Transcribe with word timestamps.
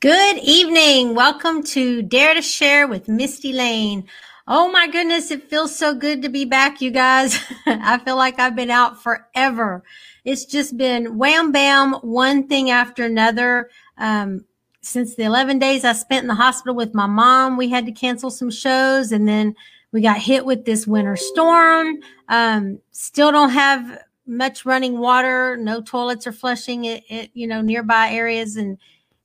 Good 0.00 0.36
evening. 0.42 1.14
Welcome 1.14 1.62
to 1.68 2.02
Dare 2.02 2.34
to 2.34 2.42
Share 2.42 2.86
with 2.86 3.06
Mistie 3.06 3.54
Layne. 3.54 4.06
Oh 4.46 4.70
my 4.70 4.88
goodness, 4.88 5.30
it 5.30 5.48
feels 5.48 5.74
so 5.74 5.94
good 5.94 6.20
to 6.20 6.28
be 6.28 6.44
back, 6.44 6.82
you 6.82 6.90
guys. 6.90 7.38
I 7.66 7.96
feel 7.96 8.16
like 8.16 8.38
I've 8.38 8.54
been 8.54 8.70
out 8.70 9.02
forever. 9.02 9.82
It's 10.22 10.44
just 10.44 10.76
been 10.76 11.16
wham 11.16 11.50
bam, 11.50 11.94
one 12.02 12.46
thing 12.46 12.68
after 12.68 13.06
another. 13.06 13.70
Um, 13.96 14.44
since 14.82 15.14
the 15.14 15.22
11 15.22 15.60
days 15.60 15.82
I 15.82 15.94
spent 15.94 16.24
in 16.24 16.28
the 16.28 16.34
hospital 16.34 16.74
with 16.74 16.94
my 16.94 17.06
mom, 17.06 17.56
we 17.56 17.70
had 17.70 17.86
to 17.86 17.92
cancel 17.92 18.28
some 18.28 18.50
shows 18.50 19.12
and 19.12 19.26
then 19.26 19.56
we 19.92 20.02
got 20.02 20.18
hit 20.18 20.44
with 20.44 20.66
this 20.66 20.86
winter 20.86 21.16
storm. 21.16 22.00
Um, 22.28 22.80
still 22.90 23.32
don't 23.32 23.48
have 23.48 24.02
much 24.26 24.66
running 24.66 24.98
water. 24.98 25.56
No 25.56 25.80
toilets 25.80 26.26
are 26.26 26.32
flushing 26.32 26.84
it, 26.84 27.02
it 27.08 27.30
you 27.32 27.46
know, 27.46 27.62
nearby 27.62 28.10
areas 28.10 28.56
and 28.56 28.76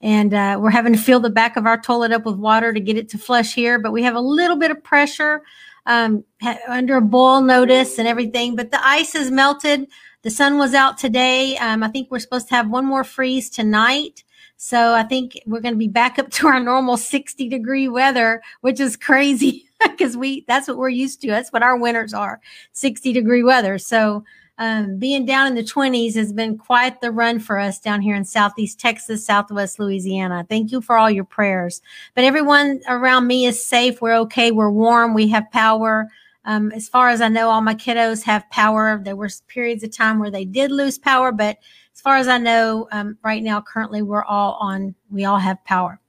and 0.02 0.34
uh, 0.34 0.58
we're 0.60 0.70
having 0.70 0.94
to 0.94 1.00
fill 1.00 1.20
the 1.20 1.30
back 1.30 1.58
of 1.58 1.66
our 1.66 1.80
toilet 1.80 2.12
up 2.12 2.26
with 2.26 2.36
water 2.36 2.74
to 2.74 2.80
get 2.80 2.98
it 2.98 3.10
to 3.10 3.18
flush 3.18 3.54
here. 3.54 3.80
But 3.80 3.92
we 3.92 4.04
have 4.04 4.16
a 4.16 4.22
little 4.22 4.58
bit 4.58 4.72
of 4.72 4.84
pressure 4.84 5.44
um, 5.86 6.24
under 6.68 6.98
a 6.98 7.02
boil 7.02 7.42
notice 7.42 8.00
and 8.00 8.08
everything. 8.08 8.56
But 8.56 8.72
the 8.72 8.86
ice 8.86 9.14
has 9.14 9.32
melted. 9.32 9.88
The 10.24 10.30
sun 10.30 10.58
was 10.58 10.74
out 10.74 10.98
today. 10.98 11.58
Um, 11.58 11.84
I 11.84 11.88
think 11.88 12.10
we're 12.10 12.20
supposed 12.20 12.48
to 12.50 12.56
have 12.56 12.70
one 12.70 12.86
more 12.86 13.04
freeze 13.04 13.50
tonight. 13.50 14.24
So 14.58 14.94
I 14.94 15.02
think 15.02 15.40
we're 15.48 15.60
going 15.60 15.74
to 15.74 15.80
be 15.80 15.88
back 15.88 16.20
up 16.20 16.30
to 16.32 16.48
our 16.48 16.60
normal 16.60 16.98
60 16.98 17.50
degree 17.50 17.88
weather, 17.88 18.42
which 18.62 18.80
is 18.80 18.96
crazy 18.96 19.66
because 19.82 20.16
we 20.16 20.46
that's 20.48 20.68
what 20.68 20.78
we're 20.78 20.90
used 20.90 21.22
to. 21.22 21.28
That's 21.28 21.52
what 21.52 21.64
our 21.64 21.78
winters 21.78 22.14
are, 22.14 22.40
60 22.74 23.14
degree 23.14 23.44
weather. 23.44 23.78
So 23.78 24.24
um, 24.62 25.00
being 25.00 25.26
down 25.26 25.48
in 25.48 25.56
the 25.56 25.64
20s 25.64 26.14
has 26.14 26.32
been 26.32 26.56
quite 26.56 27.02
the 27.02 27.12
run 27.12 27.40
for 27.40 27.58
us 27.58 27.80
down 27.80 28.00
here 28.00 28.16
in 28.16 28.24
Southeast 28.24 28.80
Texas, 28.80 29.26
Southwest 29.26 29.80
Louisiana. 29.80 30.46
Thank 30.48 30.72
you 30.72 30.82
for 30.82 31.00
all 31.00 31.10
your 31.10 31.24
prayers. 31.24 31.82
But 32.14 32.26
everyone 32.26 32.80
around 32.88 33.26
me 33.26 33.48
is 33.48 33.66
safe. 33.66 34.04
We're 34.04 34.18
okay. 34.18 34.52
We're 34.52 34.70
warm. 34.70 35.16
We 35.16 35.28
have 35.30 35.50
power. 35.52 36.10
Um, 36.46 36.72
as 36.74 36.88
far 36.88 37.10
as 37.10 37.22
I 37.22 37.28
know, 37.28 37.50
all 37.50 37.62
my 37.62 37.74
kiddos 37.74 38.22
have 38.22 38.48
power. 38.52 39.02
There 39.04 39.16
were 39.16 39.30
periods 39.48 39.84
of 39.84 39.98
time 39.98 40.20
where 40.20 40.30
they 40.30 40.46
did 40.46 40.72
lose 40.72 41.00
power, 41.00 41.32
but 41.32 41.58
as 41.96 42.00
far 42.00 42.18
as 42.18 42.28
I 42.28 42.38
know, 42.38 42.88
um, 42.92 43.18
right 43.24 43.42
now, 43.42 43.62
currently, 43.62 44.04
we're 44.04 44.26
all 44.26 44.60
on, 44.62 44.94
we 45.10 45.26
all 45.26 45.40
have 45.40 45.64
power. 45.66 46.00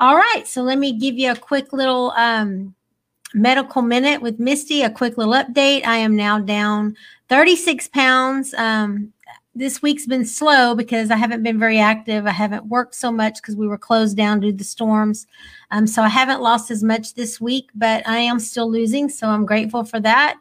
All 0.00 0.16
right. 0.16 0.42
So 0.46 0.62
let 0.62 0.78
me 0.78 0.98
give 0.98 1.16
you 1.16 1.30
a 1.30 1.36
quick 1.36 1.72
little 1.72 2.10
um, 2.16 2.74
medical 3.34 3.82
minute 3.82 4.22
with 4.22 4.38
Mistie, 4.38 4.84
a 4.84 4.90
quick 4.90 5.18
little 5.18 5.34
update. 5.34 5.84
I 5.84 5.96
am 5.96 6.16
now 6.16 6.38
down 6.38 6.96
36 7.28 7.88
pounds. 7.88 8.54
Um, 8.54 9.12
this 9.56 9.82
week's 9.82 10.06
been 10.06 10.24
slow 10.24 10.74
because 10.74 11.10
I 11.10 11.16
haven't 11.16 11.42
been 11.42 11.58
very 11.58 11.78
active. 11.78 12.26
I 12.26 12.30
haven't 12.30 12.66
worked 12.66 12.94
so 12.94 13.12
much 13.12 13.36
because 13.36 13.54
we 13.54 13.68
were 13.68 13.78
closed 13.78 14.16
down 14.16 14.40
due 14.40 14.50
to 14.50 14.56
the 14.56 14.64
storms. 14.64 15.26
Um, 15.70 15.86
so 15.86 16.02
I 16.02 16.08
haven't 16.08 16.42
lost 16.42 16.70
as 16.70 16.82
much 16.82 17.14
this 17.14 17.40
week, 17.40 17.70
but 17.74 18.06
I 18.06 18.18
am 18.18 18.40
still 18.40 18.70
losing. 18.70 19.08
So 19.08 19.28
I'm 19.28 19.46
grateful 19.46 19.84
for 19.84 20.00
that. 20.00 20.36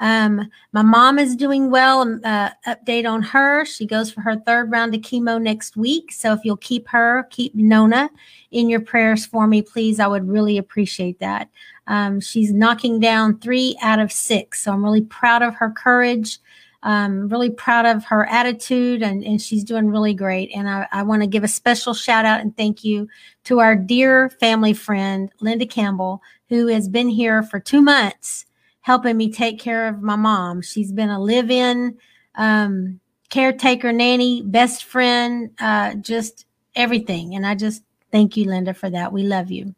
Um, 0.00 0.50
my 0.72 0.82
mom 0.82 1.18
is 1.18 1.34
doing 1.34 1.70
well. 1.70 2.02
Um, 2.02 2.20
uh, 2.24 2.50
update 2.66 3.08
on 3.08 3.22
her. 3.22 3.64
She 3.64 3.86
goes 3.86 4.10
for 4.10 4.20
her 4.20 4.36
third 4.36 4.70
round 4.70 4.94
of 4.94 5.00
chemo 5.00 5.40
next 5.40 5.76
week. 5.76 6.12
So 6.12 6.32
if 6.32 6.40
you'll 6.44 6.56
keep 6.58 6.86
her, 6.88 7.26
keep 7.30 7.54
Nona 7.54 8.10
in 8.50 8.68
your 8.68 8.80
prayers 8.80 9.26
for 9.26 9.46
me, 9.46 9.62
please, 9.62 10.00
I 10.00 10.06
would 10.06 10.28
really 10.28 10.58
appreciate 10.58 11.18
that. 11.20 11.48
Um, 11.88 12.20
she's 12.20 12.52
knocking 12.52 13.00
down 13.00 13.38
three 13.40 13.76
out 13.82 13.98
of 13.98 14.12
six. 14.12 14.62
So 14.62 14.72
I'm 14.72 14.84
really 14.84 15.02
proud 15.02 15.42
of 15.42 15.56
her 15.56 15.70
courage. 15.70 16.38
Um, 16.84 17.28
really 17.28 17.50
proud 17.50 17.86
of 17.86 18.04
her 18.04 18.24
attitude, 18.26 19.02
and, 19.02 19.24
and 19.24 19.42
she's 19.42 19.64
doing 19.64 19.88
really 19.88 20.14
great. 20.14 20.52
And 20.54 20.70
I, 20.70 20.86
I 20.92 21.02
want 21.02 21.22
to 21.22 21.26
give 21.26 21.42
a 21.42 21.48
special 21.48 21.92
shout 21.92 22.24
out 22.24 22.40
and 22.40 22.56
thank 22.56 22.84
you 22.84 23.08
to 23.44 23.58
our 23.58 23.74
dear 23.74 24.30
family 24.30 24.74
friend, 24.74 25.28
Linda 25.40 25.66
Campbell, 25.66 26.22
who 26.48 26.68
has 26.68 26.88
been 26.88 27.08
here 27.08 27.42
for 27.42 27.58
two 27.58 27.82
months 27.82 28.46
helping 28.88 29.18
me 29.18 29.30
take 29.30 29.58
care 29.58 29.86
of 29.86 30.00
my 30.00 30.16
mom. 30.16 30.62
She's 30.62 30.92
been 30.92 31.10
a 31.10 31.20
live 31.20 31.50
in 31.50 31.98
um, 32.36 33.00
caretaker, 33.28 33.92
nanny, 33.92 34.40
best 34.40 34.84
friend, 34.84 35.50
uh, 35.60 35.94
just 35.96 36.46
everything. 36.74 37.34
And 37.34 37.46
I 37.46 37.54
just 37.54 37.82
thank 38.10 38.36
you, 38.36 38.46
Linda, 38.46 38.72
for 38.72 38.88
that. 38.88 39.12
We 39.12 39.24
love 39.24 39.50
you. 39.50 39.74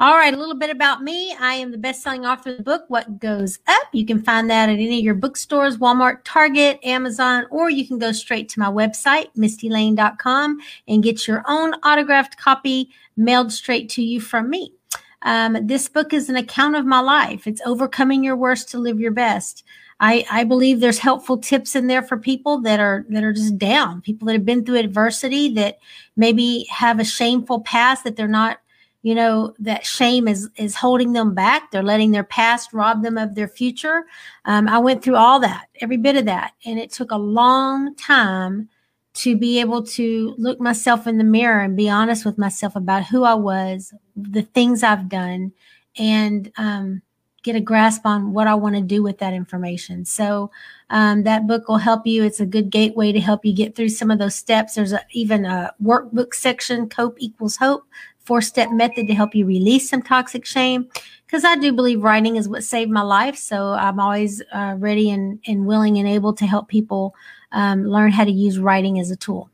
All 0.00 0.14
right, 0.14 0.32
a 0.32 0.36
little 0.38 0.54
bit 0.54 0.70
about 0.70 1.02
me. 1.02 1.36
I 1.38 1.56
am 1.56 1.72
the 1.72 1.76
best-selling 1.76 2.24
author 2.24 2.52
of 2.52 2.56
the 2.56 2.62
book 2.62 2.84
What 2.88 3.20
Goes 3.20 3.58
Up. 3.66 3.88
You 3.92 4.06
can 4.06 4.22
find 4.22 4.48
that 4.48 4.70
at 4.70 4.76
any 4.76 4.96
of 4.96 5.04
your 5.04 5.14
bookstores, 5.14 5.76
Walmart, 5.76 6.20
Target, 6.24 6.80
Amazon, 6.82 7.44
or 7.50 7.68
you 7.68 7.86
can 7.86 7.98
go 7.98 8.10
straight 8.10 8.48
to 8.48 8.60
my 8.60 8.68
website, 8.68 9.26
mistielayne.com, 9.36 10.58
and 10.88 11.02
get 11.02 11.28
your 11.28 11.44
own 11.46 11.74
autographed 11.82 12.38
copy 12.38 12.88
mailed 13.18 13.52
straight 13.52 13.90
to 13.90 14.02
you 14.02 14.22
from 14.22 14.48
me. 14.48 14.72
Um, 15.20 15.66
this 15.66 15.86
book 15.86 16.14
is 16.14 16.30
an 16.30 16.36
account 16.36 16.76
of 16.76 16.86
my 16.86 17.00
life. 17.00 17.46
It's 17.46 17.60
overcoming 17.66 18.24
your 18.24 18.36
worst 18.36 18.70
to 18.70 18.78
live 18.78 19.00
your 19.00 19.12
best. 19.12 19.64
I, 20.00 20.24
I 20.30 20.44
believe 20.44 20.80
there's 20.80 21.00
helpful 21.00 21.36
tips 21.36 21.76
in 21.76 21.88
there 21.88 22.02
for 22.02 22.16
people 22.16 22.62
that 22.62 22.80
are 22.80 23.04
that 23.10 23.22
are 23.22 23.34
just 23.34 23.58
down, 23.58 24.00
people 24.00 24.24
that 24.28 24.32
have 24.32 24.46
been 24.46 24.64
through 24.64 24.78
adversity 24.78 25.52
that 25.56 25.78
maybe 26.16 26.66
have 26.70 26.98
a 27.00 27.04
shameful 27.04 27.60
past 27.60 28.04
that 28.04 28.16
they're 28.16 28.26
not 28.26 28.60
you 29.02 29.14
know 29.14 29.54
that 29.58 29.86
shame 29.86 30.28
is 30.28 30.48
is 30.56 30.74
holding 30.74 31.12
them 31.12 31.34
back. 31.34 31.70
They're 31.70 31.82
letting 31.82 32.10
their 32.10 32.24
past 32.24 32.72
rob 32.72 33.02
them 33.02 33.16
of 33.18 33.34
their 33.34 33.48
future. 33.48 34.04
Um, 34.44 34.68
i 34.68 34.78
went 34.78 35.02
through 35.02 35.16
all 35.16 35.40
that 35.40 35.66
every 35.80 35.96
bit 35.96 36.16
of 36.16 36.24
that 36.26 36.52
and 36.64 36.78
it 36.78 36.90
took 36.90 37.10
a 37.10 37.16
long 37.16 37.94
time 37.96 38.68
to 39.12 39.36
be 39.36 39.58
able 39.60 39.82
to 39.82 40.34
look 40.38 40.60
myself 40.60 41.06
in 41.06 41.18
the 41.18 41.24
mirror 41.24 41.60
and 41.60 41.76
be 41.76 41.90
honest 41.90 42.24
with 42.24 42.38
myself 42.38 42.76
about 42.76 43.04
who 43.04 43.24
i 43.24 43.34
was 43.34 43.92
the 44.16 44.42
things 44.42 44.82
i've 44.82 45.08
done 45.08 45.52
and 45.98 46.52
um, 46.56 47.02
get 47.42 47.56
a 47.56 47.60
grasp 47.60 48.06
on 48.06 48.32
what 48.32 48.46
i 48.46 48.54
want 48.54 48.74
to 48.74 48.82
do 48.82 49.02
with 49.02 49.18
that 49.18 49.32
information. 49.32 50.04
So 50.04 50.50
um, 50.90 51.22
that 51.24 51.46
book 51.46 51.68
will 51.68 51.78
help 51.78 52.06
you. 52.06 52.22
It's 52.24 52.40
a 52.40 52.46
good 52.46 52.70
gateway 52.70 53.12
to 53.12 53.20
help 53.20 53.44
you 53.44 53.54
get 53.54 53.74
through 53.74 53.88
some 53.90 54.10
of 54.10 54.18
those 54.18 54.34
steps. 54.34 54.74
There's 54.74 54.92
a, 54.92 55.00
even 55.12 55.44
a 55.44 55.72
workbook 55.82 56.34
section 56.34 56.88
cope 56.88 57.16
equals 57.18 57.56
hope 57.56 57.84
four 58.30 58.40
step 58.40 58.70
method 58.70 59.08
to 59.08 59.12
help 59.12 59.34
you 59.34 59.44
release 59.44 59.90
some 59.90 60.00
toxic 60.00 60.46
shame. 60.46 60.88
Because 61.26 61.44
I 61.44 61.56
do 61.56 61.72
believe 61.72 62.04
writing 62.04 62.36
is 62.36 62.48
what 62.48 62.62
saved 62.62 62.88
my 62.88 63.02
life. 63.02 63.36
So 63.36 63.70
I'm 63.70 63.98
always 63.98 64.40
uh, 64.52 64.76
ready 64.78 65.10
and, 65.10 65.40
and 65.48 65.66
willing 65.66 65.98
and 65.98 66.06
able 66.06 66.32
to 66.34 66.46
help 66.46 66.68
people 66.68 67.12
um, 67.50 67.84
learn 67.84 68.12
how 68.12 68.22
to 68.22 68.30
use 68.30 68.60
writing 68.60 69.00
as 69.00 69.10
a 69.10 69.16
tool. 69.16 69.50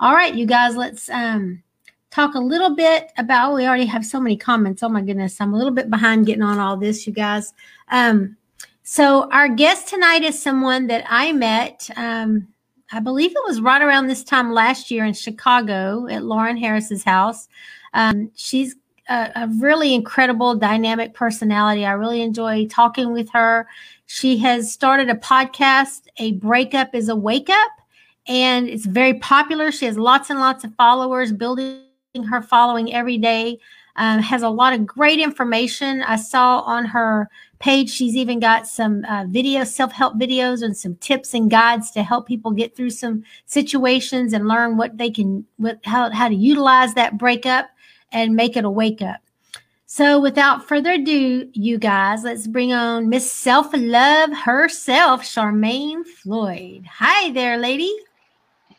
All 0.00 0.16
right, 0.16 0.34
you 0.34 0.46
guys, 0.46 0.74
let's 0.74 1.08
um, 1.10 1.62
talk 2.10 2.34
a 2.34 2.40
little 2.40 2.74
bit 2.74 3.12
about. 3.18 3.54
We 3.54 3.68
already 3.68 3.86
have 3.86 4.04
so 4.04 4.18
many 4.18 4.36
comments. 4.36 4.82
Oh 4.82 4.88
my 4.88 5.00
goodness, 5.00 5.40
I'm 5.40 5.54
a 5.54 5.56
little 5.56 5.72
bit 5.72 5.88
behind 5.88 6.26
getting 6.26 6.42
on 6.42 6.58
all 6.58 6.76
this, 6.76 7.06
you 7.06 7.12
guys. 7.12 7.54
Um, 7.92 8.36
so 8.82 9.30
our 9.30 9.48
guest 9.48 9.86
tonight 9.86 10.24
is 10.24 10.42
someone 10.42 10.88
that 10.88 11.04
I 11.08 11.32
met. 11.32 11.88
Um, 11.94 12.48
I 12.90 12.98
believe 12.98 13.30
it 13.30 13.46
was 13.46 13.60
right 13.60 13.80
around 13.80 14.08
this 14.08 14.24
time 14.24 14.52
last 14.52 14.90
year 14.90 15.04
in 15.04 15.14
Chicago 15.14 16.08
at 16.08 16.24
Lauren 16.24 16.56
Harris's 16.56 17.04
house. 17.04 17.46
Um, 17.98 18.30
she's 18.36 18.76
a, 19.08 19.32
a, 19.34 19.48
really 19.58 19.92
incredible, 19.92 20.54
dynamic 20.54 21.14
personality. 21.14 21.84
I 21.84 21.92
really 21.92 22.22
enjoy 22.22 22.66
talking 22.66 23.12
with 23.12 23.28
her. 23.30 23.66
She 24.06 24.38
has 24.38 24.72
started 24.72 25.10
a 25.10 25.16
podcast, 25.16 26.02
A 26.18 26.32
Breakup 26.32 26.94
is 26.94 27.08
a 27.08 27.16
Wake 27.16 27.50
Up, 27.50 27.72
and 28.28 28.68
it's 28.68 28.86
very 28.86 29.14
popular. 29.14 29.72
She 29.72 29.86
has 29.86 29.98
lots 29.98 30.30
and 30.30 30.38
lots 30.38 30.62
of 30.62 30.72
followers, 30.76 31.32
building 31.32 31.82
her 32.30 32.40
following 32.40 32.94
every 32.94 33.18
day. 33.18 33.58
Um, 33.96 34.20
has 34.20 34.42
a 34.42 34.48
lot 34.48 34.74
of 34.74 34.86
great 34.86 35.18
information. 35.18 36.02
I 36.02 36.14
saw 36.14 36.60
on 36.60 36.84
her 36.84 37.28
page 37.58 37.90
she's 37.90 38.14
even 38.14 38.38
got 38.38 38.68
some 38.68 39.04
uh, 39.06 39.24
video 39.26 39.64
self-help 39.64 40.14
videos 40.14 40.62
and 40.62 40.76
some 40.76 40.94
tips 40.96 41.34
and 41.34 41.50
guides 41.50 41.90
to 41.90 42.04
help 42.04 42.28
people 42.28 42.52
get 42.52 42.76
through 42.76 42.90
some 42.90 43.24
situations 43.46 44.32
and 44.32 44.46
learn 44.46 44.76
what 44.76 44.96
they 44.96 45.10
can 45.10 45.44
what 45.56 45.80
how, 45.84 46.08
how 46.12 46.28
to 46.28 46.36
utilize 46.36 46.94
that 46.94 47.18
breakup 47.18 47.70
and 48.12 48.36
make 48.36 48.56
it 48.56 48.64
a 48.64 48.70
wake 48.70 49.02
up. 49.02 49.20
So, 49.86 50.20
without 50.20 50.68
further 50.68 50.92
ado, 50.92 51.48
you 51.54 51.78
guys, 51.78 52.22
let's 52.22 52.46
bring 52.46 52.74
on 52.74 53.08
Miss 53.08 53.32
Self 53.32 53.68
Love 53.72 54.30
herself, 54.36 55.22
Charmaine 55.22 56.04
Floyd. 56.04 56.84
Hi 56.86 57.32
there, 57.32 57.56
lady. 57.56 57.94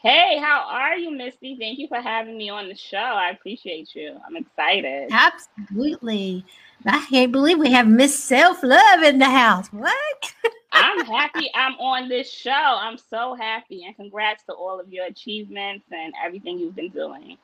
Hey, 0.04 0.40
how 0.40 0.66
are 0.70 0.96
you, 0.96 1.10
Mistie? 1.10 1.58
Thank 1.60 1.78
you 1.80 1.88
for 1.88 2.00
having 2.00 2.38
me 2.38 2.50
on 2.50 2.70
the 2.70 2.76
show. 2.76 2.98
I 2.98 3.32
appreciate 3.32 3.94
you. 3.96 4.18
I'm 4.26 4.38
excited. 4.38 5.10
Absolutely. 5.12 6.46
I 6.86 7.06
can't 7.10 7.32
believe 7.32 7.58
we 7.58 7.72
have 7.72 7.88
Miss 7.88 8.18
Self 8.18 8.64
Love 8.64 9.04
in 9.04 9.20
the 9.20 9.26
house. 9.26 9.68
What? 9.74 10.34
I'm 10.72 11.06
happy 11.06 11.50
I'm 11.54 11.74
on 11.80 12.08
this 12.08 12.32
show. 12.32 12.52
I'm 12.52 12.98
so 12.98 13.34
happy. 13.34 13.84
And 13.86 13.96
congrats 13.96 14.44
to 14.46 14.54
all 14.54 14.80
of 14.80 14.94
your 14.94 15.06
achievements 15.06 15.86
and 15.92 16.14
everything 16.24 16.60
you've 16.60 16.76
been 16.76 16.90
doing. 16.90 17.38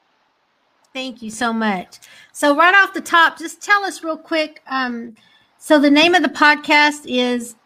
Thank 0.95 1.21
you 1.21 1.29
so 1.29 1.51
much. 1.51 1.97
So, 2.31 2.55
right 2.55 2.73
off 2.73 2.93
the 2.93 3.01
top, 3.01 3.37
just 3.37 3.61
tell 3.61 3.83
us 3.83 4.01
real 4.01 4.15
quick. 4.17 4.61
Um, 4.65 5.17
so, 5.57 5.77
the 5.77 5.91
name 5.91 6.15
of 6.15 6.23
the 6.23 6.29
podcast 6.29 7.01
is 7.05 7.57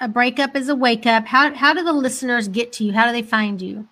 "A 0.00 0.08
Breakup 0.08 0.56
Is 0.56 0.70
a 0.70 0.74
Wake 0.74 1.04
Up." 1.04 1.26
How 1.26 1.52
how 1.52 1.74
do 1.74 1.84
the 1.84 1.92
listeners 1.92 2.48
get 2.48 2.72
to 2.72 2.84
you? 2.84 2.94
How 2.94 3.04
do 3.04 3.12
they 3.12 3.20
find 3.20 3.60
you? 3.60 3.86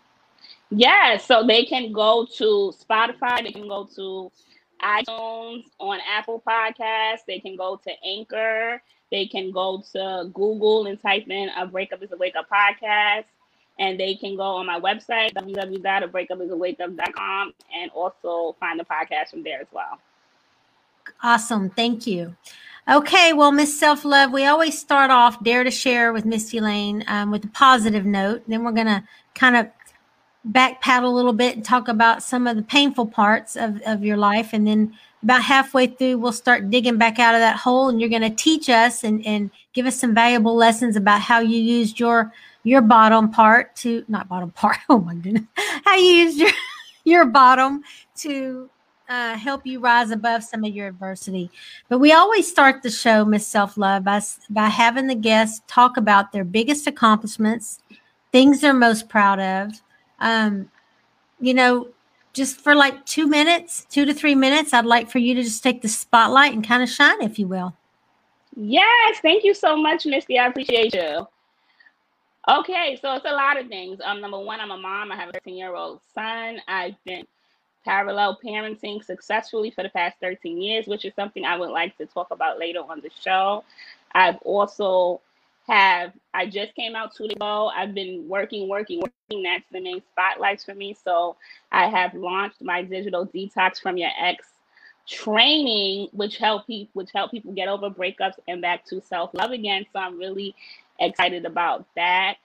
Yeah, 0.71 1.19
so 1.19 1.47
they 1.47 1.67
can 1.67 1.93
go 1.93 2.27
to 2.39 2.73
Spotify, 2.83 3.43
they 3.43 3.53
can 3.53 3.69
go 3.69 3.87
to 3.97 4.33
iTunes, 4.83 5.65
on 5.79 6.01
Apple 6.11 6.43
Podcasts, 6.49 7.27
they 7.27 7.39
can 7.39 7.55
go 7.55 7.79
to 7.85 7.93
Anchor, 8.03 8.81
they 9.11 9.27
can 9.27 9.51
go 9.53 9.85
to 9.93 10.31
Google 10.33 10.87
and 10.87 10.99
type 11.03 11.29
in 11.29 11.51
a 11.51 11.67
breakup 11.67 12.03
is 12.03 12.13
a 12.13 12.17
wake 12.17 12.35
up 12.35 12.49
podcast. 12.49 13.25
And 13.79 14.01
they 14.01 14.15
can 14.15 14.37
go 14.37 14.43
on 14.43 14.65
my 14.67 14.81
website, 14.81 15.35
www.abreakupisawakeup.com, 15.35 17.53
and 17.75 17.91
also 17.91 18.57
find 18.59 18.81
the 18.81 18.85
podcast 18.85 19.29
from 19.31 19.43
there 19.43 19.61
as 19.61 19.67
well. 19.71 19.99
Awesome. 21.23 21.69
Thank 21.71 22.07
you. 22.07 22.35
Okay, 22.89 23.33
well, 23.33 23.51
Miss 23.51 23.79
Self 23.79 24.05
Love, 24.05 24.33
we 24.33 24.47
always 24.47 24.79
start 24.79 25.11
off 25.11 25.43
Dare 25.43 25.65
to 25.65 25.73
Share 25.73 26.13
with 26.13 26.25
Mistie 26.25 26.61
Layne 26.61 27.03
um, 27.09 27.33
with 27.33 27.45
a 27.45 27.49
positive 27.49 28.07
note. 28.07 28.45
Then 28.47 28.63
we're 28.63 28.73
to 28.73 29.03
kind 29.35 29.57
of 29.57 29.67
back 30.47 30.81
paddle 30.81 31.13
a 31.13 31.17
little 31.17 31.33
bit 31.33 31.57
and 31.57 31.65
talk 31.65 31.89
about 31.89 32.23
some 32.23 32.47
of 32.47 32.55
the 32.55 32.63
painful 32.63 33.07
parts 33.07 33.57
of, 33.57 33.81
of 33.83 34.05
your 34.05 34.17
life. 34.17 34.53
And 34.53 34.67
then 34.67 34.97
about 35.23 35.43
halfway 35.43 35.89
through, 35.89 36.19
we'll 36.19 36.31
start 36.31 36.71
digging 36.71 36.99
back 36.99 37.19
out 37.19 37.35
of 37.35 37.41
that 37.41 37.57
hole 37.57 37.89
and 37.89 38.01
you're 38.01 38.11
going 38.11 38.23
to 38.23 38.31
teach 38.31 38.69
us 38.69 39.03
and, 39.03 39.27
and 39.27 39.51
give 39.73 39.87
us 39.87 39.99
some 39.99 40.15
valuable 40.15 40.55
lessons 40.55 40.95
about 40.95 41.21
how 41.21 41.41
you 41.41 41.59
used 41.59 41.99
your 41.99 42.33
your 42.67 42.83
bottom 42.83 43.31
part 43.31 43.77
to 43.77 44.05
not 44.09 44.29
bottom 44.29 44.51
part. 44.51 44.79
Oh 44.89 44.99
my 44.99 45.15
goodness. 45.15 45.45
How 45.85 45.95
you 45.95 46.05
used 46.05 46.39
your 46.39 46.51
your 47.05 47.25
bottom 47.25 47.83
to 48.17 48.69
uh, 49.09 49.37
help 49.37 49.65
you 49.65 49.79
rise 49.79 50.11
above 50.11 50.43
some 50.43 50.65
of 50.65 50.75
your 50.75 50.89
adversity. 50.89 51.49
But 51.89 52.01
we 52.01 52.13
always 52.13 52.51
start 52.51 52.83
the 52.83 52.91
show, 52.91 53.25
Miss 53.25 53.47
Self 53.47 53.77
Love, 53.77 54.03
by, 54.03 54.21
by 54.51 54.67
having 54.67 55.07
the 55.07 55.15
guests 55.15 55.63
talk 55.69 55.97
about 55.97 56.33
their 56.33 56.43
biggest 56.43 56.89
accomplishments, 56.89 57.79
things 58.33 58.61
they're 58.61 58.75
most 58.75 59.09
proud 59.09 59.39
of. 59.39 59.81
Um, 60.19 60.69
you 61.39 61.55
know, 61.55 61.91
just 62.33 62.61
for 62.61 62.75
like 62.75 63.07
two 63.07 63.29
minutes, 63.29 63.87
two 63.89 64.05
to 64.07 64.13
three 64.13 64.35
minutes, 64.35 64.73
I'd 64.73 64.87
like 64.87 65.09
for 65.09 65.21
you 65.21 65.37
to 65.37 65.43
just 65.45 65.63
take 65.63 65.83
the 65.83 65.89
spotlight 65.89 66.53
and 66.53 66.67
kind 66.67 66.83
of 66.83 66.89
shine, 66.89 67.23
if 67.23 67.39
you 67.39 67.47
will. 67.47 67.77
Yes, 68.57 69.21
thank 69.21 69.45
you 69.45 69.55
so 69.55 69.77
much, 69.77 70.03
Mistie. 70.05 70.41
I 70.41 70.49
appreciate 70.49 70.95
you. 70.95 71.29
Okay, 72.49 72.97
so 73.03 73.15
it's 73.15 73.25
a 73.25 73.33
lot 73.33 73.59
of 73.61 73.67
things. 73.69 74.01
Um, 74.05 74.21
number 74.21 74.39
one, 74.39 74.61
I'm 74.61 74.71
a 74.71 74.79
mom. 74.79 75.11
I 75.11 75.17
have 75.17 75.31
a 75.31 75.33
13 75.33 75.57
year 75.57 75.75
old 75.75 76.01
son. 76.15 76.59
I've 76.69 76.95
been 77.05 77.25
parallel 77.85 78.39
parenting 78.45 79.03
successfully 79.05 79.71
for 79.71 79.83
the 79.83 79.89
past 79.89 80.17
13 80.21 80.61
years, 80.61 80.87
which 80.87 81.05
is 81.05 81.15
something 81.15 81.45
I 81.45 81.57
would 81.57 81.71
like 81.71 81.97
to 81.99 82.07
talk 82.07 82.31
about 82.31 82.59
later 82.59 82.81
on 82.81 83.01
the 83.01 83.11
show. 83.21 83.65
I've 84.13 84.37
also 84.45 85.21
have 85.67 86.13
I 86.35 86.47
just 86.47 86.75
came 86.77 86.95
out 86.95 87.15
two 87.17 87.27
days 87.27 87.37
ago. 87.37 87.69
I've 87.75 87.95
been 87.95 88.29
working, 88.29 88.69
working, 88.69 89.01
working. 89.01 89.43
That's 89.43 89.65
the 89.73 89.81
main 89.81 90.03
spotlights 90.13 90.65
for 90.65 90.75
me. 90.75 90.97
So 91.05 91.37
I 91.73 91.89
have 91.89 92.15
launched 92.15 92.63
my 92.63 92.83
digital 92.83 93.27
detox 93.27 93.81
from 93.81 93.97
your 93.97 94.11
ex 94.21 94.47
training, 95.09 96.09
which 96.13 96.39
help 96.39 96.67
people 96.69 96.91
which 96.95 97.11
help 97.13 97.33
people 97.33 97.53
get 97.53 97.69
over 97.69 97.91
breakups 97.91 98.35
and 98.47 98.63
back 98.63 98.85
to 98.87 99.01
self 99.01 99.35
love 99.35 99.51
again. 99.51 99.85
So 99.93 99.99
I'm 99.99 100.17
really 100.17 100.55
excited 101.01 101.45
about 101.45 101.87
that. 101.97 102.37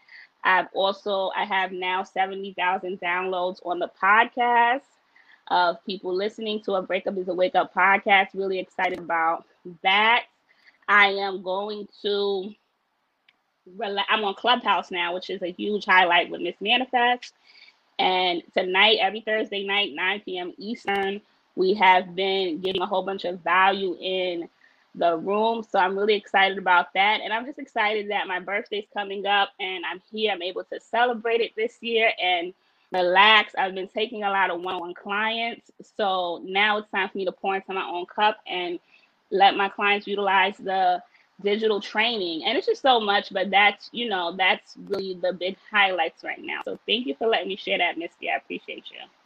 I've 0.44 0.68
also 0.74 1.32
I 1.36 1.46
have 1.46 1.72
now 1.72 2.04
seventy 2.04 2.54
thousand 2.54 3.00
downloads 3.00 3.66
on 3.66 3.80
the 3.80 3.92
podcast 4.02 4.82
of 5.50 5.84
people 5.86 6.16
listening 6.16 6.62
to 6.64 6.74
a 6.76 6.82
breakup 6.82 7.18
is 7.18 7.28
a 7.28 7.34
wake 7.34 7.56
up 7.56 7.74
podcast. 7.74 8.30
Really 8.34 8.60
excited 8.60 9.00
about 9.00 9.46
that. 9.84 10.24
I 10.88 11.08
am 11.08 11.44
going 11.44 11.88
to 12.02 12.54
I'm 14.10 14.24
on 14.24 14.34
Clubhouse 14.36 14.92
now, 14.92 15.14
which 15.14 15.30
is 15.30 15.42
a 15.42 15.52
huge 15.52 15.86
highlight 15.86 16.30
with 16.30 16.42
Miss 16.42 16.56
Manifest. 16.60 17.34
And 18.00 18.42
tonight, 18.54 18.98
every 19.02 19.22
Thursday 19.22 19.66
night, 19.66 19.92
9 19.94 20.22
p.m. 20.26 20.54
Eastern, 20.58 21.22
we 21.56 21.74
have 21.76 22.16
been 22.16 22.60
getting 22.62 22.82
a 22.82 22.86
whole 22.88 23.04
bunch 23.04 23.26
of 23.26 23.42
value 23.42 23.96
in 24.02 24.50
the 24.96 25.18
room. 25.18 25.64
So 25.64 25.80
I'm 25.80 25.98
really 25.98 26.16
excited 26.16 26.58
about 26.58 26.94
that. 26.96 27.22
And 27.22 27.34
I'm 27.34 27.46
just 27.46 27.60
excited 27.60 28.12
that 28.12 28.28
my 28.28 28.40
birthday's 28.40 28.88
coming 28.94 29.26
up 29.26 29.50
and 29.60 29.86
I'm 29.86 30.02
here. 30.12 30.32
I'm 30.32 30.42
able 30.42 30.64
to 30.66 30.80
celebrate 30.80 31.42
it 31.42 31.54
this 31.56 31.78
year 31.82 32.12
and 32.22 32.54
relax. 32.92 33.54
I've 33.58 33.76
been 33.76 33.88
taking 33.88 34.24
a 34.24 34.30
lot 34.30 34.52
of 34.52 34.62
one 34.62 34.76
on 34.76 34.82
one 34.82 34.94
clients. 34.94 35.72
So 35.98 36.42
now 36.46 36.80
it's 36.80 36.92
time 36.92 37.10
for 37.10 37.18
me 37.18 37.26
to 37.26 37.32
pour 37.32 37.56
into 37.56 37.74
my 37.74 37.86
own 37.86 38.06
cup 38.06 38.40
and 38.48 38.80
let 39.32 39.56
my 39.56 39.70
clients 39.70 40.08
utilize 40.08 40.58
the 40.58 41.02
digital 41.44 41.82
training 41.82 42.44
and 42.46 42.58
it's 42.58 42.68
just 42.68 42.84
so 42.84 43.00
much 43.00 43.34
but 43.34 43.50
that's 43.50 43.90
you 43.94 44.08
know 44.08 44.36
that's 44.38 44.78
really 44.90 45.16
the 45.22 45.34
big 45.34 45.58
highlights 45.72 46.24
right 46.24 46.40
now 46.42 46.62
so 46.64 46.78
thank 46.88 47.08
you 47.08 47.16
for 47.16 47.28
letting 47.28 47.48
me 47.48 47.56
share 47.56 47.80
that 47.80 47.96
mistie 47.98 48.32
i 48.32 48.38
appreciate 48.38 48.86
you 48.92 49.21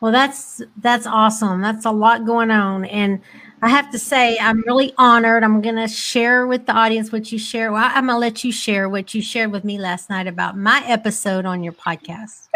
well 0.00 0.12
that's 0.12 0.62
that's 0.78 1.06
awesome 1.06 1.60
that's 1.60 1.84
a 1.84 1.90
lot 1.90 2.24
going 2.24 2.50
on 2.50 2.84
and 2.86 3.20
i 3.62 3.68
have 3.68 3.90
to 3.90 3.98
say 3.98 4.38
i'm 4.40 4.62
really 4.66 4.92
honored 4.98 5.42
i'm 5.42 5.60
going 5.60 5.76
to 5.76 5.88
share 5.88 6.46
with 6.46 6.66
the 6.66 6.72
audience 6.72 7.12
what 7.12 7.32
you 7.32 7.38
share 7.38 7.72
well 7.72 7.90
i'm 7.94 8.06
going 8.06 8.16
to 8.16 8.18
let 8.18 8.44
you 8.44 8.52
share 8.52 8.88
what 8.88 9.14
you 9.14 9.22
shared 9.22 9.50
with 9.50 9.64
me 9.64 9.78
last 9.78 10.10
night 10.10 10.26
about 10.26 10.56
my 10.56 10.82
episode 10.86 11.44
on 11.44 11.62
your 11.62 11.72
podcast 11.72 12.48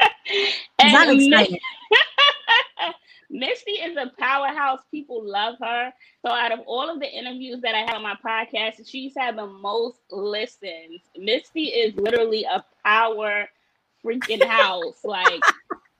i'm 0.80 1.20
excited 1.20 1.58
Mistie 3.32 3.84
is 3.84 3.96
a 3.96 4.12
powerhouse. 4.18 4.80
People 4.90 5.22
love 5.22 5.56
her. 5.60 5.92
So 6.24 6.30
out 6.30 6.52
of 6.52 6.60
all 6.60 6.88
of 6.88 7.00
the 7.00 7.08
interviews 7.08 7.60
that 7.62 7.74
I 7.74 7.80
have 7.80 7.96
on 7.96 8.02
my 8.02 8.16
podcast, 8.24 8.88
she's 8.88 9.14
had 9.16 9.36
the 9.36 9.46
most 9.46 9.98
listens. 10.10 11.00
Mistie 11.18 11.72
is 11.74 11.94
literally 11.96 12.44
a 12.44 12.64
power 12.84 13.48
freaking 14.04 14.44
house. 14.44 15.00
like 15.04 15.42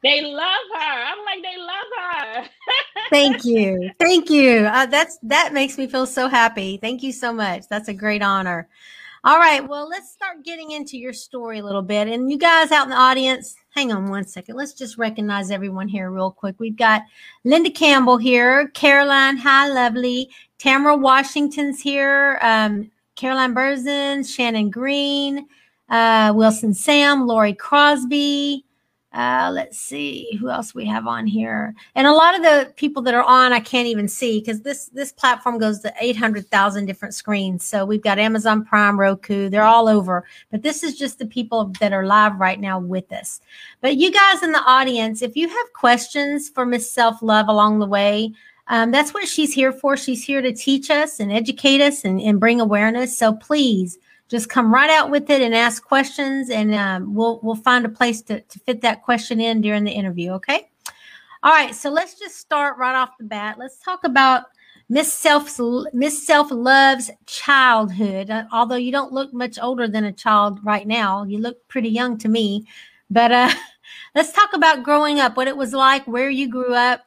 they 0.02 0.22
love 0.22 0.66
her. 0.74 1.02
I'm 1.04 1.24
like 1.24 1.42
they 1.42 1.58
love 1.58 2.44
her. 2.44 2.48
Thank 3.10 3.44
you. 3.44 3.90
Thank 3.98 4.30
you. 4.30 4.66
Uh, 4.66 4.86
that's 4.86 5.18
that 5.22 5.52
makes 5.52 5.78
me 5.78 5.86
feel 5.86 6.06
so 6.06 6.28
happy. 6.28 6.76
Thank 6.76 7.02
you 7.02 7.12
so 7.12 7.32
much. 7.32 7.64
That's 7.68 7.88
a 7.88 7.94
great 7.94 8.22
honor. 8.22 8.68
All 9.24 9.38
right. 9.38 9.66
Well, 9.66 9.88
let's 9.88 10.12
start 10.12 10.44
getting 10.44 10.70
into 10.70 10.96
your 10.96 11.12
story 11.12 11.58
a 11.58 11.64
little 11.64 11.82
bit. 11.82 12.06
And 12.06 12.30
you 12.30 12.38
guys 12.38 12.70
out 12.70 12.84
in 12.84 12.90
the 12.90 12.96
audience, 12.96 13.56
hang 13.74 13.90
on 13.90 14.08
one 14.08 14.24
second. 14.24 14.54
Let's 14.54 14.72
just 14.72 14.98
recognize 14.98 15.50
everyone 15.50 15.88
here 15.88 16.12
real 16.12 16.30
quick. 16.30 16.54
We've 16.60 16.76
got 16.76 17.02
Linda 17.42 17.70
Campbell 17.70 18.18
here, 18.18 18.68
Caroline, 18.68 19.36
hi, 19.36 19.66
lovely. 19.68 20.30
Tamara 20.58 20.96
Washington's 20.96 21.80
here, 21.80 22.38
um, 22.40 22.88
Caroline 23.16 23.54
Burzin, 23.54 24.24
Shannon 24.24 24.70
Green, 24.70 25.46
uh, 25.88 26.32
Wilson 26.34 26.72
Sam, 26.72 27.26
Lori 27.26 27.54
Crosby, 27.54 28.65
uh, 29.16 29.50
let's 29.50 29.78
see 29.78 30.36
who 30.38 30.50
else 30.50 30.74
we 30.74 30.84
have 30.84 31.06
on 31.06 31.26
here. 31.26 31.74
And 31.94 32.06
a 32.06 32.12
lot 32.12 32.34
of 32.34 32.42
the 32.42 32.70
people 32.76 33.00
that 33.02 33.14
are 33.14 33.22
on, 33.22 33.50
I 33.50 33.60
can't 33.60 33.88
even 33.88 34.08
see 34.08 34.40
because 34.40 34.60
this 34.60 34.90
this 34.90 35.10
platform 35.10 35.58
goes 35.58 35.80
to 35.80 35.94
800,000 35.98 36.84
different 36.84 37.14
screens. 37.14 37.64
So 37.64 37.86
we've 37.86 38.02
got 38.02 38.18
Amazon 38.18 38.62
Prime, 38.62 39.00
Roku, 39.00 39.48
they're 39.48 39.62
all 39.62 39.88
over. 39.88 40.24
But 40.50 40.62
this 40.62 40.82
is 40.82 40.98
just 40.98 41.18
the 41.18 41.24
people 41.24 41.72
that 41.80 41.94
are 41.94 42.04
live 42.04 42.38
right 42.38 42.60
now 42.60 42.78
with 42.78 43.10
us. 43.10 43.40
But 43.80 43.96
you 43.96 44.12
guys 44.12 44.42
in 44.42 44.52
the 44.52 44.62
audience, 44.62 45.22
if 45.22 45.34
you 45.34 45.48
have 45.48 45.72
questions 45.72 46.50
for 46.50 46.66
Miss 46.66 46.90
Self 46.90 47.22
Love 47.22 47.48
along 47.48 47.78
the 47.78 47.86
way, 47.86 48.34
um, 48.68 48.90
that's 48.90 49.14
what 49.14 49.26
she's 49.26 49.54
here 49.54 49.72
for. 49.72 49.96
She's 49.96 50.22
here 50.22 50.42
to 50.42 50.52
teach 50.52 50.90
us 50.90 51.20
and 51.20 51.32
educate 51.32 51.80
us 51.80 52.04
and, 52.04 52.20
and 52.20 52.38
bring 52.38 52.60
awareness. 52.60 53.16
So 53.16 53.32
please 53.32 53.96
just 54.28 54.48
come 54.48 54.72
right 54.72 54.90
out 54.90 55.10
with 55.10 55.30
it 55.30 55.40
and 55.40 55.54
ask 55.54 55.84
questions 55.84 56.50
and 56.50 56.74
um, 56.74 57.14
we'll 57.14 57.40
we'll 57.42 57.56
find 57.56 57.84
a 57.84 57.88
place 57.88 58.22
to, 58.22 58.40
to 58.40 58.58
fit 58.60 58.80
that 58.80 59.02
question 59.02 59.40
in 59.40 59.60
during 59.60 59.84
the 59.84 59.90
interview 59.90 60.32
okay? 60.32 60.68
All 61.42 61.52
right 61.52 61.74
so 61.74 61.90
let's 61.90 62.18
just 62.18 62.36
start 62.36 62.76
right 62.78 62.94
off 62.94 63.16
the 63.18 63.24
bat. 63.24 63.56
Let's 63.58 63.78
talk 63.78 64.04
about 64.04 64.44
miss 64.88 65.12
self 65.12 65.58
miss 65.92 66.26
self 66.26 66.50
loves 66.50 67.10
childhood. 67.26 68.30
Uh, 68.30 68.44
although 68.52 68.76
you 68.76 68.92
don't 68.92 69.12
look 69.12 69.32
much 69.32 69.58
older 69.60 69.86
than 69.86 70.04
a 70.04 70.12
child 70.12 70.58
right 70.64 70.86
now 70.86 71.24
you 71.24 71.38
look 71.38 71.66
pretty 71.68 71.88
young 71.88 72.18
to 72.18 72.28
me 72.28 72.66
but 73.10 73.30
uh 73.30 73.50
let's 74.14 74.32
talk 74.32 74.52
about 74.54 74.82
growing 74.82 75.20
up 75.20 75.36
what 75.36 75.48
it 75.48 75.56
was 75.56 75.72
like 75.72 76.06
where 76.06 76.30
you 76.30 76.48
grew 76.48 76.74
up. 76.74 77.02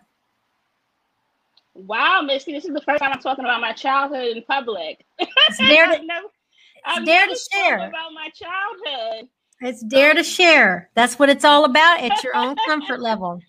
Wow 1.74 2.22
missy 2.22 2.54
this 2.54 2.66
is 2.66 2.74
the 2.74 2.82
first 2.82 3.02
time 3.02 3.14
i'm 3.14 3.20
talking 3.20 3.46
about 3.46 3.62
my 3.62 3.74
childhood 3.74 4.38
in 4.38 4.44
public. 4.44 5.06
It's 5.18 5.58
there 5.58 5.88
I'm 6.86 7.06
dare 7.06 7.28
to 7.28 7.38
share 7.52 7.78
about 7.78 8.14
my 8.14 8.30
childhood. 8.30 9.30
It's 9.62 9.82
dare 9.84 10.14
to 10.14 10.24
share. 10.24 10.90
That's 10.96 11.20
what 11.20 11.30
it's 11.30 11.44
all 11.44 11.66
about 11.66 12.02
at 12.02 12.24
your 12.24 12.36
own 12.36 12.56
comfort 12.68 13.02
level. 13.02 13.42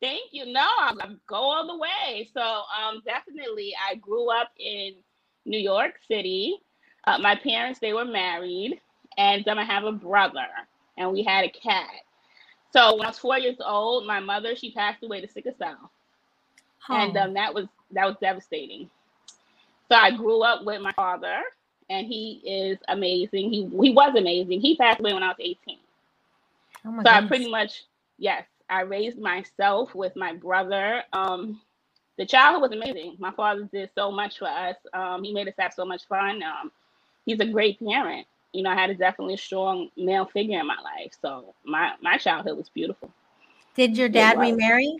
Thank 0.00 0.32
you. 0.32 0.46
No, 0.46 0.68
I'm, 0.80 1.00
I'm 1.00 1.20
go 1.26 1.36
all 1.36 1.66
the 1.66 1.78
way. 1.78 2.28
So, 2.34 2.40
um, 2.42 3.00
definitely, 3.06 3.72
I 3.88 3.94
grew 3.94 4.30
up 4.30 4.50
in 4.58 4.94
New 5.44 5.58
York 5.58 5.94
City. 6.06 6.58
Uh, 7.06 7.18
my 7.18 7.36
parents 7.36 7.80
they 7.80 7.92
were 7.92 8.04
married, 8.04 8.80
and 9.16 9.44
then 9.44 9.58
I 9.58 9.64
have 9.64 9.84
a 9.84 9.92
brother, 9.92 10.46
and 10.98 11.12
we 11.12 11.22
had 11.22 11.44
a 11.44 11.48
cat. 11.48 11.90
So 12.72 12.96
when 12.96 13.06
I 13.06 13.10
was 13.10 13.18
four 13.18 13.38
years 13.38 13.58
old, 13.64 14.06
my 14.06 14.20
mother 14.20 14.56
she 14.56 14.72
passed 14.72 15.02
away 15.04 15.20
to 15.20 15.28
sickle 15.28 15.54
cell, 15.56 15.90
oh. 16.90 16.96
and 16.96 17.16
um, 17.16 17.34
that 17.34 17.54
was 17.54 17.66
that 17.92 18.06
was 18.06 18.16
devastating. 18.20 18.90
So 19.88 19.96
I 19.96 20.10
grew 20.10 20.42
up 20.42 20.64
with 20.64 20.82
my 20.82 20.92
father, 20.92 21.42
and 21.90 22.06
he 22.06 22.40
is 22.44 22.78
amazing. 22.88 23.50
He 23.50 23.68
he 23.82 23.90
was 23.90 24.14
amazing. 24.16 24.60
He 24.60 24.76
passed 24.76 25.00
away 25.00 25.12
when 25.12 25.22
I 25.22 25.28
was 25.28 25.36
18. 25.38 25.78
Oh 26.86 26.90
so 26.90 26.96
goodness. 26.96 27.04
I 27.06 27.26
pretty 27.26 27.50
much 27.50 27.84
yes, 28.18 28.44
I 28.68 28.82
raised 28.82 29.18
myself 29.18 29.94
with 29.94 30.16
my 30.16 30.32
brother. 30.34 31.02
Um, 31.12 31.60
the 32.16 32.26
childhood 32.26 32.62
was 32.62 32.72
amazing. 32.72 33.16
My 33.18 33.32
father 33.32 33.68
did 33.72 33.90
so 33.94 34.10
much 34.10 34.38
for 34.38 34.48
us. 34.48 34.76
Um, 34.92 35.24
he 35.24 35.32
made 35.32 35.48
us 35.48 35.54
have 35.58 35.72
so 35.74 35.84
much 35.84 36.06
fun. 36.06 36.42
Um, 36.42 36.70
he's 37.26 37.40
a 37.40 37.46
great 37.46 37.78
parent. 37.80 38.26
You 38.52 38.62
know, 38.62 38.70
I 38.70 38.74
had 38.74 38.90
a 38.90 38.94
definitely 38.94 39.36
strong 39.36 39.90
male 39.96 40.26
figure 40.26 40.60
in 40.60 40.66
my 40.66 40.78
life. 40.80 41.12
So 41.20 41.54
my 41.64 41.92
my 42.00 42.16
childhood 42.16 42.56
was 42.56 42.68
beautiful. 42.68 43.10
Did 43.74 43.98
your 43.98 44.08
dad 44.08 44.38
remarry? 44.38 44.96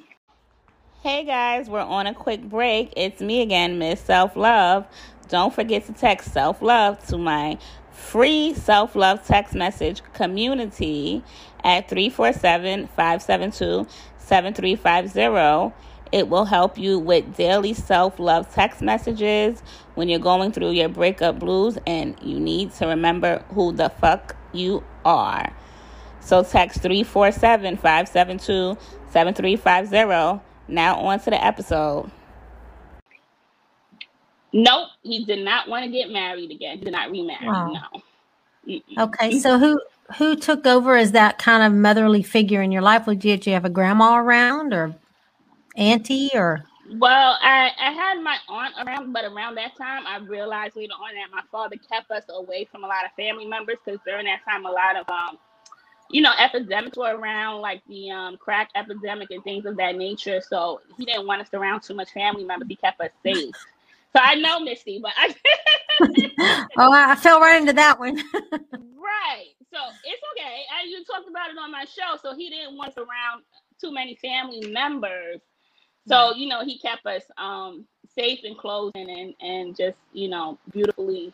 Hey 1.02 1.22
guys, 1.24 1.68
we're 1.68 1.80
on 1.80 2.06
a 2.06 2.14
quick 2.14 2.42
break. 2.42 2.92
It's 2.96 3.20
me 3.20 3.42
again, 3.42 3.78
Miss 3.78 4.00
Self 4.00 4.36
Love. 4.36 4.86
Don't 5.28 5.54
forget 5.54 5.86
to 5.86 5.92
text 5.92 6.32
self 6.32 6.60
love 6.62 7.04
to 7.06 7.18
my 7.18 7.58
free 7.90 8.54
self 8.54 8.94
love 8.94 9.24
text 9.26 9.54
message 9.54 10.02
community 10.12 11.22
at 11.62 11.88
347 11.88 12.88
572 12.88 13.86
7350. 14.18 15.74
It 16.12 16.28
will 16.28 16.44
help 16.44 16.78
you 16.78 16.98
with 16.98 17.36
daily 17.36 17.74
self 17.74 18.18
love 18.18 18.52
text 18.54 18.82
messages 18.82 19.62
when 19.94 20.08
you're 20.08 20.18
going 20.18 20.52
through 20.52 20.70
your 20.70 20.88
breakup 20.88 21.38
blues 21.38 21.78
and 21.86 22.16
you 22.22 22.38
need 22.38 22.72
to 22.74 22.86
remember 22.86 23.44
who 23.52 23.72
the 23.72 23.88
fuck 23.88 24.36
you 24.52 24.84
are. 25.04 25.52
So 26.20 26.42
text 26.42 26.82
347 26.82 27.76
572 27.76 28.78
7350. 29.10 30.42
Now 30.68 30.96
on 31.00 31.20
to 31.20 31.30
the 31.30 31.44
episode. 31.44 32.10
Nope, 34.56 34.90
he 35.02 35.25
did 35.25 35.44
not 35.44 35.68
want 35.68 35.84
to 35.84 35.90
get 35.90 36.11
married 36.11 36.52
again. 36.52 36.78
He 36.78 36.84
did 36.84 36.92
not 36.92 37.11
remarry. 37.11 37.44
Wow. 37.44 37.73
No. 37.73 38.02
Mm-mm. 38.68 38.99
Okay, 38.99 39.40
so 39.40 39.58
who 39.58 39.80
who 40.16 40.37
took 40.37 40.64
over 40.64 40.96
as 40.96 41.11
that 41.11 41.38
kind 41.38 41.64
of 41.64 41.73
motherly 41.73 42.23
figure 42.23 42.62
in 42.62 42.70
your 42.70 42.80
life? 42.80 43.04
Did 43.04 43.46
you 43.46 43.52
have 43.52 43.64
a 43.64 43.68
grandma 43.68 44.16
around 44.16 44.73
or 44.73 44.94
auntie 45.76 46.30
or? 46.34 46.64
Well, 46.99 47.37
I, 47.42 47.73
I 47.80 47.90
had 47.90 48.23
my 48.23 48.37
aunt 48.49 48.75
around, 48.87 49.12
but 49.12 49.25
around 49.25 49.56
that 49.56 49.76
time, 49.76 50.06
I 50.06 50.18
realized 50.18 50.76
later 50.76 50.92
on 50.92 51.14
that 51.14 51.34
my 51.34 51.42
father 51.50 51.76
kept 51.90 52.11
us 52.12 52.25
away 52.28 52.68
from 52.70 52.84
a 52.84 52.87
lot 52.87 53.04
of 53.04 53.11
family 53.16 53.46
members 53.46 53.78
because 53.84 53.99
during 54.06 54.26
that 54.26 54.44
time, 54.49 54.66
a 54.66 54.70
lot 54.70 54.94
of 54.94 55.08
um, 55.08 55.38
you 56.11 56.23
know, 56.23 56.32
epidemics 56.38 56.96
were 56.96 57.16
around, 57.16 57.61
like 57.61 57.82
the 57.88 58.11
um, 58.11 58.37
crack 58.37 58.70
epidemic 58.76 59.32
and 59.32 59.42
things 59.42 59.66
of 59.66 59.76
that 59.78 59.96
nature. 59.96 60.40
So 60.40 60.80
he 60.96 61.04
didn't 61.04 61.26
want 61.26 61.42
us 61.42 61.49
around 61.52 61.82
too 61.82 61.94
much 61.94 62.11
family 62.11 62.44
members. 62.44 62.68
He 62.68 62.76
kept 62.76 63.00
us 63.00 63.11
safe. 63.25 63.54
So 64.14 64.23
I 64.23 64.37
know 64.37 64.61
Mistie, 64.61 65.00
but 65.02 65.12
I. 65.16 65.35
oh, 66.78 66.92
I 66.92 67.16
fell 67.16 67.40
right 67.40 67.61
into 67.61 67.73
that 67.73 67.99
one. 67.99 68.16
right. 68.33 69.50
So 69.73 69.78
it's 70.04 70.23
okay. 70.33 70.62
I, 70.73 70.87
you 70.87 71.04
talked 71.04 71.28
about 71.28 71.50
it 71.50 71.59
on 71.59 71.73
my 71.73 71.85
show. 71.85 72.16
So 72.23 72.35
he 72.37 72.49
didn't 72.49 72.76
want 72.76 72.90
us 72.90 72.99
around 72.99 73.42
too 73.80 73.92
many 73.92 74.14
family 74.16 74.71
members. 74.71 75.40
So 76.06 76.35
you 76.35 76.49
know, 76.49 76.64
he 76.64 76.78
kept 76.78 77.04
us 77.06 77.23
um, 77.38 77.87
safe 78.14 78.40
and 78.44 78.56
close 78.56 78.92
and, 78.94 79.09
and 79.09 79.35
and 79.40 79.76
just 79.76 79.97
you 80.12 80.28
know 80.28 80.59
beautifully 80.71 81.33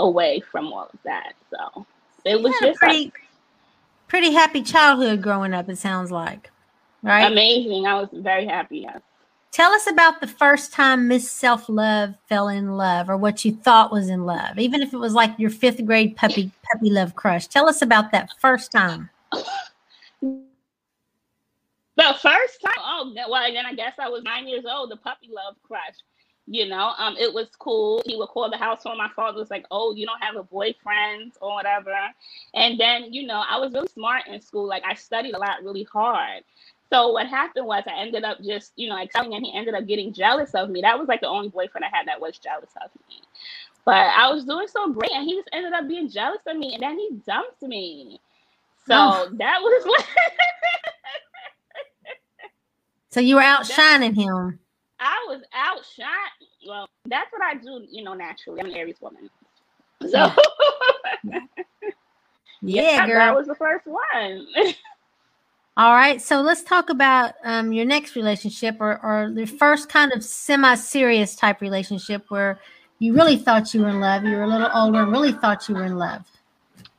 away 0.00 0.42
from 0.50 0.72
all 0.72 0.90
of 0.92 0.98
that. 1.04 1.34
So 1.50 1.86
it 2.24 2.42
was 2.42 2.54
just 2.60 2.78
pretty. 2.80 3.04
Like, 3.04 3.20
pretty 4.08 4.32
happy 4.32 4.60
childhood 4.62 5.22
growing 5.22 5.54
up, 5.54 5.68
it 5.68 5.78
sounds 5.78 6.10
like. 6.10 6.50
Right? 7.02 7.30
Amazing. 7.30 7.86
I 7.86 7.94
was 7.94 8.08
very 8.12 8.44
happy. 8.44 8.80
Yes. 8.80 9.00
Tell 9.52 9.72
us 9.72 9.90
about 9.90 10.20
the 10.20 10.28
first 10.28 10.72
time 10.72 11.08
Miss 11.08 11.30
Self 11.30 11.68
Love 11.68 12.14
fell 12.28 12.48
in 12.48 12.76
love 12.76 13.10
or 13.10 13.16
what 13.16 13.44
you 13.44 13.52
thought 13.52 13.90
was 13.90 14.08
in 14.08 14.24
love, 14.24 14.58
even 14.58 14.80
if 14.80 14.94
it 14.94 14.98
was 14.98 15.12
like 15.12 15.36
your 15.38 15.50
fifth 15.50 15.84
grade 15.84 16.16
puppy 16.16 16.52
puppy 16.62 16.90
love 16.90 17.16
crush. 17.16 17.48
Tell 17.48 17.68
us 17.68 17.82
about 17.82 18.12
that 18.12 18.30
first 18.38 18.70
time. 18.70 19.10
The 21.96 22.14
first 22.22 22.62
time, 22.62 22.78
oh 22.78 23.12
well, 23.28 23.52
then 23.52 23.66
I 23.66 23.74
guess 23.74 23.94
I 23.98 24.08
was 24.08 24.22
nine 24.22 24.46
years 24.46 24.64
old. 24.70 24.90
The 24.90 24.96
puppy 24.96 25.28
love 25.32 25.56
crush 25.62 25.96
you 26.50 26.66
know 26.66 26.92
um 26.98 27.16
it 27.16 27.32
was 27.32 27.46
cool 27.58 28.02
he 28.06 28.16
would 28.16 28.26
call 28.28 28.50
the 28.50 28.56
house 28.56 28.82
phone 28.82 28.98
my 28.98 29.08
father 29.14 29.38
was 29.38 29.50
like 29.50 29.64
oh 29.70 29.94
you 29.94 30.04
don't 30.04 30.20
have 30.20 30.34
a 30.34 30.42
boyfriend 30.42 31.32
or 31.40 31.54
whatever 31.54 31.94
and 32.54 32.78
then 32.78 33.12
you 33.12 33.24
know 33.24 33.44
i 33.48 33.56
was 33.56 33.72
really 33.72 33.86
smart 33.86 34.26
in 34.26 34.40
school 34.40 34.66
like 34.66 34.82
i 34.84 34.92
studied 34.92 35.34
a 35.34 35.38
lot 35.38 35.62
really 35.62 35.84
hard 35.84 36.42
so 36.90 37.08
what 37.08 37.26
happened 37.26 37.66
was 37.66 37.82
i 37.86 38.00
ended 38.00 38.24
up 38.24 38.38
just 38.42 38.72
you 38.76 38.88
know 38.88 39.00
excelling 39.00 39.34
and 39.34 39.44
he 39.44 39.56
ended 39.56 39.74
up 39.74 39.86
getting 39.86 40.12
jealous 40.12 40.54
of 40.54 40.70
me 40.70 40.80
that 40.80 40.98
was 40.98 41.08
like 41.08 41.20
the 41.20 41.28
only 41.28 41.48
boyfriend 41.48 41.84
i 41.84 41.96
had 41.96 42.06
that 42.06 42.20
was 42.20 42.38
jealous 42.38 42.70
of 42.82 42.90
me 43.08 43.20
but 43.84 44.06
i 44.16 44.30
was 44.30 44.44
doing 44.44 44.68
so 44.68 44.92
great 44.92 45.12
and 45.12 45.24
he 45.24 45.34
just 45.34 45.48
ended 45.52 45.72
up 45.72 45.88
being 45.88 46.08
jealous 46.08 46.40
of 46.46 46.56
me 46.56 46.74
and 46.74 46.82
then 46.82 46.98
he 46.98 47.10
dumped 47.26 47.62
me 47.62 48.20
so 48.86 48.94
oh. 48.94 49.28
that 49.32 49.60
was 49.60 49.86
like 49.86 50.06
so 53.10 53.20
you 53.20 53.36
were 53.36 53.42
outshining 53.42 54.14
him 54.14 54.58
I 55.00 55.26
was 55.28 55.40
outshot. 55.54 56.30
Well, 56.68 56.86
that's 57.06 57.32
what 57.32 57.42
I 57.42 57.54
do, 57.54 57.86
you 57.90 58.04
know, 58.04 58.12
naturally. 58.12 58.60
I'm 58.60 58.66
an 58.66 58.74
Aries 58.74 59.00
woman. 59.00 59.30
So 60.02 60.30
yeah, 61.24 61.40
yeah 62.62 63.06
girl. 63.06 63.18
That 63.18 63.34
was 63.34 63.46
the 63.46 63.54
first 63.54 63.86
one. 63.86 64.46
All 65.76 65.94
right, 65.94 66.20
so 66.20 66.40
let's 66.40 66.62
talk 66.62 66.90
about 66.90 67.34
um, 67.44 67.72
your 67.72 67.86
next 67.86 68.16
relationship, 68.16 68.76
or, 68.80 69.02
or 69.04 69.30
the 69.32 69.46
first 69.46 69.88
kind 69.88 70.12
of 70.12 70.22
semi-serious 70.22 71.36
type 71.36 71.60
relationship 71.60 72.24
where 72.28 72.60
you 72.98 73.14
really 73.14 73.36
thought 73.36 73.72
you 73.72 73.82
were 73.82 73.88
in 73.88 74.00
love. 74.00 74.24
You 74.24 74.36
were 74.36 74.42
a 74.42 74.48
little 74.48 74.70
older 74.74 75.02
and 75.02 75.12
really 75.12 75.32
thought 75.32 75.68
you 75.68 75.76
were 75.76 75.86
in 75.86 75.96
love. 75.96 76.22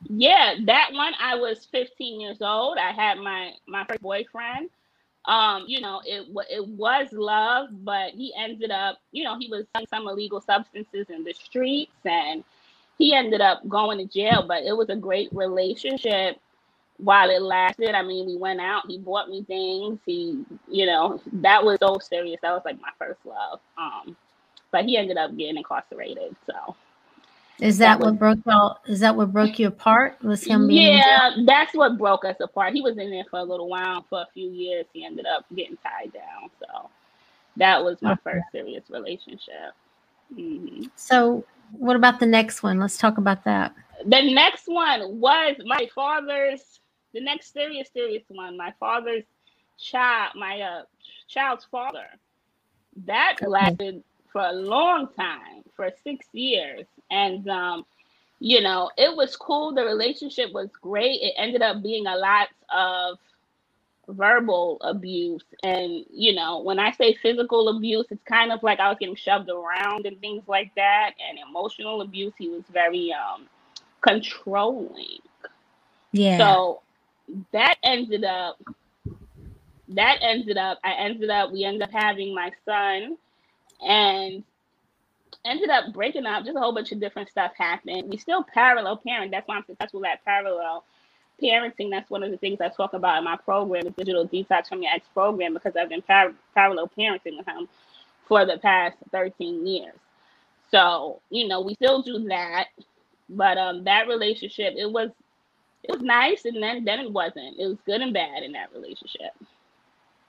Yeah, 0.08 0.54
that 0.64 0.90
one. 0.92 1.12
I 1.20 1.36
was 1.36 1.68
15 1.70 2.20
years 2.20 2.38
old. 2.40 2.78
I 2.78 2.90
had 2.90 3.18
my 3.18 3.52
my 3.68 3.84
first 3.84 4.02
boyfriend 4.02 4.70
um, 5.26 5.64
you 5.68 5.80
know, 5.80 6.00
it 6.04 6.26
it 6.50 6.66
was 6.66 7.08
love, 7.12 7.68
but 7.84 8.10
he 8.10 8.32
ended 8.36 8.70
up, 8.70 8.98
you 9.12 9.22
know, 9.22 9.38
he 9.38 9.48
was 9.48 9.66
some 9.88 10.08
illegal 10.08 10.40
substances 10.40 11.06
in 11.10 11.22
the 11.22 11.32
streets, 11.32 11.92
and 12.04 12.42
he 12.98 13.14
ended 13.14 13.40
up 13.40 13.66
going 13.68 13.98
to 13.98 14.12
jail. 14.12 14.44
But 14.46 14.64
it 14.64 14.76
was 14.76 14.88
a 14.88 14.96
great 14.96 15.28
relationship 15.32 16.38
while 17.02 17.30
it 17.30 17.42
lasted. 17.42 17.94
I 17.94 18.02
mean, 18.02 18.26
we 18.26 18.36
went 18.36 18.60
out, 18.60 18.84
he 18.86 18.98
bought 18.98 19.28
me 19.28 19.42
things, 19.44 19.98
he, 20.06 20.44
you 20.68 20.86
know, 20.86 21.20
that 21.32 21.64
was 21.64 21.78
so 21.80 21.98
serious. 21.98 22.38
That 22.42 22.52
was 22.52 22.62
like 22.64 22.80
my 22.80 22.90
first 22.98 23.18
love. 23.24 23.60
Um, 23.76 24.16
but 24.70 24.84
he 24.84 24.96
ended 24.96 25.16
up 25.16 25.36
getting 25.36 25.56
incarcerated. 25.56 26.34
So 26.46 26.76
is 27.58 27.78
that, 27.78 27.98
that 27.98 28.00
what 28.00 28.12
was, 28.12 28.18
broke 28.18 28.38
y'all? 28.46 28.78
Is 28.86 29.00
that 29.00 29.16
what 29.16 29.32
broke 29.32 29.58
you 29.58 29.68
apart? 29.68 30.22
Was 30.22 30.44
him 30.44 30.68
being? 30.68 30.96
Yeah, 30.96 31.36
that's 31.44 31.74
what 31.74 31.98
broke 31.98 32.24
us 32.24 32.36
apart. 32.40 32.72
He 32.72 32.80
was 32.80 32.96
in 32.96 33.10
there 33.10 33.24
for 33.30 33.40
a 33.40 33.44
little 33.44 33.68
while, 33.68 34.04
for 34.08 34.22
a 34.22 34.28
few 34.32 34.50
years. 34.50 34.86
He 34.92 35.04
ended 35.04 35.26
up 35.26 35.44
getting 35.54 35.76
tied 35.78 36.12
down. 36.12 36.50
So 36.60 36.88
that 37.56 37.82
was 37.82 38.00
my 38.00 38.12
okay. 38.12 38.20
first 38.24 38.44
serious 38.52 38.84
relationship. 38.90 39.72
Mm-hmm. 40.34 40.84
So, 40.96 41.44
what 41.72 41.96
about 41.96 42.20
the 42.20 42.26
next 42.26 42.62
one? 42.62 42.78
Let's 42.78 42.96
talk 42.96 43.18
about 43.18 43.44
that. 43.44 43.74
The 44.04 44.32
next 44.32 44.64
one 44.66 45.20
was 45.20 45.56
my 45.64 45.88
father's. 45.94 46.80
The 47.14 47.20
next 47.20 47.52
serious, 47.52 47.88
serious 47.92 48.24
one. 48.28 48.56
My 48.56 48.72
father's 48.80 49.24
child. 49.78 50.32
My 50.36 50.60
uh, 50.60 50.82
child's 51.28 51.64
father. 51.64 52.06
That 53.06 53.36
lasted 53.42 54.02
for 54.32 54.42
a 54.42 54.52
long 54.52 55.08
time, 55.08 55.62
for 55.76 55.90
six 56.04 56.26
years 56.32 56.86
and 57.10 57.48
um, 57.48 57.84
you 58.40 58.60
know, 58.60 58.90
it 58.96 59.16
was 59.16 59.36
cool. 59.36 59.72
The 59.72 59.84
relationship 59.84 60.52
was 60.52 60.68
great. 60.80 61.20
It 61.22 61.34
ended 61.36 61.62
up 61.62 61.80
being 61.80 62.08
a 62.08 62.16
lot 62.16 62.48
of 62.74 63.18
verbal 64.08 64.78
abuse. 64.80 65.44
And, 65.62 66.04
you 66.12 66.34
know, 66.34 66.60
when 66.60 66.80
I 66.80 66.90
say 66.90 67.14
physical 67.14 67.68
abuse, 67.68 68.06
it's 68.10 68.24
kind 68.24 68.50
of 68.50 68.64
like 68.64 68.80
I 68.80 68.88
was 68.88 68.98
getting 68.98 69.14
shoved 69.14 69.48
around 69.48 70.06
and 70.06 70.18
things 70.20 70.42
like 70.48 70.74
that. 70.74 71.12
And 71.28 71.38
emotional 71.48 72.00
abuse, 72.00 72.32
he 72.36 72.48
was 72.48 72.64
very 72.72 73.12
um, 73.12 73.46
controlling. 74.00 75.20
Yeah. 76.10 76.38
So 76.38 76.80
that 77.52 77.76
ended 77.82 78.24
up, 78.24 78.60
that 79.88 80.18
ended 80.22 80.56
up, 80.56 80.78
I 80.84 80.92
ended 80.92 81.30
up, 81.30 81.52
we 81.52 81.64
ended 81.64 81.82
up 81.82 81.92
having 81.92 82.34
my 82.34 82.50
son. 82.66 83.16
And 83.84 84.44
ended 85.44 85.70
up 85.70 85.92
breaking 85.92 86.26
up. 86.26 86.44
Just 86.44 86.56
a 86.56 86.60
whole 86.60 86.74
bunch 86.74 86.92
of 86.92 87.00
different 87.00 87.30
stuff 87.30 87.52
happened. 87.56 88.08
We 88.08 88.16
still 88.16 88.44
parallel 88.44 88.96
parent. 88.96 89.30
That's 89.30 89.46
why 89.46 89.56
I'm 89.56 89.64
successful 89.64 90.04
at 90.06 90.24
parallel 90.24 90.84
parenting. 91.42 91.90
That's 91.90 92.10
one 92.10 92.22
of 92.22 92.30
the 92.30 92.36
things 92.36 92.60
I 92.60 92.68
talk 92.68 92.92
about 92.92 93.18
in 93.18 93.24
my 93.24 93.36
program, 93.36 93.84
the 93.84 93.90
digital 93.90 94.26
detox 94.28 94.68
from 94.68 94.82
your 94.82 94.92
ex 94.92 95.06
program, 95.12 95.54
because 95.54 95.74
I've 95.76 95.88
been 95.88 96.02
par- 96.02 96.34
parallel 96.54 96.90
parenting 96.96 97.36
with 97.38 97.46
him 97.46 97.68
for 98.28 98.44
the 98.46 98.58
past 98.58 98.96
13 99.10 99.66
years. 99.66 99.94
So, 100.70 101.20
you 101.30 101.48
know, 101.48 101.60
we 101.60 101.74
still 101.74 102.02
do 102.02 102.28
that. 102.28 102.68
But 103.28 103.58
um 103.58 103.84
that 103.84 104.08
relationship, 104.08 104.74
it 104.76 104.90
was 104.90 105.10
it 105.84 105.92
was 105.92 106.02
nice 106.02 106.44
and 106.44 106.62
then 106.62 106.84
then 106.84 107.00
it 107.00 107.10
wasn't. 107.10 107.58
It 107.58 107.66
was 107.66 107.78
good 107.86 108.00
and 108.00 108.12
bad 108.12 108.42
in 108.42 108.52
that 108.52 108.72
relationship. 108.74 109.32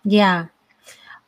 Yeah. 0.03 0.47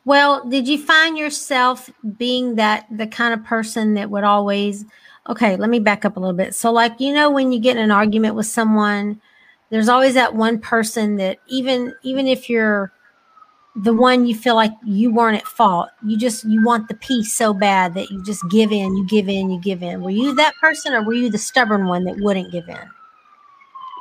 Well, 0.04 0.48
did 0.48 0.68
you 0.68 0.78
find 0.78 1.18
yourself 1.18 1.90
being 2.16 2.54
that 2.56 2.86
the 2.90 3.06
kind 3.06 3.34
of 3.34 3.44
person 3.44 3.94
that 3.94 4.10
would 4.10 4.24
always 4.24 4.84
okay, 5.28 5.56
let 5.56 5.70
me 5.70 5.80
back 5.80 6.04
up 6.04 6.16
a 6.16 6.20
little 6.20 6.36
bit. 6.36 6.54
So 6.54 6.70
like 6.70 7.00
you 7.00 7.12
know 7.12 7.30
when 7.30 7.52
you 7.52 7.58
get 7.58 7.76
in 7.76 7.82
an 7.82 7.90
argument 7.90 8.34
with 8.34 8.46
someone 8.46 9.20
there's 9.70 9.88
always 9.88 10.14
that 10.14 10.34
one 10.34 10.58
person 10.58 11.16
that 11.16 11.38
even 11.48 11.94
even 12.02 12.26
if 12.26 12.48
you're 12.48 12.92
the 13.74 13.92
one 13.92 14.26
you 14.26 14.34
feel 14.34 14.54
like 14.54 14.72
you 14.84 15.12
weren't 15.12 15.36
at 15.36 15.46
fault 15.46 15.90
you 16.04 16.16
just 16.16 16.44
you 16.44 16.64
want 16.64 16.88
the 16.88 16.94
peace 16.94 17.32
so 17.32 17.52
bad 17.52 17.94
that 17.94 18.10
you 18.10 18.22
just 18.24 18.42
give 18.48 18.72
in 18.72 18.96
you 18.96 19.06
give 19.06 19.28
in 19.28 19.50
you 19.50 19.60
give 19.60 19.82
in 19.82 20.02
were 20.02 20.10
you 20.10 20.34
that 20.34 20.54
person 20.56 20.94
or 20.94 21.02
were 21.02 21.12
you 21.12 21.28
the 21.28 21.36
stubborn 21.36 21.86
one 21.86 22.04
that 22.04 22.16
wouldn't 22.20 22.50
give 22.50 22.68
in 22.68 22.90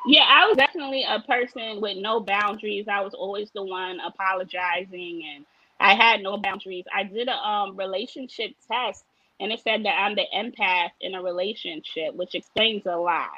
yeah 0.07 0.25
i 0.27 0.47
was 0.47 0.57
definitely 0.57 1.03
a 1.07 1.19
person 1.21 1.81
with 1.81 1.97
no 1.97 2.19
boundaries 2.19 2.87
i 2.87 3.01
was 3.01 3.13
always 3.13 3.49
the 3.51 3.63
one 3.63 3.99
apologizing 3.99 5.23
and 5.35 5.45
i 5.79 5.93
had 5.93 6.21
no 6.21 6.37
boundaries 6.37 6.85
i 6.93 7.03
did 7.03 7.27
a 7.27 7.47
um, 7.47 7.75
relationship 7.77 8.51
test 8.71 9.03
and 9.39 9.51
it 9.51 9.59
said 9.61 9.83
that 9.85 9.97
i'm 9.99 10.15
the 10.15 10.25
empath 10.35 10.91
in 11.01 11.15
a 11.15 11.21
relationship 11.21 12.13
which 12.15 12.35
explains 12.35 12.85
a 12.85 12.95
lot 12.95 13.29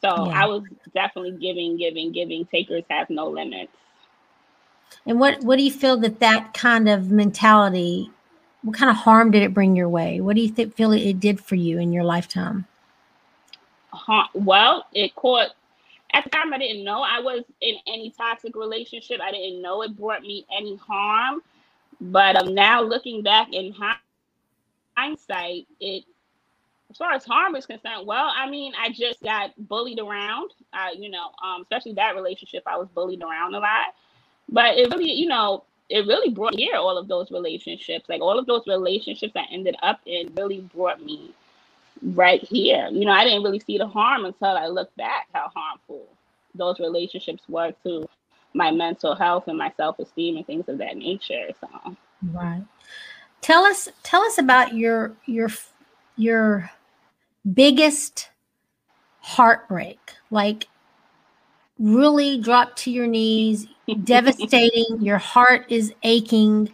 so 0.00 0.26
yeah. 0.26 0.42
i 0.42 0.46
was 0.46 0.62
definitely 0.94 1.32
giving 1.32 1.76
giving 1.76 2.12
giving 2.12 2.44
takers 2.46 2.84
have 2.90 3.08
no 3.10 3.28
limits 3.28 3.72
and 5.06 5.18
what 5.18 5.42
what 5.42 5.56
do 5.56 5.62
you 5.62 5.70
feel 5.70 5.96
that 5.98 6.20
that 6.20 6.54
kind 6.54 6.88
of 6.88 7.10
mentality? 7.10 8.10
What 8.62 8.76
kind 8.76 8.90
of 8.90 8.96
harm 8.96 9.30
did 9.30 9.42
it 9.42 9.54
bring 9.54 9.74
your 9.74 9.88
way? 9.88 10.20
What 10.20 10.36
do 10.36 10.42
you 10.42 10.48
think 10.48 10.74
feel 10.74 10.92
it 10.92 11.20
did 11.20 11.40
for 11.40 11.54
you 11.54 11.78
in 11.78 11.92
your 11.92 12.04
lifetime? 12.04 12.66
Uh, 14.06 14.24
well, 14.34 14.86
it 14.92 15.14
caught 15.14 15.50
at 16.12 16.24
the 16.24 16.30
time 16.30 16.52
I 16.52 16.58
didn't 16.58 16.84
know 16.84 17.02
I 17.02 17.20
was 17.20 17.44
in 17.60 17.76
any 17.86 18.10
toxic 18.10 18.56
relationship. 18.56 19.20
I 19.20 19.30
didn't 19.30 19.62
know 19.62 19.82
it 19.82 19.96
brought 19.96 20.22
me 20.22 20.46
any 20.56 20.76
harm. 20.76 21.42
But 22.00 22.36
um, 22.36 22.54
now 22.54 22.82
looking 22.82 23.22
back 23.22 23.52
in 23.52 23.74
hindsight, 24.96 25.66
it 25.80 26.04
as 26.90 26.96
far 26.96 27.12
as 27.12 27.24
harm 27.24 27.54
is 27.54 27.66
concerned, 27.66 28.06
well, 28.06 28.32
I 28.34 28.50
mean, 28.50 28.72
I 28.80 28.90
just 28.90 29.22
got 29.22 29.52
bullied 29.68 30.00
around. 30.00 30.50
You 30.96 31.10
know, 31.10 31.30
um, 31.42 31.62
especially 31.62 31.94
that 31.94 32.16
relationship, 32.16 32.64
I 32.66 32.76
was 32.76 32.88
bullied 32.88 33.22
around 33.22 33.54
a 33.54 33.60
lot. 33.60 33.94
But 34.48 34.76
it 34.76 34.90
really, 34.90 35.12
you 35.12 35.26
know, 35.28 35.64
it 35.88 36.06
really 36.06 36.30
brought 36.30 36.56
here 36.56 36.76
all 36.76 36.98
of 36.98 37.06
those 37.06 37.30
relationships. 37.30 38.08
Like 38.08 38.20
all 38.20 38.38
of 38.38 38.46
those 38.46 38.66
relationships 38.66 39.32
I 39.36 39.44
ended 39.52 39.76
up 39.82 40.00
in 40.06 40.32
really 40.34 40.62
brought 40.74 41.04
me 41.04 41.32
right 42.02 42.42
here. 42.42 42.88
You 42.90 43.04
know, 43.04 43.12
I 43.12 43.24
didn't 43.24 43.42
really 43.42 43.60
see 43.60 43.78
the 43.78 43.86
harm 43.86 44.24
until 44.24 44.56
I 44.56 44.66
looked 44.66 44.96
back 44.96 45.28
how 45.32 45.50
harmful 45.54 46.06
those 46.54 46.80
relationships 46.80 47.42
were 47.48 47.72
to 47.84 48.08
my 48.54 48.70
mental 48.70 49.14
health 49.14 49.44
and 49.46 49.58
my 49.58 49.72
self-esteem 49.76 50.36
and 50.36 50.46
things 50.46 50.68
of 50.68 50.78
that 50.78 50.96
nature. 50.96 51.48
So 51.60 51.96
right. 52.32 52.62
Tell 53.40 53.64
us 53.64 53.88
tell 54.02 54.22
us 54.22 54.38
about 54.38 54.74
your 54.74 55.12
your 55.26 55.50
your 56.16 56.70
biggest 57.54 58.30
heartbreak. 59.20 59.98
Like 60.30 60.68
really 61.78 62.40
drop 62.40 62.76
to 62.76 62.90
your 62.90 63.06
knees, 63.06 63.66
devastating. 64.04 65.00
Your 65.00 65.18
heart 65.18 65.66
is 65.68 65.94
aching, 66.02 66.70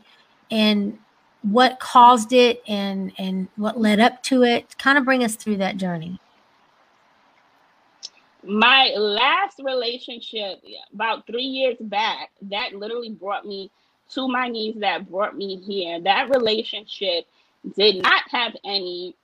and 0.51 0.99
what 1.47 1.79
caused 1.79 2.33
it, 2.33 2.63
and 2.67 3.13
and 3.19 3.49
what 3.57 3.81
led 3.81 4.01
up 4.01 4.23
to 4.25 4.43
it. 4.43 4.77
Kind 4.79 4.99
of 4.99 5.05
bring 5.05 5.23
us 5.23 5.37
through 5.37 5.59
that 5.59 5.77
journey. 5.77 6.21
My 8.43 8.93
last 8.97 9.61
relationship, 9.65 10.63
about 10.95 11.27
three 11.27 11.43
years 11.45 11.77
back, 11.81 12.31
that 12.43 12.75
literally 12.75 13.11
brought 13.11 13.45
me 13.47 13.71
to 14.13 14.29
my 14.29 14.49
knees. 14.49 14.77
That 14.81 15.09
brought 15.11 15.37
me 15.37 15.57
here. 15.57 16.01
That 16.01 16.31
relationship 16.31 17.27
did 17.77 18.03
not 18.03 18.23
have 18.31 18.57
any 18.65 19.17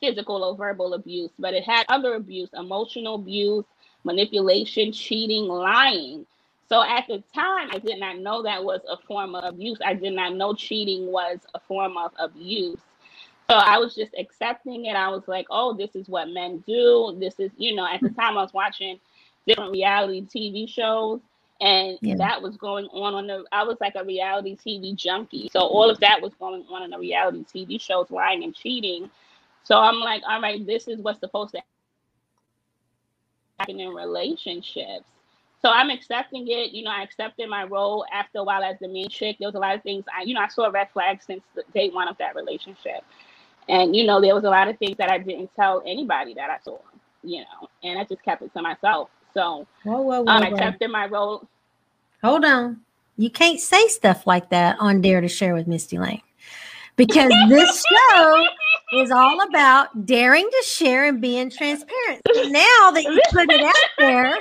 physical 0.00 0.44
or 0.44 0.56
verbal 0.56 0.94
abuse, 0.94 1.30
but 1.38 1.54
it 1.54 1.64
had 1.64 1.86
other 1.88 2.14
abuse, 2.14 2.50
emotional 2.54 3.16
abuse, 3.16 3.64
manipulation, 4.04 4.92
cheating, 4.92 5.44
lying. 5.44 6.26
So 6.68 6.82
at 6.82 7.06
the 7.08 7.22
time, 7.34 7.68
I 7.72 7.78
did 7.78 8.00
not 8.00 8.18
know 8.18 8.42
that 8.42 8.64
was 8.64 8.80
a 8.88 8.96
form 8.96 9.34
of 9.34 9.44
abuse. 9.44 9.78
I 9.84 9.94
did 9.94 10.14
not 10.14 10.34
know 10.34 10.54
cheating 10.54 11.06
was 11.12 11.38
a 11.54 11.60
form 11.60 11.96
of 11.96 12.12
abuse. 12.18 12.78
So 13.50 13.56
I 13.56 13.78
was 13.78 13.94
just 13.94 14.14
accepting 14.18 14.86
it. 14.86 14.96
I 14.96 15.08
was 15.08 15.22
like, 15.26 15.46
oh, 15.50 15.74
this 15.76 15.94
is 15.94 16.08
what 16.08 16.30
men 16.30 16.64
do. 16.66 17.16
This 17.20 17.38
is, 17.38 17.50
you 17.58 17.74
know, 17.74 17.86
at 17.86 18.00
the 18.00 18.08
time 18.10 18.38
I 18.38 18.42
was 18.42 18.54
watching 18.54 18.98
different 19.46 19.72
reality 19.72 20.22
TV 20.22 20.68
shows 20.68 21.20
and 21.60 21.98
yeah. 22.00 22.16
that 22.16 22.42
was 22.42 22.56
going 22.56 22.86
on 22.86 23.14
on 23.14 23.28
the 23.28 23.44
i 23.52 23.62
was 23.62 23.76
like 23.80 23.94
a 23.94 24.04
reality 24.04 24.56
tv 24.56 24.92
junkie 24.96 25.48
so 25.52 25.60
all 25.60 25.88
of 25.88 26.00
that 26.00 26.20
was 26.20 26.32
going 26.40 26.64
on 26.68 26.82
in 26.82 26.90
the 26.90 26.98
reality 26.98 27.44
tv 27.44 27.80
shows 27.80 28.10
lying 28.10 28.42
and 28.42 28.56
cheating 28.56 29.08
so 29.62 29.78
i'm 29.78 30.00
like 30.00 30.20
all 30.28 30.42
right 30.42 30.66
this 30.66 30.88
is 30.88 30.98
what's 31.00 31.20
supposed 31.20 31.54
to 31.54 31.62
happen 33.58 33.80
in 33.80 33.90
relationships. 33.90 35.04
So 35.64 35.70
I'm 35.70 35.88
accepting 35.88 36.46
it. 36.48 36.72
You 36.72 36.84
know, 36.84 36.90
I 36.90 37.02
accepted 37.02 37.48
my 37.48 37.64
role 37.64 38.04
after 38.12 38.40
a 38.40 38.44
while 38.44 38.62
as 38.62 38.76
the 38.80 38.88
main 38.88 39.08
chick. 39.08 39.36
There 39.40 39.48
was 39.48 39.54
a 39.54 39.58
lot 39.58 39.74
of 39.74 39.82
things 39.82 40.04
I, 40.14 40.24
you 40.24 40.34
know, 40.34 40.42
I 40.42 40.48
saw 40.48 40.66
red 40.66 40.88
flags 40.92 41.24
since 41.24 41.40
day 41.72 41.88
one 41.88 42.06
of 42.06 42.18
that 42.18 42.36
relationship. 42.36 43.02
And, 43.66 43.96
you 43.96 44.04
know, 44.04 44.20
there 44.20 44.34
was 44.34 44.44
a 44.44 44.50
lot 44.50 44.68
of 44.68 44.78
things 44.78 44.98
that 44.98 45.10
I 45.10 45.16
didn't 45.16 45.50
tell 45.56 45.82
anybody 45.86 46.34
that 46.34 46.50
I 46.50 46.58
saw, 46.62 46.76
you 47.22 47.38
know, 47.40 47.70
and 47.82 47.98
I 47.98 48.04
just 48.04 48.22
kept 48.22 48.42
it 48.42 48.52
to 48.52 48.60
myself. 48.60 49.08
So 49.32 49.66
whoa, 49.84 50.02
whoa, 50.02 50.20
whoa, 50.20 50.32
um, 50.32 50.42
I 50.42 50.48
accepted 50.48 50.90
my 50.90 51.06
role. 51.06 51.48
Hold 52.22 52.44
on. 52.44 52.82
You 53.16 53.30
can't 53.30 53.58
say 53.58 53.88
stuff 53.88 54.26
like 54.26 54.50
that 54.50 54.76
on 54.80 55.00
Dare 55.00 55.22
to 55.22 55.28
Share 55.28 55.54
with 55.54 55.66
Mistie 55.66 55.98
Layne 55.98 56.20
because 56.96 57.32
this 57.48 57.86
show 58.10 58.46
is 58.96 59.10
all 59.10 59.40
about 59.48 60.04
daring 60.04 60.46
to 60.46 60.62
share 60.66 61.06
and 61.06 61.22
being 61.22 61.48
transparent. 61.48 62.20
now 62.50 62.90
that 62.90 63.04
you 63.04 63.18
put 63.32 63.50
it 63.50 63.62
out 63.62 63.74
there, 63.98 64.36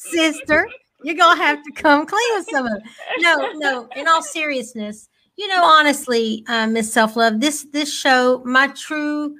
sister, 0.00 0.68
you're 1.02 1.16
gonna 1.16 1.40
have 1.40 1.62
to 1.64 1.72
come 1.72 2.06
clean 2.06 2.36
with 2.36 2.46
some 2.50 2.66
of 2.66 2.72
it. 2.72 2.82
No, 3.18 3.52
no. 3.54 3.88
In 3.96 4.08
all 4.08 4.22
seriousness, 4.22 5.08
you 5.36 5.48
know, 5.48 5.62
honestly, 5.64 6.44
uh, 6.48 6.66
Miss 6.66 6.92
Self 6.92 7.16
Love, 7.16 7.40
this 7.40 7.66
this 7.72 7.92
show, 7.92 8.42
my 8.44 8.68
true 8.68 9.34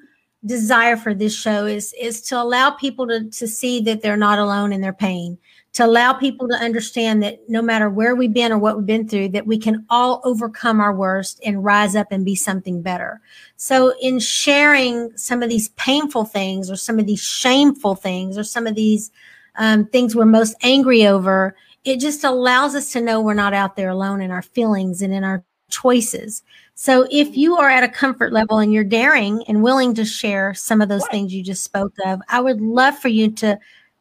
desire 0.46 0.96
for 0.96 1.12
this 1.12 1.34
show 1.34 1.66
is 1.66 1.94
is 2.00 2.22
to 2.22 2.40
allow 2.40 2.70
people 2.70 3.06
to 3.06 3.28
to 3.30 3.46
see 3.46 3.80
that 3.82 4.02
they're 4.02 4.16
not 4.16 4.38
alone 4.38 4.72
in 4.72 4.80
their 4.80 4.92
pain 4.92 5.38
to 5.72 5.84
allow 5.84 6.12
people 6.12 6.48
to 6.48 6.54
understand 6.54 7.22
that 7.22 7.38
no 7.48 7.62
matter 7.62 7.88
where 7.88 8.16
we've 8.16 8.32
been 8.32 8.50
or 8.50 8.58
what 8.58 8.76
we've 8.76 8.86
been 8.86 9.08
through, 9.08 9.28
that 9.28 9.46
we 9.46 9.56
can 9.56 9.84
all 9.88 10.20
overcome 10.24 10.80
our 10.80 10.92
worst 10.92 11.40
and 11.44 11.64
rise 11.64 11.94
up 11.94 12.08
and 12.10 12.24
be 12.24 12.34
something 12.34 12.82
better. 12.82 13.20
So, 13.56 13.94
in 14.00 14.18
sharing 14.18 15.16
some 15.16 15.42
of 15.42 15.48
these 15.48 15.68
painful 15.70 16.24
things, 16.24 16.70
or 16.70 16.76
some 16.76 16.98
of 16.98 17.06
these 17.06 17.22
shameful 17.22 17.94
things, 17.94 18.36
or 18.36 18.42
some 18.42 18.66
of 18.66 18.74
these 18.74 19.12
um, 19.56 19.86
things 19.86 20.14
we're 20.14 20.24
most 20.24 20.54
angry 20.62 21.06
over, 21.06 21.56
it 21.84 21.98
just 22.00 22.24
allows 22.24 22.74
us 22.74 22.92
to 22.92 23.00
know 23.00 23.20
we're 23.20 23.34
not 23.34 23.54
out 23.54 23.76
there 23.76 23.90
alone 23.90 24.20
in 24.20 24.30
our 24.30 24.42
feelings 24.42 25.02
and 25.02 25.12
in 25.12 25.24
our 25.24 25.44
choices. 25.70 26.42
So, 26.74 27.06
if 27.10 27.36
you 27.36 27.56
are 27.56 27.68
at 27.68 27.84
a 27.84 27.88
comfort 27.88 28.32
level 28.32 28.58
and 28.58 28.72
you're 28.72 28.84
daring 28.84 29.44
and 29.48 29.62
willing 29.62 29.94
to 29.94 30.04
share 30.04 30.54
some 30.54 30.80
of 30.80 30.88
those 30.88 31.06
things 31.08 31.32
you 31.32 31.42
just 31.42 31.62
spoke 31.62 31.94
of, 32.04 32.20
I 32.28 32.40
would 32.40 32.60
love 32.60 32.98
for 32.98 33.08
you 33.08 33.30
to 33.32 33.58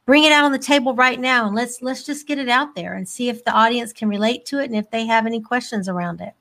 bring 0.10 0.24
it 0.24 0.32
out 0.32 0.44
on 0.44 0.52
the 0.52 0.58
table 0.58 0.96
right 0.96 1.20
now 1.20 1.46
and 1.46 1.56
let's 1.56 1.84
let's 1.84 2.04
just 2.04 2.26
get 2.26 2.40
it 2.40 2.50
out 2.50 2.74
there 2.74 2.96
and 2.96 3.08
see 3.08 3.30
if 3.30 3.44
the 3.46 3.52
audience 3.52 3.94
can 3.94 4.10
relate 4.10 4.44
to 4.44 4.60
it 4.60 4.66
and 4.66 4.76
if 4.76 4.90
they 4.90 5.06
have 5.06 5.28
any 5.28 5.40
questions 5.40 5.88
around 5.88 6.20
it. 6.20 6.34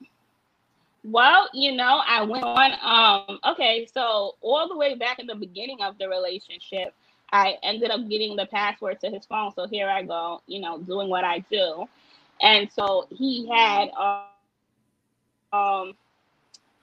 Well 1.04 1.50
you 1.52 1.72
know 1.72 2.02
i 2.06 2.22
went 2.22 2.44
on 2.44 2.72
um 3.28 3.38
okay 3.44 3.86
so 3.92 4.36
all 4.40 4.68
the 4.68 4.76
way 4.76 4.94
back 4.94 5.18
in 5.18 5.26
the 5.26 5.34
beginning 5.34 5.82
of 5.82 5.98
the 5.98 6.08
relationship 6.08 6.94
i 7.32 7.56
ended 7.62 7.90
up 7.90 8.08
getting 8.08 8.36
the 8.36 8.46
password 8.46 9.00
to 9.00 9.10
his 9.10 9.24
phone 9.26 9.52
so 9.54 9.66
here 9.66 9.88
i 9.88 10.02
go 10.02 10.40
you 10.46 10.60
know 10.60 10.78
doing 10.78 11.08
what 11.08 11.24
i 11.24 11.38
do 11.50 11.84
and 12.40 12.70
so 12.72 13.06
he 13.10 13.48
had 13.48 13.90
um 15.52 15.92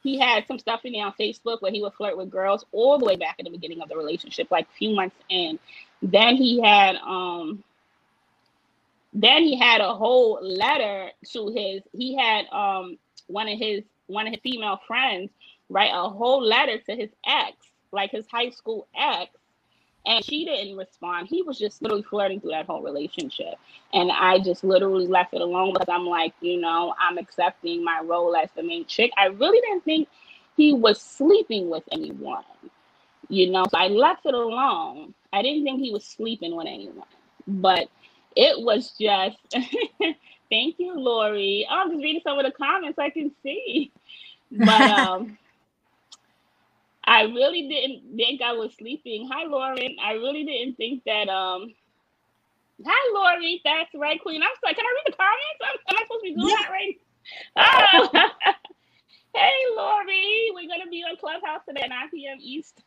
he 0.06 0.20
had 0.20 0.46
some 0.48 0.60
stuff 0.60 0.86
in 0.86 0.94
there 0.94 1.06
on 1.06 1.14
Facebook 1.20 1.62
where 1.62 1.72
he 1.72 1.82
would 1.82 1.94
flirt 1.94 2.16
with 2.16 2.30
girls 2.30 2.64
all 2.72 3.00
the 3.00 3.06
way 3.06 3.16
back 3.16 3.36
in 3.40 3.44
the 3.46 3.50
beginning 3.50 3.82
of 3.82 3.90
the 3.90 3.98
relationship, 3.98 4.52
like 4.52 4.68
a 4.68 4.78
few 4.78 4.96
months 4.96 5.16
in. 5.30 5.58
Then 6.02 6.36
he 6.36 6.62
had 6.62 6.96
um 6.98 7.64
then 9.14 9.44
he 9.44 9.58
had 9.58 9.82
a 9.82 9.96
whole 9.96 10.40
letter 10.42 11.10
to 11.32 11.48
his 11.50 11.82
he 11.92 12.16
had 12.16 12.46
um 12.52 12.98
one 13.28 13.48
of 13.48 13.58
his 13.58 13.84
one 14.06 14.28
of 14.28 14.34
his 14.34 14.42
female 14.44 14.80
friends 14.88 15.32
write 15.70 15.92
a 15.92 16.08
whole 16.10 16.44
letter 16.44 16.78
to 16.78 16.96
his 16.96 17.10
ex, 17.26 17.54
like 17.92 18.12
his 18.12 18.28
high 18.28 18.50
school 18.52 18.88
ex, 18.96 19.32
and 20.06 20.24
she 20.24 20.46
didn't 20.46 20.78
respond. 20.78 21.28
He 21.28 21.42
was 21.42 21.58
just 21.58 21.82
literally 21.82 22.04
flirting 22.04 22.40
through 22.40 22.52
that 22.52 22.68
whole 22.68 22.82
relationship. 22.82 23.56
And 23.94 24.12
I 24.12 24.40
just 24.40 24.64
literally 24.64 25.08
left 25.08 25.34
it 25.34 25.42
alone 25.42 25.74
because 25.74 25.90
I'm 25.90 26.06
like, 26.06 26.34
you 26.42 26.60
know, 26.60 26.94
I'm 27.00 27.18
accepting 27.18 27.84
my 27.84 28.02
role 28.04 28.36
as 28.36 28.50
the 28.56 28.64
main 28.64 28.86
chick. 28.86 29.12
I 29.18 29.28
really 29.28 29.60
didn't 29.62 29.84
think 29.84 30.08
he 30.58 30.74
was 30.74 31.02
sleeping 31.02 31.70
with 31.70 31.84
anyone, 31.92 32.44
you 33.30 33.52
know, 33.52 33.66
so 33.70 33.78
I 33.78 33.88
left 33.88 34.26
it 34.26 34.34
alone. 34.34 35.14
I 35.34 35.42
didn't 35.42 35.64
think 35.64 35.82
he 35.82 35.92
was 35.92 36.06
sleeping 36.06 36.56
with 36.56 36.68
anyone, 36.68 37.08
but 37.48 37.90
it 38.36 38.62
was 38.62 38.92
just, 39.00 39.38
thank 40.50 40.76
you, 40.78 40.94
Lori. 40.98 41.68
Oh, 41.70 41.76
I'm 41.76 41.92
just 41.92 42.04
reading 42.04 42.22
some 42.24 42.40
of 42.40 42.46
the 42.46 42.52
comments 42.52 43.00
I 43.00 43.10
can 43.10 43.32
see. 43.44 43.92
But, 44.52 44.70
um, 44.92 45.38
I 47.06 47.24
really 47.24 47.68
didn't 47.70 48.16
think 48.18 48.42
I 48.42 48.54
was 48.54 48.74
sleeping. 48.78 49.30
Hi, 49.32 49.46
Lauren. 49.46 49.96
I 50.04 50.14
really 50.14 50.44
didn't 50.44 50.76
think 50.78 51.04
that 51.06 51.30
um 51.30 51.74
Hi, 52.86 53.12
Lori. 53.14 53.62
That's 53.64 53.90
right, 53.96 54.22
Queen. 54.22 54.42
I'm 54.44 54.50
like, 54.64 54.76
can 54.76 54.86
I 54.86 54.94
read 54.96 55.14
the 55.14 55.18
comments? 55.18 55.62
I'm, 55.64 55.98
I 55.98 56.04
supposed 56.04 56.24
to 56.26 56.30
be 56.30 56.36
doing 56.36 56.50
yeah. 56.50 56.56
that 56.62 56.72
right? 56.72 57.00
Oh. 57.56 58.30
hey, 59.34 59.52
Lori. 59.78 60.52
We're 60.54 60.68
going 60.68 60.84
to 60.84 60.90
be 60.90 61.04
on 61.04 61.16
Clubhouse 61.18 61.62
today 61.68 61.82
at 61.84 61.90
9 61.90 62.10
p.m. 62.12 62.38
Eastern. 62.42 62.84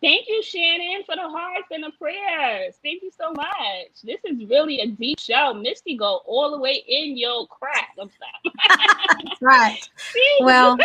Thank 0.00 0.28
you, 0.28 0.42
Shannon, 0.42 1.04
for 1.06 1.14
the 1.14 1.28
hearts 1.28 1.68
and 1.70 1.84
the 1.84 1.92
prayers. 1.96 2.74
Thank 2.82 3.02
you 3.02 3.10
so 3.16 3.32
much. 3.32 4.02
This 4.02 4.18
is 4.24 4.48
really 4.50 4.80
a 4.80 4.88
deep 4.88 5.20
show. 5.20 5.54
Mistie 5.54 5.96
go 5.96 6.22
all 6.26 6.50
the 6.50 6.58
way 6.58 6.82
in 6.88 7.16
your 7.16 7.46
crack. 7.46 7.90
I'm 8.00 8.10
sorry. 8.10 9.36
right. 9.40 9.88
well, 10.40 10.76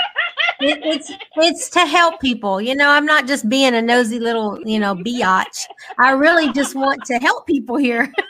it, 0.59 0.79
it's 0.83 1.11
it's 1.35 1.69
to 1.71 1.85
help 1.85 2.19
people. 2.19 2.61
You 2.61 2.75
know, 2.75 2.89
I'm 2.89 3.05
not 3.05 3.27
just 3.27 3.49
being 3.49 3.75
a 3.75 3.81
nosy 3.81 4.19
little, 4.19 4.59
you 4.67 4.79
know, 4.79 4.95
biatch. 4.95 5.65
I 5.97 6.11
really 6.11 6.51
just 6.53 6.75
want 6.75 7.03
to 7.05 7.17
help 7.19 7.47
people 7.47 7.77
here. 7.77 8.11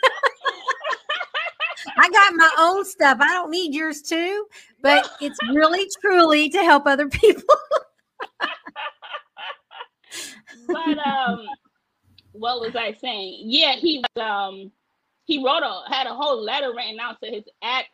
I 1.99 2.09
got 2.09 2.33
my 2.35 2.51
own 2.59 2.85
stuff. 2.85 3.17
I 3.19 3.33
don't 3.33 3.49
need 3.49 3.73
yours 3.73 4.01
too, 4.01 4.45
but 4.81 5.09
it's 5.19 5.37
really 5.49 5.89
truly 6.01 6.49
to 6.49 6.59
help 6.59 6.85
other 6.85 7.09
people 7.09 7.55
but 10.67 10.97
um, 11.05 11.45
what 12.33 12.61
was 12.61 12.75
I 12.75 12.93
saying? 12.93 13.43
Yeah, 13.45 13.73
he 13.73 14.03
um 14.19 14.71
he 15.25 15.43
wrote 15.43 15.63
a 15.63 15.93
had 15.93 16.07
a 16.07 16.13
whole 16.13 16.41
letter 16.41 16.73
written 16.75 16.99
out 16.99 17.17
to 17.23 17.29
his 17.29 17.43
ex 17.61 17.89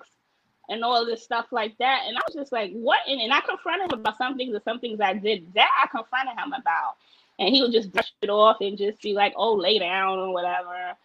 and 0.69 0.83
all 0.83 1.05
this 1.05 1.23
stuff 1.23 1.47
like 1.51 1.77
that. 1.77 2.03
And 2.07 2.17
I 2.17 2.21
was 2.27 2.35
just 2.35 2.51
like, 2.51 2.71
what? 2.71 2.99
And, 3.07 3.19
and 3.19 3.33
I 3.33 3.41
confronted 3.41 3.91
him 3.91 3.99
about 3.99 4.17
some 4.17 4.37
things 4.37 4.53
and 4.53 4.63
some 4.63 4.79
things 4.79 4.99
I 4.99 5.13
did 5.13 5.53
that 5.55 5.69
I 5.83 5.87
confronted 5.87 6.37
him 6.37 6.53
about. 6.53 6.95
And 7.39 7.53
he 7.53 7.61
would 7.61 7.71
just 7.71 7.91
brush 7.91 8.11
it 8.21 8.29
off 8.29 8.57
and 8.61 8.77
just 8.77 9.01
be 9.01 9.13
like, 9.13 9.33
oh, 9.35 9.55
lay 9.55 9.79
down 9.79 10.19
or 10.19 10.31
whatever. 10.31 10.95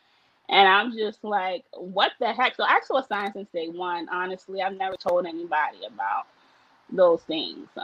And 0.51 0.69
I'm 0.69 0.97
just 0.97 1.25
like, 1.25 1.65
what 1.73 2.13
the 2.21 2.33
heck? 2.33 2.55
So 2.57 2.65
I 2.65 2.81
saw 2.85 3.03
signs 3.03 3.35
since 3.35 3.49
day 3.53 3.69
one. 3.69 4.09
Honestly, 4.11 4.63
I've 4.63 4.77
never 4.77 4.97
told 4.97 5.27
anybody 5.27 5.79
about 5.87 6.27
those 6.91 7.23
things. 7.23 7.69
So 7.75 7.83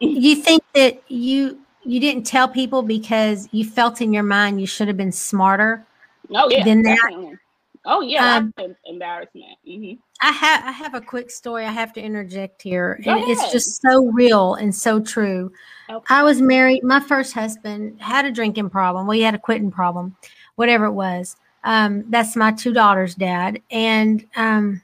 you 0.00 0.36
think 0.36 0.62
that 0.74 1.02
you 1.08 1.60
you 1.84 2.00
didn't 2.00 2.24
tell 2.24 2.48
people 2.48 2.82
because 2.82 3.48
you 3.52 3.64
felt 3.64 4.00
in 4.00 4.12
your 4.12 4.22
mind 4.22 4.60
you 4.60 4.66
should 4.66 4.88
have 4.88 4.96
been 4.96 5.12
smarter. 5.12 5.84
Oh 6.30 6.48
yeah, 6.50 6.64
than 6.64 6.82
definitely. 6.82 7.38
Oh 7.86 8.00
yeah, 8.00 8.36
um, 8.36 8.54
embarrassment. 8.86 9.58
Mm-hmm. 9.66 10.00
I 10.22 10.32
have 10.32 10.64
I 10.64 10.70
have 10.70 10.94
a 10.94 11.00
quick 11.00 11.30
story 11.30 11.66
I 11.66 11.70
have 11.70 11.92
to 11.94 12.00
interject 12.00 12.62
here, 12.62 12.98
Go 13.04 13.12
and 13.12 13.22
ahead. 13.22 13.36
it's 13.36 13.52
just 13.52 13.82
so 13.82 14.06
real 14.06 14.54
and 14.54 14.74
so 14.74 15.00
true. 15.00 15.52
Okay. 15.90 16.14
I 16.14 16.22
was 16.22 16.40
married. 16.40 16.82
My 16.82 17.00
first 17.00 17.34
husband 17.34 18.00
had 18.00 18.24
a 18.24 18.30
drinking 18.30 18.70
problem. 18.70 19.06
Well, 19.06 19.16
he 19.16 19.22
had 19.22 19.34
a 19.34 19.38
quitting 19.38 19.70
problem, 19.70 20.16
whatever 20.56 20.86
it 20.86 20.92
was. 20.92 21.36
Um, 21.64 22.04
that's 22.08 22.36
my 22.36 22.52
two 22.52 22.72
daughters' 22.72 23.14
dad, 23.14 23.60
and 23.70 24.26
um, 24.36 24.82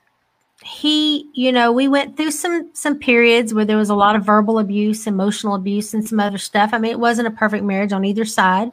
he 0.63 1.27
you 1.33 1.53
know 1.53 1.73
we 1.73 1.89
went 1.89 2.17
through 2.17 2.31
some 2.31 2.69
some 2.75 2.99
periods 2.99 3.55
where 3.55 3.65
there 3.65 3.79
was 3.79 3.89
a 3.89 3.95
lot 3.95 4.15
of 4.15 4.27
verbal 4.27 4.59
abuse 4.59 5.07
emotional 5.07 5.55
abuse 5.55 5.95
and 5.95 6.07
some 6.07 6.21
other 6.21 6.37
stuff 6.37 6.71
i 6.75 6.79
mean 6.79 6.91
it 6.91 7.01
wasn't 7.01 7.27
a 7.27 7.31
perfect 7.31 7.65
marriage 7.65 7.93
on 7.93 8.05
either 8.05 8.27
side 8.27 8.71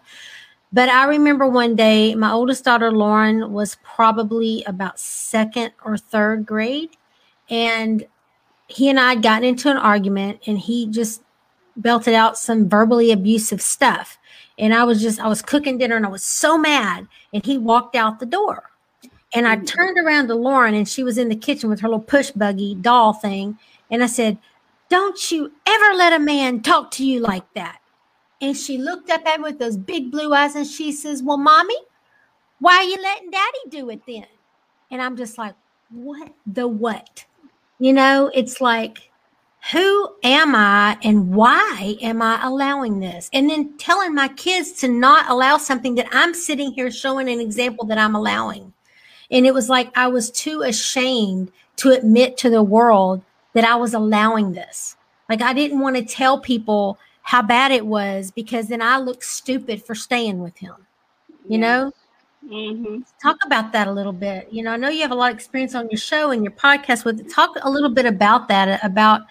but 0.71 0.89
i 0.89 1.05
remember 1.05 1.47
one 1.47 1.75
day 1.75 2.15
my 2.15 2.31
oldest 2.31 2.63
daughter 2.63 2.91
lauren 2.91 3.51
was 3.51 3.77
probably 3.83 4.63
about 4.65 4.99
second 4.99 5.71
or 5.85 5.97
third 5.97 6.45
grade 6.45 6.89
and 7.49 8.05
he 8.67 8.89
and 8.89 8.99
i 8.99 9.13
had 9.13 9.23
gotten 9.23 9.43
into 9.43 9.69
an 9.69 9.77
argument 9.77 10.39
and 10.47 10.59
he 10.59 10.87
just 10.87 11.21
belted 11.75 12.13
out 12.13 12.37
some 12.37 12.67
verbally 12.67 13.11
abusive 13.11 13.61
stuff 13.61 14.17
and 14.57 14.73
i 14.73 14.83
was 14.83 15.01
just 15.01 15.19
i 15.19 15.27
was 15.27 15.41
cooking 15.41 15.77
dinner 15.77 15.95
and 15.95 16.05
i 16.05 16.09
was 16.09 16.23
so 16.23 16.57
mad 16.57 17.07
and 17.33 17.45
he 17.45 17.57
walked 17.57 17.95
out 17.95 18.19
the 18.19 18.25
door 18.25 18.67
and 19.33 19.47
I 19.47 19.57
mm. 19.57 19.67
turned 19.67 19.97
around 19.97 20.27
to 20.27 20.35
Lauren 20.35 20.73
and 20.73 20.87
she 20.87 21.03
was 21.03 21.17
in 21.17 21.29
the 21.29 21.35
kitchen 21.35 21.69
with 21.69 21.79
her 21.81 21.87
little 21.87 22.01
push 22.01 22.31
buggy 22.31 22.75
doll 22.75 23.13
thing. 23.13 23.57
And 23.89 24.03
I 24.03 24.07
said, 24.07 24.37
Don't 24.89 25.31
you 25.31 25.51
ever 25.65 25.93
let 25.95 26.13
a 26.13 26.19
man 26.19 26.61
talk 26.61 26.91
to 26.91 27.05
you 27.05 27.19
like 27.19 27.51
that. 27.53 27.79
And 28.41 28.55
she 28.55 28.77
looked 28.77 29.09
up 29.09 29.25
at 29.25 29.39
me 29.39 29.45
with 29.45 29.59
those 29.59 29.77
big 29.77 30.11
blue 30.11 30.33
eyes 30.33 30.55
and 30.55 30.67
she 30.67 30.91
says, 30.91 31.23
Well, 31.23 31.37
mommy, 31.37 31.77
why 32.59 32.77
are 32.77 32.83
you 32.83 32.97
letting 33.01 33.31
daddy 33.31 33.59
do 33.69 33.89
it 33.89 34.01
then? 34.07 34.27
And 34.91 35.01
I'm 35.01 35.17
just 35.17 35.37
like, 35.37 35.55
What 35.89 36.33
the 36.45 36.67
what? 36.67 37.25
You 37.79 37.93
know, 37.93 38.31
it's 38.33 38.59
like, 38.59 39.09
who 39.71 40.09
am 40.23 40.55
I 40.55 40.97
and 41.03 41.33
why 41.33 41.97
am 42.01 42.21
I 42.21 42.39
allowing 42.41 42.99
this? 42.99 43.29
And 43.33 43.49
then 43.49 43.77
telling 43.77 44.15
my 44.15 44.29
kids 44.29 44.71
to 44.73 44.87
not 44.87 45.29
allow 45.29 45.57
something 45.57 45.95
that 45.95 46.07
I'm 46.11 46.33
sitting 46.33 46.71
here 46.71 46.89
showing 46.89 47.27
an 47.27 47.39
example 47.39 47.85
that 47.87 47.97
I'm 47.97 48.15
allowing. 48.15 48.73
And 49.29 49.45
it 49.45 49.53
was 49.53 49.67
like 49.67 49.95
I 49.97 50.07
was 50.07 50.31
too 50.31 50.61
ashamed 50.61 51.51
to 51.77 51.91
admit 51.91 52.37
to 52.37 52.49
the 52.49 52.63
world 52.63 53.21
that 53.53 53.65
I 53.65 53.75
was 53.75 53.93
allowing 53.93 54.53
this. 54.53 54.95
Like 55.27 55.41
I 55.41 55.53
didn't 55.53 55.81
want 55.81 55.97
to 55.97 56.05
tell 56.05 56.39
people 56.39 56.97
how 57.27 57.41
bad 57.41 57.73
it 57.73 57.85
was 57.85 58.31
because 58.31 58.69
then 58.69 58.81
I 58.81 58.99
looked 58.99 59.25
stupid 59.25 59.83
for 59.83 59.93
staying 59.93 60.39
with 60.39 60.57
him. 60.57 60.75
You 61.49 61.57
know? 61.57 61.91
Mm-hmm. 62.45 62.99
Talk 63.21 63.35
about 63.45 63.73
that 63.73 63.89
a 63.89 63.91
little 63.91 64.13
bit. 64.13 64.47
You 64.49 64.63
know, 64.63 64.71
I 64.71 64.77
know 64.77 64.87
you 64.87 65.01
have 65.01 65.11
a 65.11 65.15
lot 65.15 65.31
of 65.31 65.35
experience 65.35 65.75
on 65.75 65.89
your 65.89 65.97
show 65.97 66.31
and 66.31 66.41
your 66.41 66.53
podcast 66.53 67.03
with 67.03 67.19
it. 67.19 67.29
Talk 67.29 67.57
a 67.61 67.69
little 67.69 67.89
bit 67.89 68.05
about 68.05 68.47
that, 68.47 68.81
about 68.81 69.23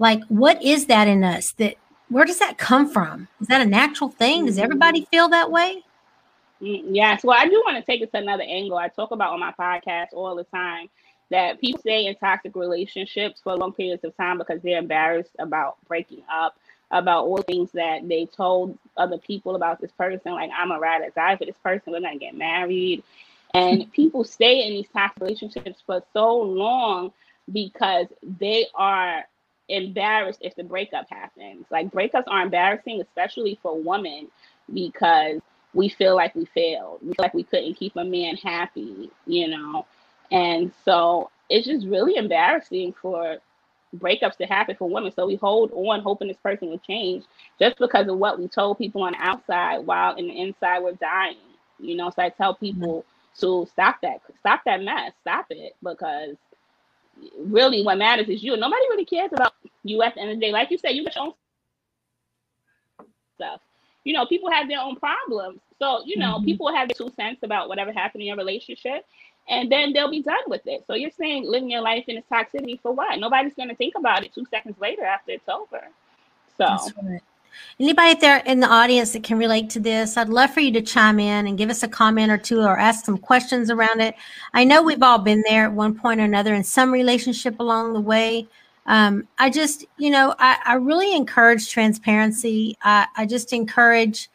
like 0.00 0.20
what 0.24 0.60
is 0.64 0.86
that 0.86 1.06
in 1.06 1.22
us 1.22 1.52
that 1.52 1.76
where 2.08 2.24
does 2.24 2.40
that 2.40 2.58
come 2.58 2.90
from? 2.90 3.28
Is 3.40 3.46
that 3.46 3.60
a 3.60 3.66
natural 3.66 4.10
thing? 4.10 4.46
Does 4.46 4.58
everybody 4.58 5.02
mm-hmm. 5.02 5.10
feel 5.10 5.28
that 5.28 5.52
way? 5.52 5.84
Mm, 6.60 6.86
yes. 6.90 7.22
Well, 7.22 7.38
I 7.38 7.46
do 7.46 7.62
want 7.64 7.76
to 7.76 7.84
take 7.84 8.02
it 8.02 8.10
to 8.10 8.18
another 8.18 8.42
angle. 8.42 8.78
I 8.78 8.88
talk 8.88 9.12
about 9.12 9.32
on 9.32 9.38
my 9.38 9.52
podcast 9.52 10.08
all 10.12 10.34
the 10.34 10.44
time 10.44 10.88
that 11.30 11.60
people 11.60 11.78
stay 11.78 12.06
in 12.06 12.16
toxic 12.16 12.56
relationships 12.56 13.40
for 13.42 13.56
long 13.56 13.72
periods 13.72 14.02
of 14.02 14.16
time 14.16 14.38
because 14.38 14.60
they're 14.62 14.78
embarrassed 14.78 15.36
about 15.38 15.76
breaking 15.86 16.22
up, 16.28 16.56
about 16.90 17.24
all 17.24 17.42
things 17.42 17.72
that 17.72 18.08
they 18.08 18.26
told 18.26 18.78
other 18.96 19.18
people 19.18 19.56
about 19.56 19.80
this 19.80 19.92
person. 19.92 20.32
Like, 20.32 20.50
I'm 20.56 20.70
a 20.70 20.78
ride 20.78 21.02
or 21.02 21.10
die 21.10 21.36
for 21.36 21.44
this 21.44 21.56
person. 21.62 21.92
We're 21.92 22.00
going 22.00 22.18
to 22.18 22.24
get 22.24 22.36
married. 22.36 23.02
And 23.54 23.90
people 23.92 24.24
stay 24.24 24.66
in 24.66 24.72
these 24.74 24.88
toxic 24.92 25.22
relationships 25.22 25.82
for 25.84 26.02
so 26.12 26.36
long 26.36 27.12
because 27.52 28.06
they 28.22 28.66
are 28.74 29.24
embarrassed 29.68 30.40
if 30.42 30.54
the 30.54 30.64
breakup 30.64 31.06
happens. 31.10 31.66
Like, 31.70 31.90
breakups 31.90 32.28
are 32.28 32.42
embarrassing, 32.42 33.00
especially 33.00 33.58
for 33.62 33.80
women, 33.80 34.28
because 34.72 35.40
we 35.74 35.88
feel 35.88 36.14
like 36.14 36.34
we 36.34 36.44
failed. 36.46 37.00
We 37.02 37.08
feel 37.14 37.22
like 37.24 37.34
we 37.34 37.42
couldn't 37.42 37.74
keep 37.74 37.96
a 37.96 38.04
man 38.04 38.36
happy, 38.36 39.10
you 39.26 39.48
know. 39.48 39.86
And 40.30 40.72
so 40.84 41.30
it's 41.50 41.66
just 41.66 41.86
really 41.86 42.16
embarrassing 42.16 42.94
for 43.00 43.38
breakups 43.96 44.36
to 44.36 44.46
happen 44.46 44.76
for 44.76 44.88
women. 44.88 45.12
So 45.14 45.26
we 45.26 45.36
hold 45.36 45.72
on 45.72 46.00
hoping 46.00 46.28
this 46.28 46.36
person 46.38 46.68
will 46.68 46.78
change 46.78 47.24
just 47.58 47.78
because 47.78 48.08
of 48.08 48.18
what 48.18 48.38
we 48.38 48.48
told 48.48 48.78
people 48.78 49.02
on 49.02 49.12
the 49.12 49.18
outside 49.20 49.78
while 49.78 50.16
in 50.16 50.28
the 50.28 50.40
inside 50.40 50.80
we're 50.80 50.92
dying. 50.92 51.36
You 51.78 51.96
know, 51.96 52.10
so 52.10 52.22
I 52.22 52.28
tell 52.30 52.54
mm-hmm. 52.54 52.66
people 52.66 53.04
to 53.40 53.66
stop 53.72 54.00
that, 54.02 54.20
stop 54.40 54.62
that 54.64 54.82
mess, 54.82 55.12
stop 55.20 55.46
it 55.50 55.74
because 55.82 56.36
really 57.38 57.82
what 57.82 57.98
matters 57.98 58.28
is 58.28 58.42
you. 58.42 58.56
Nobody 58.56 58.82
really 58.90 59.04
cares 59.04 59.30
about 59.32 59.54
you 59.82 60.02
at 60.02 60.14
the 60.14 60.20
end 60.20 60.30
of 60.30 60.36
the 60.36 60.40
day. 60.40 60.52
Like 60.52 60.70
you 60.70 60.78
said, 60.78 60.90
you 60.90 61.04
got 61.04 61.14
your 61.14 61.24
own 61.24 61.32
stuff 63.36 63.60
you 64.04 64.12
know, 64.12 64.26
people 64.26 64.50
have 64.50 64.68
their 64.68 64.80
own 64.80 64.96
problems. 64.96 65.60
So, 65.78 66.02
you 66.04 66.16
know, 66.16 66.36
mm-hmm. 66.36 66.44
people 66.44 66.74
have 66.74 66.88
their 66.88 66.94
two 66.94 67.12
cents 67.14 67.40
about 67.42 67.68
whatever 67.68 67.92
happened 67.92 68.22
in 68.22 68.28
your 68.28 68.36
relationship, 68.36 69.06
and 69.48 69.70
then 69.70 69.92
they'll 69.92 70.10
be 70.10 70.22
done 70.22 70.42
with 70.46 70.66
it. 70.66 70.84
So 70.86 70.94
you're 70.94 71.10
saying 71.10 71.44
living 71.44 71.70
your 71.70 71.82
life 71.82 72.04
in 72.08 72.16
its 72.16 72.28
toxicity 72.28 72.80
for 72.80 72.92
what? 72.92 73.18
Nobody's 73.18 73.54
going 73.54 73.68
to 73.68 73.74
think 73.74 73.94
about 73.96 74.24
it 74.24 74.34
two 74.34 74.46
seconds 74.50 74.76
later 74.80 75.04
after 75.04 75.32
it's 75.32 75.48
over. 75.48 75.82
So. 76.56 76.66
Right. 77.02 77.20
Anybody 77.78 78.18
there 78.18 78.38
in 78.46 78.58
the 78.58 78.66
audience 78.66 79.12
that 79.12 79.22
can 79.22 79.38
relate 79.38 79.70
to 79.70 79.80
this, 79.80 80.16
I'd 80.16 80.28
love 80.28 80.50
for 80.50 80.58
you 80.58 80.72
to 80.72 80.82
chime 80.82 81.20
in 81.20 81.46
and 81.46 81.56
give 81.56 81.70
us 81.70 81.84
a 81.84 81.88
comment 81.88 82.32
or 82.32 82.38
two 82.38 82.60
or 82.60 82.76
ask 82.76 83.04
some 83.04 83.16
questions 83.16 83.70
around 83.70 84.00
it. 84.00 84.16
I 84.52 84.64
know 84.64 84.82
we've 84.82 85.02
all 85.02 85.18
been 85.18 85.44
there 85.46 85.66
at 85.66 85.72
one 85.72 85.94
point 85.94 86.20
or 86.20 86.24
another 86.24 86.52
in 86.52 86.64
some 86.64 86.90
relationship 86.90 87.60
along 87.60 87.92
the 87.92 88.00
way 88.00 88.48
um, 88.86 89.26
I 89.38 89.50
just, 89.50 89.86
you 89.96 90.10
know, 90.10 90.34
I, 90.38 90.58
I 90.64 90.74
really 90.74 91.14
encourage 91.14 91.70
transparency. 91.70 92.76
I, 92.82 93.06
I, 93.16 93.24
just 93.24 93.52
encourage 93.52 94.28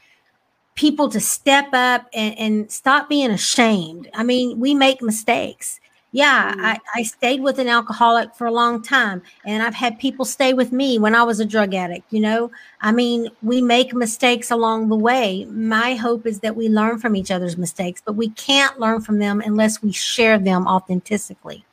people 0.79 1.09
to 1.09 1.19
step 1.19 1.67
up 1.73 2.07
and, 2.13 2.39
and, 2.39 2.71
stop 2.71 3.09
being 3.09 3.31
ashamed. 3.31 4.09
I 4.13 4.23
mean, 4.23 4.61
we 4.61 4.73
make 4.73 5.01
mistakes. 5.01 5.81
Yeah, 6.13 6.53
mm. 6.55 6.63
I, 6.63 6.79
I 6.95 7.03
stayed 7.03 7.41
with 7.41 7.59
an 7.59 7.67
alcoholic 7.67 8.33
for 8.33 8.47
a 8.47 8.51
long 8.51 8.81
time, 8.81 9.21
and 9.45 9.61
I've 9.61 9.75
had 9.75 9.99
people 9.99 10.23
stay 10.23 10.53
with 10.53 10.71
me 10.71 10.97
when 10.97 11.15
I 11.15 11.23
was 11.23 11.41
a 11.41 11.45
drug 11.45 11.73
addict. 11.73 12.05
You 12.13 12.21
know, 12.21 12.51
I 12.79 12.93
mean, 12.93 13.27
we 13.43 13.61
make 13.61 13.93
mistakes 13.93 14.51
along 14.51 14.87
the 14.87 14.95
way. 14.95 15.43
My 15.49 15.95
hope 15.95 16.25
is 16.25 16.39
that 16.39 16.55
we 16.55 16.69
learn 16.69 16.97
from 16.97 17.13
each 17.13 17.29
other's 17.29 17.57
mistakes, 17.57 18.01
but 18.03 18.13
we 18.13 18.29
can't 18.29 18.79
learn 18.79 19.01
from 19.01 19.19
them 19.19 19.41
unless 19.45 19.83
we 19.83 19.91
share 19.91 20.39
them 20.39 20.65
authentically. 20.65 21.65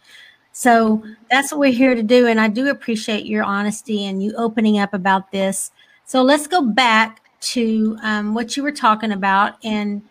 So 0.50 1.00
that's 1.30 1.52
what 1.52 1.60
we're 1.60 1.70
here 1.70 1.94
to 1.94 2.02
do. 2.02 2.26
And 2.26 2.40
I 2.40 2.48
do 2.48 2.70
appreciate 2.70 3.24
your 3.24 3.44
honesty 3.44 4.04
and 4.06 4.20
you 4.20 4.34
opening 4.36 4.80
up 4.80 4.94
about 4.94 5.30
this. 5.30 5.70
So 6.06 6.22
let's 6.22 6.48
go 6.48 6.62
back 6.62 7.22
to 7.40 7.98
um, 8.02 8.34
what 8.34 8.56
you 8.56 8.62
were 8.62 8.72
talking 8.72 9.12
about. 9.12 9.54
And 9.64 10.02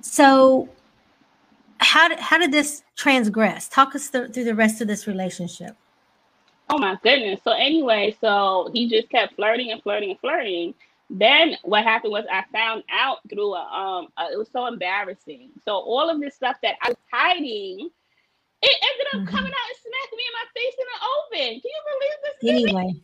so 0.00 0.68
how 1.78 2.08
did 2.08 2.18
how 2.18 2.38
did 2.38 2.52
this 2.52 2.82
transgress? 2.96 3.68
Talk 3.68 3.94
us 3.94 4.08
through, 4.08 4.28
through 4.28 4.44
the 4.44 4.54
rest 4.54 4.80
of 4.80 4.88
this 4.88 5.06
relationship. 5.06 5.76
Oh 6.68 6.78
my 6.78 6.96
goodness. 7.02 7.40
So 7.42 7.52
anyway, 7.52 8.16
so 8.20 8.70
he 8.72 8.88
just 8.88 9.10
kept 9.10 9.34
flirting 9.34 9.72
and 9.72 9.82
flirting 9.82 10.10
and 10.10 10.20
flirting. 10.20 10.74
Then 11.10 11.56
what 11.64 11.82
happened 11.82 12.12
was 12.12 12.24
I 12.30 12.44
found 12.52 12.84
out 12.90 13.18
through 13.28 13.54
a 13.54 13.62
um 13.62 14.08
a, 14.18 14.32
it 14.32 14.38
was 14.38 14.48
so 14.52 14.66
embarrassing. 14.66 15.50
So 15.64 15.72
all 15.74 16.08
of 16.08 16.20
this 16.20 16.34
stuff 16.34 16.56
that 16.62 16.76
I 16.82 16.90
was 16.90 16.96
hiding, 17.12 17.90
it 18.62 18.76
ended 18.82 19.06
up 19.14 19.20
Mhm. 19.22 19.26
coming 19.26 19.52
out 19.52 19.68
and 19.68 19.78
smacking 19.82 20.16
me 20.16 20.24
in 20.28 20.34
my 20.38 20.46
face 20.54 20.74
in 20.78 20.86
the 20.92 21.00
oven. 21.46 21.60
Can 21.60 21.70
you 21.70 21.82
believe 21.90 22.18
this? 22.22 22.50
Anyway, 22.50 22.94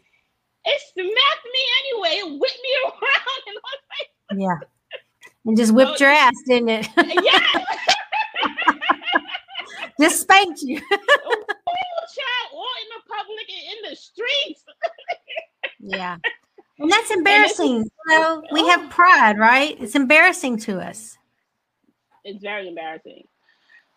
It 0.66 0.82
smacked 0.92 1.46
me 1.52 1.62
anyway. 1.80 2.18
It 2.18 2.40
whipped 2.40 2.60
me 2.62 2.72
around 2.84 3.42
and 3.46 3.56
my 3.62 3.74
face. 3.90 4.40
yeah. 4.42 4.58
And 5.46 5.56
just 5.56 5.72
whipped 5.72 6.00
your 6.00 6.10
ass, 6.10 6.34
didn't 6.46 6.68
it? 6.68 6.88
Yeah. 6.96 7.64
just 10.00 10.20
spanked 10.22 10.60
you. 10.62 10.76
Ooh, 10.76 10.80
child, 10.82 12.48
all 12.52 12.74
in 12.82 12.88
the 12.90 13.02
public 13.08 13.46
and 13.48 13.78
in 13.78 13.90
the 13.90 13.96
streets. 13.96 14.64
Yeah. 15.78 16.16
And 16.78 16.90
that's 16.90 17.10
embarrassing. 17.10 17.84
You 18.08 18.18
know, 18.18 18.42
we 18.52 18.66
have 18.66 18.86
oh. 18.86 18.88
pride, 18.88 19.38
right? 19.38 19.76
It's 19.80 19.94
embarrassing 19.94 20.58
to 20.58 20.80
us. 20.80 21.16
It's 22.24 22.42
very 22.42 22.68
embarrassing. 22.68 23.24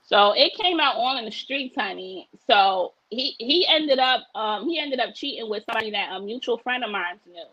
So 0.10 0.34
it 0.34 0.54
came 0.56 0.82
out 0.82 0.98
all 0.98 1.18
in 1.18 1.26
the 1.26 1.32
streets, 1.32 1.76
honey. 1.78 2.30
So 2.48 2.94
he 3.10 3.36
he 3.40 3.68
ended 3.68 4.00
up 4.00 4.28
um 4.36 4.68
he 4.70 4.80
ended 4.80 5.00
up 5.00 5.16
cheating 5.16 5.50
with 5.50 5.66
somebody 5.66 5.92
that 5.92 6.12
a 6.14 6.22
mutual 6.22 6.58
friend 6.60 6.84
of 6.86 6.92
mine 6.92 7.20
knew. 7.28 7.46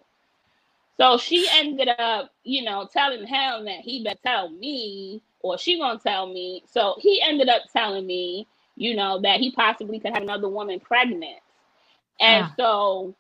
So 0.98 1.18
she 1.18 1.48
ended 1.52 1.88
up, 1.88 2.32
you 2.44 2.62
know, 2.64 2.88
telling 2.92 3.26
him 3.26 3.64
that 3.66 3.80
he 3.80 4.02
better 4.04 4.18
tell 4.22 4.48
me 4.50 5.22
or 5.40 5.58
she 5.58 5.78
gonna 5.78 5.98
tell 5.98 6.26
me. 6.26 6.62
So 6.66 6.96
he 7.00 7.20
ended 7.22 7.48
up 7.48 7.62
telling 7.72 8.06
me, 8.06 8.46
you 8.76 8.96
know, 8.96 9.20
that 9.22 9.40
he 9.40 9.52
possibly 9.52 10.00
could 10.00 10.14
have 10.14 10.22
another 10.22 10.48
woman 10.48 10.80
pregnant. 10.80 11.40
And 12.20 12.46
Ah. 12.46 12.56
so 12.56 13.14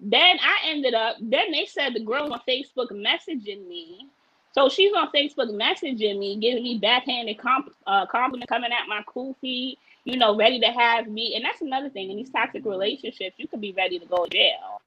then 0.00 0.38
I 0.40 0.70
ended 0.70 0.94
up, 0.94 1.16
then 1.20 1.52
they 1.52 1.66
said 1.66 1.94
the 1.94 2.00
girl 2.00 2.32
on 2.32 2.40
Facebook 2.48 2.90
messaging 2.92 3.66
me. 3.68 4.08
So 4.52 4.68
she's 4.68 4.92
on 4.92 5.10
Facebook 5.10 5.50
messaging 5.50 6.18
me, 6.18 6.36
giving 6.36 6.62
me 6.62 6.78
backhanded 6.78 7.38
comp- 7.38 7.74
uh, 7.86 8.06
compliment, 8.06 8.48
coming 8.48 8.70
at 8.70 8.86
my 8.86 9.02
kufi, 9.02 9.76
you 10.04 10.16
know, 10.16 10.36
ready 10.36 10.60
to 10.60 10.66
have 10.66 11.08
me. 11.08 11.34
And 11.34 11.44
that's 11.44 11.62
another 11.62 11.88
thing 11.88 12.10
in 12.10 12.16
these 12.18 12.30
toxic 12.30 12.64
relationships, 12.64 13.36
you 13.38 13.48
could 13.48 13.60
be 13.62 13.72
ready 13.72 13.98
to 13.98 14.06
go 14.06 14.24
to 14.24 14.30
jail. 14.30 14.82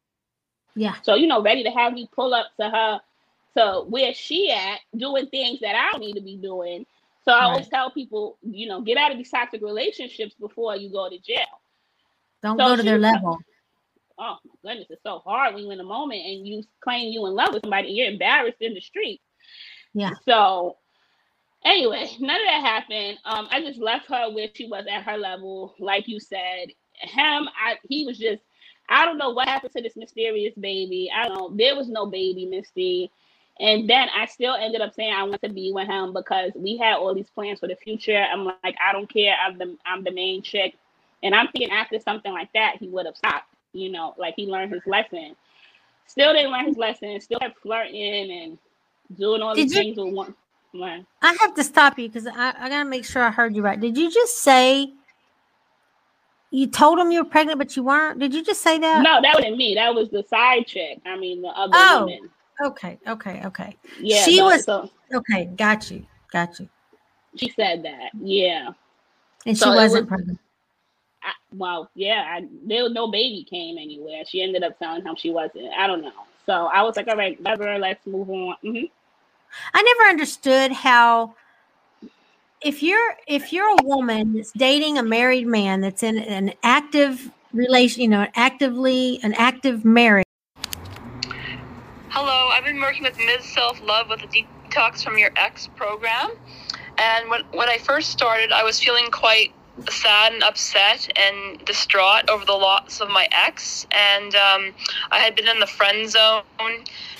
Yeah. 0.76 0.96
So, 1.02 1.16
you 1.16 1.28
know, 1.28 1.42
ready 1.42 1.64
to 1.64 1.72
have 1.72 1.94
me 1.94 2.08
pull 2.14 2.34
up 2.34 2.48
to 2.60 2.70
her 2.70 3.02
to 3.58 3.86
where 3.88 4.14
she 4.14 4.52
at, 4.52 4.80
doing 4.96 5.28
things 5.28 5.62
that 5.62 5.76
I 5.76 5.92
don't 5.92 6.02
need 6.02 6.14
to 6.14 6.22
be 6.22 6.36
doing. 6.36 6.86
So 7.24 7.32
I 7.32 7.46
always 7.46 7.68
tell 7.68 7.90
people, 7.90 8.38
you 8.44 8.68
know, 8.68 8.82
get 8.82 8.98
out 8.98 9.12
of 9.12 9.18
these 9.18 9.32
toxic 9.32 9.62
relationships 9.64 10.36
before 10.40 10.76
you 10.76 10.92
go 10.92 11.10
to 11.10 11.18
jail. 11.18 11.60
Don't 12.44 12.60
So 12.60 12.66
go 12.66 12.76
to 12.76 12.84
their 12.84 13.00
level. 13.00 13.40
Oh 14.18 14.38
my 14.64 14.72
goodness, 14.72 14.88
it's 14.92 15.02
so 15.04 15.20
hard 15.20 15.56
when 15.56 15.64
you're 15.64 15.74
in 15.74 15.80
a 15.80 15.84
moment 15.84 16.22
and 16.24 16.48
you 16.48 16.64
claim 16.82 17.12
you 17.12 17.26
in 17.26 17.34
love 17.34 17.54
with 17.54 17.64
somebody 17.64 17.88
and 17.88 17.98
you're 17.98 18.08
embarrassed 18.12 18.62
in 18.62 18.74
the 18.76 18.80
street. 18.80 19.22
Yeah. 19.96 20.12
So 20.26 20.78
anyway, 21.64 22.12
none 22.20 22.40
of 22.42 22.48
that 22.48 22.62
happened. 22.62 23.18
Um, 23.26 23.48
I 23.50 23.62
just 23.62 23.80
left 23.80 24.08
her 24.10 24.30
where 24.32 24.50
she 24.54 24.68
was 24.68 24.86
at 24.92 25.04
her 25.04 25.18
level, 25.18 25.74
like 25.80 26.08
you 26.08 26.20
said. 26.20 26.68
Him, 26.94 27.50
I 27.60 27.78
he 27.90 28.06
was 28.06 28.18
just 28.18 28.42
I 28.88 29.06
don't 29.06 29.18
know 29.18 29.32
what 29.32 29.48
happened 29.48 29.74
to 29.74 29.82
this 29.82 29.96
mysterious 29.96 30.54
baby. 30.56 31.10
I 31.14 31.28
don't. 31.28 31.58
There 31.58 31.76
was 31.76 31.90
no 31.90 32.06
baby, 32.06 32.46
Mistie. 32.46 33.10
And 33.60 33.90
then 33.90 34.10
I 34.14 34.26
still 34.26 34.54
ended 34.54 34.82
up 34.82 34.94
saying 34.94 35.14
I 35.14 35.24
want 35.24 35.42
to 35.42 35.50
be 35.50 35.72
with 35.72 35.88
him 35.88 36.14
because 36.14 36.52
we 36.56 36.78
had 36.78 36.96
all 36.98 37.16
these 37.16 37.30
plans 37.30 37.62
for 37.62 37.68
the 37.68 37.76
future. 37.76 38.18
I'm 38.18 38.44
like, 38.44 38.76
I 38.86 38.92
don't 38.92 39.12
care. 39.12 39.36
I'm 39.42 39.58
the 39.58 39.78
I'm 39.86 40.04
the 40.04 40.12
main 40.12 40.42
chick. 40.42 40.76
And 41.24 41.34
I'm 41.34 41.48
thinking 41.48 41.72
after 41.72 42.00
something 42.00 42.34
like 42.34 42.52
that, 42.54 42.76
he 42.80 42.90
would 42.90 43.06
have 43.06 43.16
stopped. 43.18 43.48
You 43.72 43.90
know, 43.90 44.14
like 44.18 44.36
he 44.36 44.46
learned 44.46 44.74
his 44.74 44.86
lesson. 44.86 45.36
Still 46.08 46.34
didn't 46.34 46.52
learn 46.52 46.68
his 46.68 46.78
lesson. 46.78 47.20
Still 47.22 47.40
kept 47.40 47.60
flirting 47.62 48.32
and 48.32 48.58
doing 49.18 49.42
all 49.42 49.56
Did 49.56 49.70
these 49.70 49.76
you- 49.76 49.82
things 49.96 49.98
with 49.98 50.14
one. 50.14 51.06
I 51.22 51.34
have 51.40 51.56
to 51.56 51.64
stop 51.64 51.98
you 51.98 52.10
because 52.10 52.28
I, 52.28 52.54
I 52.60 52.68
gotta 52.70 52.90
make 52.90 53.06
sure 53.06 53.24
I 53.24 53.32
heard 53.32 53.56
you 53.56 53.62
right. 53.62 53.80
Did 53.80 53.98
you 53.98 54.12
just 54.12 54.40
say 54.40 54.92
you 56.52 56.68
told 56.68 57.00
him 57.00 57.12
you 57.12 57.24
were 57.24 57.30
pregnant, 57.30 57.58
but 57.60 57.76
you 57.76 57.84
weren't? 57.84 58.20
Did 58.20 58.34
you 58.34 58.44
just 58.44 58.62
say 58.62 58.78
that? 58.80 59.02
No, 59.02 59.22
that 59.22 59.36
wasn't 59.36 59.58
me. 59.58 59.76
That 59.76 59.94
was 59.96 60.10
the 60.10 60.24
side 60.24 60.68
chick. 60.68 61.00
I 61.06 61.18
mean, 61.18 61.42
the 61.42 61.50
other 61.50 61.74
Oh. 61.76 62.00
woman. 62.02 62.30
Okay, 62.64 62.98
okay, 63.08 63.42
okay. 63.46 63.76
Yeah, 64.00 64.22
She 64.24 64.42
was- 64.42 64.64
So 64.66 64.90
Okay, 65.14 65.46
got 65.56 65.92
you. 65.92 66.06
Got 66.32 66.60
you. 66.60 66.70
she 67.36 67.50
said 67.56 67.84
that. 67.84 68.10
Yeah. 68.20 68.70
And 69.46 69.58
So 69.58 69.66
she 69.72 69.76
wasn't 69.76 70.04
was- 70.04 70.08
pregnant. 70.10 70.40
I, 71.56 71.58
well, 71.58 71.90
yeah. 71.96 72.26
I, 72.28 72.48
there 72.66 72.84
was 72.84 72.94
no 72.94 73.10
baby 73.10 73.46
came 73.50 73.78
anywhere. 73.78 74.24
She 74.26 74.42
ended 74.42 74.64
up 74.64 74.78
telling 74.80 75.04
him 75.04 75.16
she 75.16 75.32
wasn't. 75.32 75.70
I 75.78 75.88
don't 75.88 76.02
know. 76.02 76.12
So 76.46 76.66
I 76.66 76.84
was 76.84 76.96
like, 76.96 77.08
all 77.08 77.18
right, 77.18 77.40
whatever. 77.42 77.78
Let's 77.78 78.06
move 78.06 78.30
on. 78.30 78.56
hmm 78.62 78.86
I 79.74 79.82
never 79.82 80.10
understood 80.10 80.72
how 80.72 81.36
if 82.62 82.84
you're 82.84 83.16
if 83.28 83.54
you're 83.54 83.70
a 83.70 83.84
woman 83.84 84.34
that's 84.34 84.52
dating 84.52 84.98
a 84.98 85.04
married 85.04 85.48
man 85.48 85.82
that's 85.82 86.04
in 86.04 86.18
an 86.18 86.54
active 86.64 87.32
relation, 87.54 88.02
you 88.02 88.08
know, 88.08 88.28
actively 88.36 89.20
an 89.24 89.34
active 89.36 89.86
marriage. 89.86 90.26
Hello, 92.10 92.50
I've 92.50 92.66
been 92.66 92.80
working 92.80 93.04
with 93.04 93.18
Ms. 93.18 93.46
Self 93.46 93.82
Love 93.84 94.10
with 94.10 94.22
a 94.24 94.28
detox 94.28 95.04
from 95.04 95.18
your 95.18 95.32
ex 95.36 95.68
program. 95.76 96.32
And 96.98 97.30
when, 97.30 97.42
when 97.52 97.70
I 97.70 97.78
first 97.78 98.10
started, 98.10 98.52
I 98.52 98.64
was 98.64 98.80
feeling 98.80 99.12
quite 99.12 99.54
sad 99.90 100.34
and 100.34 100.44
upset 100.44 101.10
and 101.18 101.64
distraught 101.66 102.30
over 102.30 102.46
the 102.46 102.54
loss 102.54 103.02
of 103.02 103.10
my 103.10 103.28
ex. 103.32 103.86
And 103.92 104.34
um, 104.36 104.74
I 105.12 105.20
had 105.20 105.36
been 105.36 105.48
in 105.48 105.60
the 105.60 105.68
friend 105.68 106.10
zone 106.10 106.44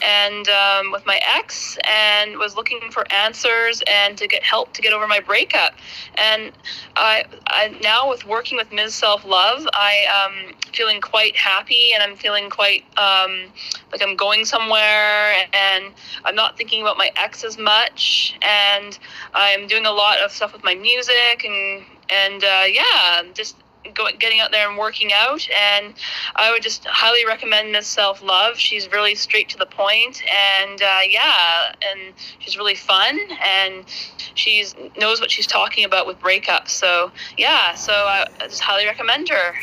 and 0.02 0.48
um, 0.48 0.92
with 0.92 1.06
my 1.06 1.20
ex 1.38 1.78
and 1.84 2.38
was 2.38 2.56
looking 2.56 2.80
for 2.92 3.06
answers 3.12 3.84
and 3.88 4.18
to 4.18 4.28
get 4.28 4.44
help 4.44 4.74
to 4.74 4.82
get 4.82 4.94
over 4.94 5.08
my 5.08 5.20
breakup. 5.20 5.74
And 6.16 6.52
I, 6.96 7.26
I 7.48 7.78
now 7.82 8.10
with 8.10 8.26
working 8.26 8.58
with 8.58 8.72
Ms. 8.72 8.96
Self 8.96 9.26
Love, 9.26 9.68
I 9.74 10.06
um, 10.26 10.56
feeling 10.74 11.02
quite 11.02 11.36
happy 11.36 11.92
and 11.94 12.02
I'm 12.02 12.16
feeling 12.16 12.50
quite 12.50 12.86
um, 12.98 13.52
like 13.92 14.02
I'm 14.02 14.16
going 14.16 14.46
somewhere 14.46 15.34
and 15.54 15.94
I'm 16.24 16.36
not 16.36 16.58
thinking 16.58 16.82
about 16.82 16.98
my 16.98 17.12
ex 17.18 17.44
as 17.44 17.58
much 17.58 18.38
and 18.42 18.98
I'm 19.34 19.68
doing 19.68 19.86
a 19.86 19.92
lot 19.92 20.20
of 20.20 20.32
stuff 20.32 20.54
with 20.54 20.64
my 20.64 20.76
music 20.76 21.44
and 21.44 21.86
and 22.10 22.44
uh, 22.44 22.64
yeah, 22.68 23.24
just 23.34 23.56
going 23.94 24.16
getting 24.18 24.40
out 24.40 24.52
there 24.52 24.68
and 24.68 24.78
working 24.78 25.14
out 25.14 25.48
and 25.52 25.94
I 26.36 26.52
would 26.52 26.64
just 26.64 26.86
highly 26.86 27.26
recommend 27.26 27.72
Miss 27.72 27.86
Self 27.86 28.24
Love. 28.24 28.58
She's 28.58 28.92
really 28.92 29.14
straight 29.16 29.48
to 29.50 29.58
the 29.58 29.68
point 29.68 30.24
and 30.24 30.82
uh, 30.82 31.00
yeah, 31.08 31.74
and 31.92 32.14
she's 32.40 32.58
really 32.58 32.76
fun 32.76 33.20
and 33.44 33.86
she's 34.34 34.76
knows 34.98 35.22
what 35.22 35.30
she's 35.30 35.48
talking 35.48 35.86
about 35.86 36.08
with 36.08 36.20
breakups. 36.20 36.70
So 36.70 37.12
yeah, 37.38 37.76
so 37.76 37.94
I, 37.94 38.28
I 38.40 38.48
just 38.48 38.62
highly 38.62 38.86
recommend 38.86 39.30
her. 39.30 39.54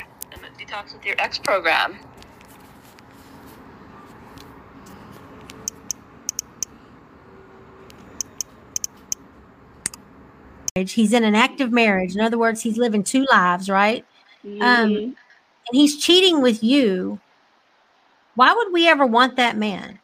Detox 0.59 0.93
with 0.93 1.05
your 1.05 1.17
ex 1.19 1.39
program. 1.39 1.99
He's 10.75 11.13
in 11.13 11.23
an 11.23 11.35
active 11.35 11.71
marriage. 11.71 12.15
In 12.15 12.23
other 12.23 12.39
words, 12.39 12.63
he's 12.63 12.79
living 12.79 13.05
two 13.05 13.27
lives, 13.31 13.69
right? 13.69 14.05
Um, 14.45 14.91
Mhm. 14.91 15.05
And 15.05 15.79
he's 15.79 16.03
cheating 16.03 16.41
with 16.41 16.63
you. 16.65 17.21
Why 18.35 18.53
would 18.55 18.73
we 18.73 18.89
ever 18.89 19.07
want 19.07 19.37
that 19.37 19.57
man? 19.57 19.99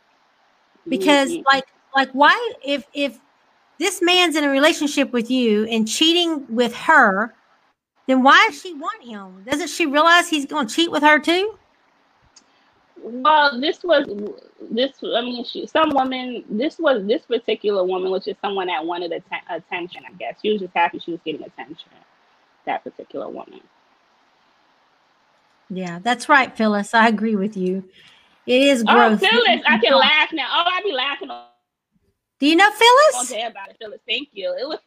Because 0.88 1.30
Mhm. 1.30 1.44
like 1.46 1.64
like 1.96 2.10
why 2.12 2.52
if 2.62 2.84
if 2.92 3.18
this 3.78 4.02
man's 4.02 4.36
in 4.36 4.44
a 4.44 4.50
relationship 4.50 5.10
with 5.12 5.30
you 5.30 5.64
and 5.64 5.88
cheating 5.88 6.46
with 6.54 6.74
her, 6.76 7.34
then 8.06 8.22
why 8.22 8.46
does 8.48 8.60
she 8.60 8.74
want 8.74 9.02
him? 9.02 9.42
Doesn't 9.44 9.68
she 9.68 9.86
realize 9.86 10.28
he's 10.28 10.46
going 10.46 10.66
to 10.66 10.74
cheat 10.74 10.90
with 10.90 11.02
her 11.02 11.18
too? 11.18 11.58
Well, 13.10 13.60
this 13.60 13.82
was 13.82 14.06
this. 14.70 14.92
I 15.02 15.20
mean, 15.22 15.44
she, 15.44 15.66
some 15.66 15.90
woman. 15.90 16.44
This 16.50 16.78
was 16.78 17.06
this 17.06 17.22
particular 17.22 17.84
woman 17.84 18.10
was 18.10 18.24
just 18.24 18.40
someone 18.40 18.66
that 18.66 18.84
wanted 18.84 19.12
atten- 19.12 19.46
attention. 19.48 20.02
I 20.08 20.12
guess 20.14 20.36
she 20.42 20.52
was 20.52 20.60
just 20.60 20.74
happy 20.74 20.98
she 20.98 21.12
was 21.12 21.20
getting 21.24 21.42
attention. 21.42 21.90
That 22.66 22.84
particular 22.84 23.28
woman. 23.28 23.60
Yeah, 25.70 25.98
that's 26.02 26.28
right, 26.28 26.54
Phyllis. 26.56 26.94
I 26.94 27.08
agree 27.08 27.36
with 27.36 27.56
you. 27.56 27.84
It 28.46 28.62
is 28.62 28.82
gross. 28.82 29.20
Oh. 29.22 29.28
Phyllis, 29.28 29.60
I 29.66 29.78
can 29.78 29.94
laugh 29.94 30.32
now. 30.32 30.48
Oh, 30.50 30.64
I 30.66 30.82
be 30.82 30.92
laughing 30.92 31.28
Do 32.40 32.46
you 32.46 32.56
know 32.56 32.70
Phyllis? 32.70 33.28
day 33.28 33.42
about 33.44 33.68
it. 33.70 33.76
Phyllis, 33.78 34.00
thank 34.08 34.28
you. 34.32 34.54
It 34.58 34.66
was, 34.68 34.78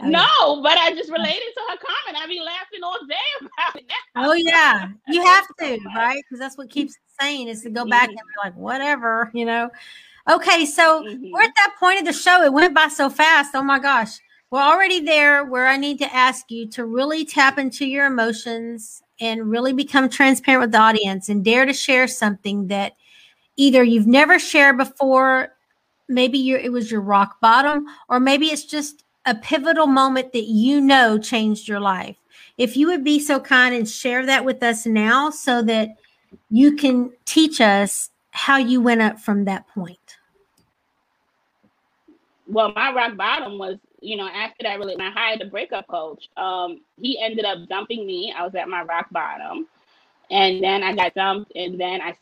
Oh, 0.00 0.08
yeah. 0.08 0.08
no, 0.08 0.62
but 0.62 0.76
I 0.78 0.90
just 0.94 1.10
related 1.12 1.52
to 1.54 1.60
her 1.68 1.76
comment. 1.76 2.24
I 2.24 2.26
be 2.26 2.40
laughing 2.40 2.80
all 2.82 2.98
day 3.06 3.14
about 3.40 3.76
it. 3.76 3.84
Now. 4.16 4.30
Oh 4.30 4.32
yeah, 4.32 4.88
you 5.06 5.22
have 5.24 5.46
to, 5.60 5.78
right? 5.94 6.20
Because 6.24 6.40
that's 6.40 6.56
what 6.58 6.70
keeps 6.76 6.96
is 7.30 7.62
to 7.62 7.70
go 7.70 7.84
back 7.84 8.08
and 8.08 8.16
be 8.16 8.22
like, 8.44 8.54
whatever, 8.56 9.30
you 9.34 9.44
know. 9.44 9.70
Okay, 10.30 10.64
so 10.66 11.02
Mhm. 11.02 11.30
we're 11.32 11.42
at 11.42 11.54
that 11.56 11.74
point 11.80 11.98
of 11.98 12.04
the 12.06 12.12
show. 12.12 12.42
It 12.42 12.52
went 12.52 12.74
by 12.74 12.88
so 12.88 13.10
fast. 13.10 13.54
Oh 13.54 13.62
my 13.62 13.78
gosh. 13.78 14.18
we're 14.50 14.60
already 14.60 15.00
there 15.00 15.46
where 15.46 15.66
I 15.66 15.78
need 15.78 15.98
to 16.00 16.14
ask 16.14 16.50
you 16.50 16.68
to 16.72 16.84
really 16.84 17.24
tap 17.24 17.58
into 17.58 17.86
your 17.86 18.04
emotions 18.04 19.02
and 19.18 19.50
really 19.50 19.72
become 19.72 20.10
transparent 20.10 20.60
with 20.60 20.72
the 20.72 20.78
audience 20.78 21.30
and 21.30 21.42
dare 21.42 21.64
to 21.64 21.72
share 21.72 22.06
something 22.06 22.66
that 22.66 22.92
either 23.56 23.82
you've 23.82 24.06
never 24.06 24.38
shared 24.38 24.76
before, 24.76 25.54
maybe 26.06 26.50
it 26.50 26.70
was 26.70 26.90
your 26.90 27.00
rock 27.00 27.40
bottom, 27.40 27.86
or 28.10 28.20
maybe 28.20 28.48
it's 28.48 28.66
just 28.66 29.04
a 29.24 29.34
pivotal 29.34 29.86
moment 29.86 30.34
that 30.34 30.44
you 30.48 30.82
know 30.82 31.16
changed 31.18 31.66
your 31.66 31.80
life. 31.80 32.16
If 32.58 32.76
you 32.76 32.86
would 32.88 33.02
be 33.04 33.18
so 33.20 33.40
kind 33.40 33.74
and 33.74 33.88
share 33.88 34.26
that 34.26 34.44
with 34.44 34.62
us 34.62 34.84
now 34.84 35.30
so 35.30 35.62
that 35.62 35.96
you 36.50 36.76
can 36.76 37.12
teach 37.24 37.60
us 37.60 38.10
how 38.30 38.56
you 38.56 38.80
went 38.80 39.02
up 39.02 39.20
from 39.20 39.44
that 39.44 39.66
point. 39.68 40.16
Well, 42.46 42.72
my 42.72 42.92
rock 42.92 43.16
bottom 43.16 43.58
was 43.58 43.78
you 44.02 44.16
know, 44.16 44.28
after 44.28 44.64
that, 44.64 44.78
really, 44.78 44.96
I 44.98 45.10
hired 45.10 45.40
a 45.40 45.46
breakup 45.46 45.86
coach. 45.86 46.28
Um, 46.36 46.80
he 47.00 47.18
ended 47.22 47.44
up 47.44 47.68
dumping 47.68 48.04
me. 48.04 48.34
I 48.36 48.44
was 48.44 48.54
at 48.54 48.68
my 48.68 48.82
rock 48.82 49.06
bottom, 49.12 49.68
and 50.30 50.62
then 50.62 50.82
I 50.82 50.94
got 50.94 51.14
dumped, 51.14 51.52
and 51.54 51.80
then 51.80 52.00
I 52.02 52.14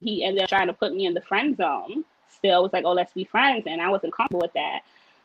he 0.00 0.24
ended 0.24 0.42
up 0.42 0.48
trying 0.50 0.66
to 0.66 0.72
put 0.72 0.92
me 0.92 1.06
in 1.06 1.14
the 1.14 1.20
friend 1.22 1.56
zone. 1.56 2.04
Still, 2.28 2.64
was 2.64 2.72
like, 2.72 2.84
oh, 2.84 2.92
let's 2.92 3.12
be 3.12 3.24
friends, 3.24 3.64
and 3.66 3.80
I 3.80 3.88
wasn't 3.88 4.14
comfortable 4.14 4.42
with 4.42 4.52
that. 4.54 4.80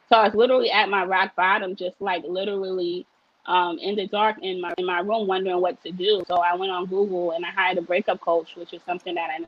So 0.08 0.16
I 0.18 0.26
was 0.26 0.36
literally 0.36 0.72
at 0.72 0.88
my 0.88 1.04
rock 1.04 1.36
bottom, 1.36 1.76
just 1.76 2.00
like 2.00 2.24
literally 2.24 3.06
um, 3.50 3.78
in 3.80 3.96
the 3.96 4.08
dark 4.08 4.38
in 4.42 4.62
my 4.62 4.74
in 4.78 4.86
my 4.86 5.02
room, 5.02 5.28
wondering 5.28 5.60
what 5.60 5.84
to 5.84 5.92
do. 5.92 6.24
So 6.28 6.36
I 6.36 6.56
went 6.56 6.72
on 6.72 6.86
Google 6.86 7.32
and 7.32 7.46
I 7.46 7.50
hired 7.50 7.78
a 7.78 7.82
breakup 7.82 8.22
coach, 8.22 8.56
which 8.56 8.74
is 8.74 8.82
something 8.86 9.16
that 9.16 9.30
I 9.30 9.46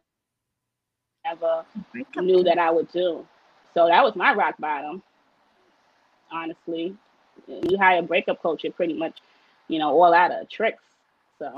never 1.30 1.64
knew 2.18 2.44
that 2.44 2.58
I 2.58 2.70
would 2.72 2.92
do. 2.92 3.26
So 3.74 3.88
that 3.88 4.04
was 4.04 4.18
my 4.18 4.34
rock 4.34 4.56
bottom 4.60 5.02
honestly. 6.32 6.96
You 7.48 7.78
hire 7.78 8.00
a 8.00 8.04
breakup 8.04 8.42
coach, 8.42 8.64
you're 8.64 8.74
pretty 8.74 8.94
much, 8.94 9.20
you 9.68 9.80
know, 9.80 9.90
all 9.90 10.14
out 10.14 10.32
of 10.32 10.50
tricks. 10.50 10.84
So, 11.40 11.58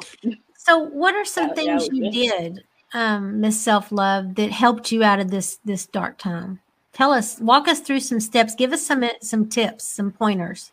so 0.57 0.79
what 0.79 1.15
are 1.15 1.25
some 1.25 1.49
that, 1.49 1.55
things 1.55 1.87
that 1.87 1.95
you 1.95 2.11
did, 2.11 2.63
um, 2.93 3.41
Miss 3.41 3.59
Self 3.59 3.91
Love, 3.91 4.35
that 4.35 4.51
helped 4.51 4.91
you 4.91 5.03
out 5.03 5.19
of 5.19 5.29
this 5.29 5.59
this 5.65 5.85
dark 5.85 6.17
time? 6.17 6.61
Tell 6.93 7.11
us, 7.11 7.39
walk 7.39 7.67
us 7.67 7.79
through 7.79 7.99
some 7.99 8.19
steps. 8.19 8.55
Give 8.55 8.71
us 8.71 8.85
some 8.85 9.03
some 9.21 9.49
tips, 9.49 9.85
some 9.85 10.11
pointers. 10.11 10.71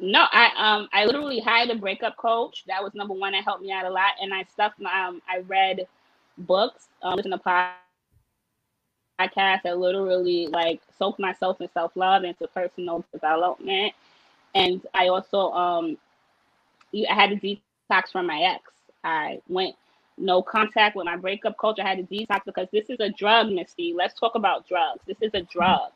No, 0.00 0.26
I 0.32 0.50
um 0.56 0.88
I 0.92 1.04
literally 1.06 1.40
hired 1.40 1.70
a 1.70 1.76
breakup 1.76 2.16
coach. 2.16 2.64
That 2.66 2.82
was 2.82 2.94
number 2.94 3.14
one. 3.14 3.32
That 3.32 3.44
helped 3.44 3.62
me 3.62 3.72
out 3.72 3.86
a 3.86 3.90
lot. 3.90 4.14
And 4.20 4.34
I 4.34 4.44
stuff 4.44 4.72
um 4.80 5.22
I 5.28 5.40
read 5.46 5.86
books, 6.38 6.88
um, 7.02 7.16
listen 7.16 7.32
to 7.32 7.38
podcasts 7.38 7.74
podcast 9.20 9.62
that 9.62 9.78
literally 9.78 10.46
like 10.48 10.80
soaked 10.98 11.20
myself 11.20 11.60
in 11.60 11.68
self 11.72 11.92
love 11.96 12.24
into 12.24 12.46
personal 12.48 13.04
development. 13.12 13.92
And 14.54 14.82
I 14.94 15.08
also 15.08 15.52
um 15.52 15.98
I 16.94 17.14
had 17.14 17.30
to 17.30 17.36
detox 17.36 18.10
from 18.12 18.26
my 18.26 18.40
ex. 18.42 18.72
I 19.04 19.40
went 19.48 19.76
no 20.18 20.42
contact 20.42 20.96
with 20.96 21.06
my 21.06 21.16
breakup 21.16 21.56
coach. 21.58 21.78
I 21.80 21.88
had 21.88 21.98
to 21.98 22.14
detox 22.14 22.42
because 22.46 22.68
this 22.72 22.90
is 22.90 22.98
a 23.00 23.10
drug, 23.10 23.48
Mistie. 23.48 23.94
Let's 23.94 24.18
talk 24.18 24.34
about 24.34 24.68
drugs. 24.68 25.00
This 25.06 25.16
is 25.22 25.32
a 25.34 25.42
drug. 25.42 25.92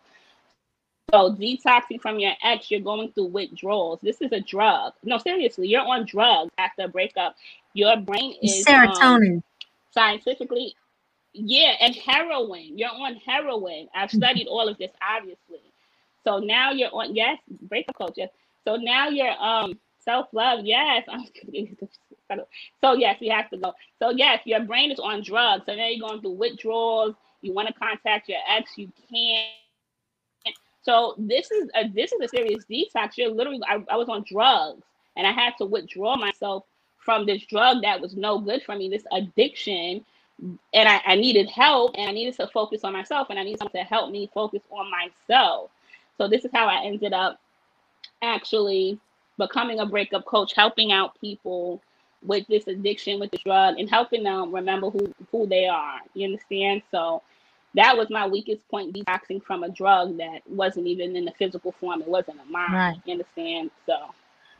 So 1.11 1.33
detoxing 1.35 2.01
from 2.01 2.19
your 2.19 2.33
ex, 2.43 2.71
you're 2.71 2.81
going 2.81 3.13
through 3.13 3.27
withdrawals. 3.27 4.01
This 4.03 4.21
is 4.21 4.33
a 4.33 4.41
drug. 4.41 4.95
No, 5.03 5.19
seriously, 5.19 5.69
you're 5.69 5.87
on 5.87 6.07
drugs 6.07 6.51
after 6.59 6.85
a 6.85 6.89
breakup. 6.89 7.37
Your 7.75 7.97
brain 7.97 8.37
is 8.43 8.65
serotonin. 8.65 9.37
Um, 9.37 9.45
scientifically 9.93 10.75
yeah, 11.35 11.73
and 11.81 11.95
heroin. 11.97 12.79
You're 12.79 12.91
on 12.91 13.17
heroin. 13.17 13.89
I've 13.95 14.09
mm-hmm. 14.09 14.19
studied 14.19 14.47
all 14.47 14.69
of 14.69 14.79
this, 14.79 14.93
obviously. 15.03 15.61
So 16.23 16.39
now 16.39 16.71
you're 16.71 16.95
on 16.95 17.15
yes, 17.15 17.39
breakup 17.63 17.97
coach. 17.97 18.15
Yes. 18.17 18.31
So 18.65 18.77
now 18.77 19.09
you're 19.09 19.37
um 19.39 19.79
self 20.01 20.29
love. 20.33 20.61
Yes. 20.65 21.05
so 22.81 22.93
yes, 22.95 23.21
we 23.21 23.29
have 23.29 23.51
to 23.51 23.57
go. 23.59 23.75
So 23.99 24.11
yes, 24.11 24.41
your 24.45 24.61
brain 24.61 24.91
is 24.93 25.01
on 25.01 25.23
drugs. 25.23 25.65
So 25.67 25.75
now 25.75 25.89
you're 25.89 26.09
going 26.09 26.21
through 26.21 26.33
withdrawals. 26.33 27.17
You 27.43 27.53
want 27.53 27.69
to 27.69 27.75
contact 27.75 28.29
your 28.29 28.39
ex, 28.49 28.79
you 28.79 28.91
can't. 29.11 29.51
So 30.85 31.15
this 31.19 31.51
is 31.51 31.71
a 31.75 31.89
this 31.89 32.13
is 32.13 32.21
a 32.21 32.29
serious 32.29 32.65
detox. 32.71 33.17
You're 33.17 33.31
literally 33.31 33.61
I, 33.67 33.83
I 33.91 33.97
was 33.97 34.09
on 34.09 34.25
drugs 34.29 34.83
and 35.17 35.27
I 35.27 35.33
had 35.33 35.55
to 35.59 35.65
withdraw 35.65 36.17
myself 36.17 36.65
from 36.99 37.27
this 37.27 37.45
drug 37.47 37.83
that 37.83 38.01
was 38.01 38.17
no 38.17 38.39
good 38.39 38.63
for 38.63 38.75
me, 38.77 38.89
this 38.89 39.05
addiction 39.13 40.05
and 40.75 40.89
I, 40.89 41.01
I 41.07 41.15
needed 41.17 41.49
help 41.49 41.93
and 41.97 42.09
I 42.09 42.13
needed 42.13 42.37
to 42.37 42.49
focus 42.49 42.83
on 42.85 42.93
myself 42.93 43.29
and 43.31 43.39
I 43.39 43.45
needed 43.45 43.61
someone 43.61 43.73
to 43.73 43.89
help 43.89 44.11
me 44.11 44.31
focus 44.35 44.63
on 44.71 44.91
myself. 44.91 45.71
So 46.19 46.29
this 46.29 46.45
is 46.45 46.51
how 46.53 46.67
I 46.67 46.85
ended 46.85 47.13
up 47.13 47.41
actually 48.23 48.99
becoming 49.39 49.81
a 49.81 49.87
breakup 49.87 50.25
coach, 50.25 50.55
helping 50.55 50.93
out 50.93 51.21
people 51.21 51.83
with 52.25 52.47
this 52.49 52.67
addiction, 52.67 53.21
with 53.21 53.31
the 53.31 53.39
drug, 53.39 53.79
and 53.79 53.89
helping 53.89 54.23
them 54.23 54.55
remember 54.55 54.91
who 54.91 55.15
who 55.31 55.47
they 55.47 55.67
are. 55.67 56.01
You 56.15 56.27
understand? 56.27 56.83
So 56.91 57.23
that 57.75 57.97
was 57.97 58.09
my 58.11 58.27
weakest 58.27 58.67
point, 58.69 58.95
detoxing 58.95 59.43
from 59.43 59.65
a 59.65 59.69
drug 59.69 60.17
that 60.19 60.41
wasn't 60.49 60.87
even 60.87 61.17
in 61.17 61.25
the 61.25 61.33
physical 61.33 61.73
form. 61.73 62.03
It 62.03 62.09
wasn't 62.09 62.39
a 62.41 62.51
mind. 62.51 62.73
Right. 62.73 62.97
You 63.05 63.13
understand? 63.13 63.71
So 63.87 63.97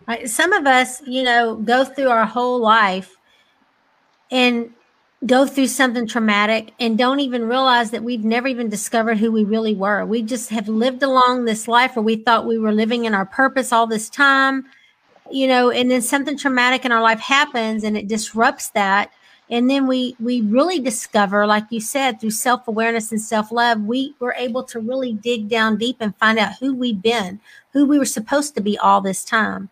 right. 0.09 0.29
some 0.29 0.53
of 0.53 0.67
us, 0.67 1.01
you 1.07 1.23
know, 1.23 1.55
go 1.55 1.85
through 1.85 2.09
our 2.09 2.27
whole 2.27 2.59
life 2.59 3.17
and 4.31 4.73
go 5.27 5.47
through 5.47 5.69
something 5.69 6.07
traumatic 6.07 6.73
and 6.81 6.99
don't 6.99 7.21
even 7.21 7.49
realize 7.49 7.91
that 7.93 8.03
we've 8.03 8.25
never 8.25 8.49
even 8.49 8.69
discovered 8.69 9.17
who 9.17 9.31
we 9.31 9.45
really 9.45 9.75
were. 9.75 10.05
We 10.05 10.23
just 10.23 10.51
have 10.51 10.69
lived 10.69 11.03
along 11.03 11.45
this 11.45 11.69
life 11.69 11.97
where 11.97 12.03
we 12.03 12.17
thought 12.17 12.47
we 12.47 12.59
were 12.59 12.73
living 12.73 13.05
in 13.05 13.15
our 13.15 13.25
purpose 13.25 13.73
all 13.73 13.87
this 13.87 14.11
time, 14.11 14.67
you 15.31 15.47
know, 15.47 15.71
and 15.71 15.91
then 15.91 16.03
something 16.03 16.37
traumatic 16.37 16.85
in 16.85 16.93
our 16.93 17.01
life 17.01 17.21
happens 17.21 17.85
and 17.85 17.97
it 17.97 18.09
disrupts 18.09 18.71
that. 18.71 19.13
And 19.51 19.69
then 19.69 19.87
we 19.87 20.17
we 20.19 20.41
really 20.41 20.81
discover, 20.81 21.47
like 21.47 21.65
you 21.71 21.81
said, 21.81 22.21
through 22.21 22.31
self-awareness 22.31 23.13
and 23.13 23.21
self-love, 23.21 23.83
we 23.83 24.15
were 24.19 24.35
able 24.39 24.65
to 24.65 24.81
really 24.81 25.13
dig 25.13 25.49
down 25.49 25.77
deep 25.77 25.99
and 26.01 26.17
find 26.17 26.39
out 26.39 26.55
who 26.59 26.75
we've 26.75 27.03
been, 27.03 27.41
who 27.73 27.85
we 27.85 27.99
were 27.99 28.05
supposed 28.07 28.55
to 28.55 28.63
be 28.63 28.79
all 28.79 29.01
this 29.01 29.25
time 29.25 29.69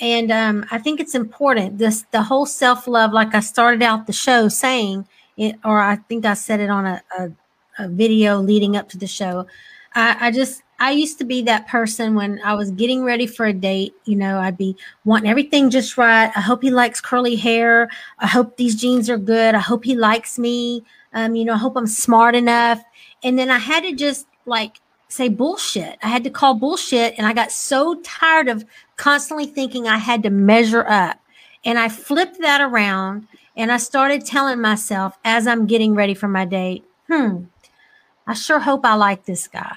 and 0.00 0.32
um, 0.32 0.64
I 0.70 0.78
think 0.78 0.98
it's 0.98 1.14
important. 1.14 1.78
This 1.78 2.04
the 2.10 2.22
whole 2.22 2.46
self 2.46 2.88
love, 2.88 3.12
like 3.12 3.34
I 3.34 3.40
started 3.40 3.82
out 3.82 4.06
the 4.06 4.12
show 4.12 4.48
saying, 4.48 5.06
it, 5.36 5.56
or 5.64 5.78
I 5.78 5.96
think 5.96 6.24
I 6.24 6.34
said 6.34 6.60
it 6.60 6.70
on 6.70 6.86
a, 6.86 7.02
a, 7.18 7.30
a 7.78 7.88
video 7.88 8.40
leading 8.40 8.76
up 8.76 8.88
to 8.90 8.98
the 8.98 9.06
show. 9.06 9.46
I, 9.94 10.28
I, 10.28 10.30
just 10.30 10.62
I 10.78 10.92
used 10.92 11.18
to 11.18 11.24
be 11.24 11.42
that 11.42 11.66
person 11.66 12.14
when 12.14 12.40
I 12.44 12.54
was 12.54 12.70
getting 12.70 13.02
ready 13.02 13.26
for 13.26 13.46
a 13.46 13.52
date. 13.52 13.94
You 14.04 14.16
know, 14.16 14.38
I'd 14.38 14.56
be 14.56 14.76
wanting 15.04 15.30
everything 15.30 15.70
just 15.70 15.98
right. 15.98 16.30
I 16.34 16.40
hope 16.40 16.62
he 16.62 16.70
likes 16.70 17.00
curly 17.00 17.36
hair. 17.36 17.90
I 18.18 18.26
hope 18.26 18.56
these 18.56 18.74
jeans 18.74 19.10
are 19.10 19.18
good. 19.18 19.54
I 19.54 19.58
hope 19.58 19.84
he 19.84 19.96
likes 19.96 20.38
me. 20.38 20.84
Um, 21.12 21.34
you 21.34 21.44
know, 21.44 21.54
I 21.54 21.58
hope 21.58 21.76
I'm 21.76 21.86
smart 21.86 22.34
enough. 22.34 22.82
And 23.22 23.38
then 23.38 23.50
I 23.50 23.58
had 23.58 23.82
to 23.82 23.94
just 23.94 24.26
like 24.46 24.80
say 25.08 25.28
bullshit. 25.28 25.98
I 26.02 26.08
had 26.08 26.24
to 26.24 26.30
call 26.30 26.54
bullshit. 26.54 27.14
And 27.18 27.26
I 27.26 27.32
got 27.32 27.50
so 27.50 28.00
tired 28.02 28.48
of 28.48 28.64
constantly 28.96 29.46
thinking 29.46 29.88
I 29.88 29.98
had 29.98 30.22
to 30.22 30.30
measure 30.30 30.86
up. 30.88 31.18
And 31.64 31.78
I 31.78 31.88
flipped 31.88 32.40
that 32.40 32.60
around 32.60 33.26
and 33.56 33.70
I 33.70 33.76
started 33.76 34.24
telling 34.24 34.60
myself 34.60 35.18
as 35.24 35.46
I'm 35.46 35.66
getting 35.66 35.94
ready 35.94 36.14
for 36.14 36.28
my 36.28 36.44
date, 36.44 36.84
hmm, 37.08 37.44
I 38.30 38.34
sure 38.34 38.60
hope 38.60 38.86
I 38.86 38.94
like 38.94 39.24
this 39.24 39.48
guy. 39.48 39.74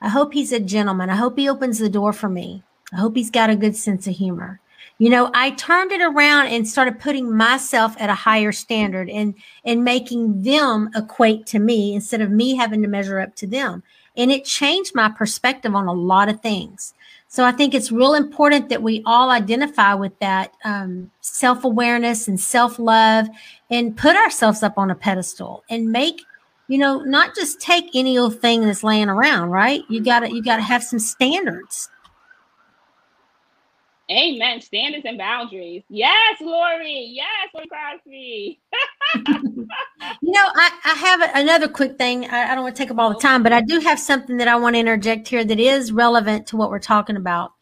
I 0.00 0.08
hope 0.08 0.34
he's 0.34 0.50
a 0.50 0.58
gentleman. 0.58 1.10
I 1.10 1.14
hope 1.14 1.38
he 1.38 1.48
opens 1.48 1.78
the 1.78 1.88
door 1.88 2.12
for 2.12 2.28
me. 2.28 2.64
I 2.92 2.96
hope 2.96 3.14
he's 3.14 3.30
got 3.30 3.50
a 3.50 3.56
good 3.56 3.76
sense 3.76 4.08
of 4.08 4.16
humor. 4.16 4.58
You 4.98 5.10
know, 5.10 5.30
I 5.32 5.50
turned 5.50 5.92
it 5.92 6.00
around 6.00 6.48
and 6.48 6.66
started 6.66 6.98
putting 6.98 7.36
myself 7.36 7.94
at 8.00 8.10
a 8.10 8.14
higher 8.14 8.50
standard 8.50 9.08
and 9.08 9.36
and 9.64 9.84
making 9.84 10.42
them 10.42 10.90
equate 10.96 11.46
to 11.46 11.60
me 11.60 11.94
instead 11.94 12.20
of 12.20 12.32
me 12.32 12.56
having 12.56 12.82
to 12.82 12.88
measure 12.88 13.20
up 13.20 13.36
to 13.36 13.46
them. 13.46 13.84
And 14.16 14.32
it 14.32 14.44
changed 14.44 14.96
my 14.96 15.08
perspective 15.08 15.76
on 15.76 15.86
a 15.86 15.92
lot 15.92 16.28
of 16.28 16.40
things. 16.40 16.94
So 17.28 17.44
I 17.44 17.52
think 17.52 17.74
it's 17.74 17.92
real 17.92 18.14
important 18.14 18.70
that 18.70 18.82
we 18.82 19.02
all 19.06 19.30
identify 19.30 19.94
with 19.94 20.18
that 20.18 20.52
um, 20.64 21.12
self 21.20 21.62
awareness 21.62 22.26
and 22.26 22.40
self 22.40 22.80
love 22.80 23.28
and 23.70 23.96
put 23.96 24.16
ourselves 24.16 24.64
up 24.64 24.78
on 24.78 24.90
a 24.90 24.96
pedestal 24.96 25.62
and 25.70 25.90
make, 25.92 26.22
you 26.68 26.78
know, 26.78 27.00
not 27.00 27.34
just 27.34 27.60
take 27.60 27.90
any 27.94 28.18
old 28.18 28.40
thing 28.40 28.62
that's 28.62 28.82
laying 28.82 29.08
around, 29.08 29.50
right? 29.50 29.82
You 29.88 30.02
got 30.02 30.20
to, 30.20 30.34
you 30.34 30.42
got 30.42 30.56
to 30.56 30.62
have 30.62 30.82
some 30.82 30.98
standards. 30.98 31.90
Amen. 34.10 34.60
Standards 34.60 35.04
and 35.06 35.16
boundaries. 35.16 35.82
Yes, 35.88 36.40
Lori. 36.40 37.10
Yes, 37.14 37.48
Lori 37.54 37.66
Crosby. 37.68 38.60
you 39.26 40.30
know, 40.30 40.46
I, 40.54 40.70
I 40.84 40.94
have 40.94 41.30
another 41.34 41.68
quick 41.68 41.96
thing. 41.96 42.28
I, 42.28 42.52
I 42.52 42.54
don't 42.54 42.64
want 42.64 42.76
to 42.76 42.82
take 42.82 42.90
up 42.90 42.98
all 42.98 43.14
the 43.14 43.20
time, 43.20 43.42
but 43.42 43.54
I 43.54 43.62
do 43.62 43.80
have 43.80 43.98
something 43.98 44.36
that 44.36 44.48
I 44.48 44.56
want 44.56 44.74
to 44.74 44.80
interject 44.80 45.28
here 45.28 45.42
that 45.44 45.58
is 45.58 45.90
relevant 45.90 46.46
to 46.48 46.56
what 46.56 46.70
we're 46.70 46.80
talking 46.80 47.16
about. 47.16 47.52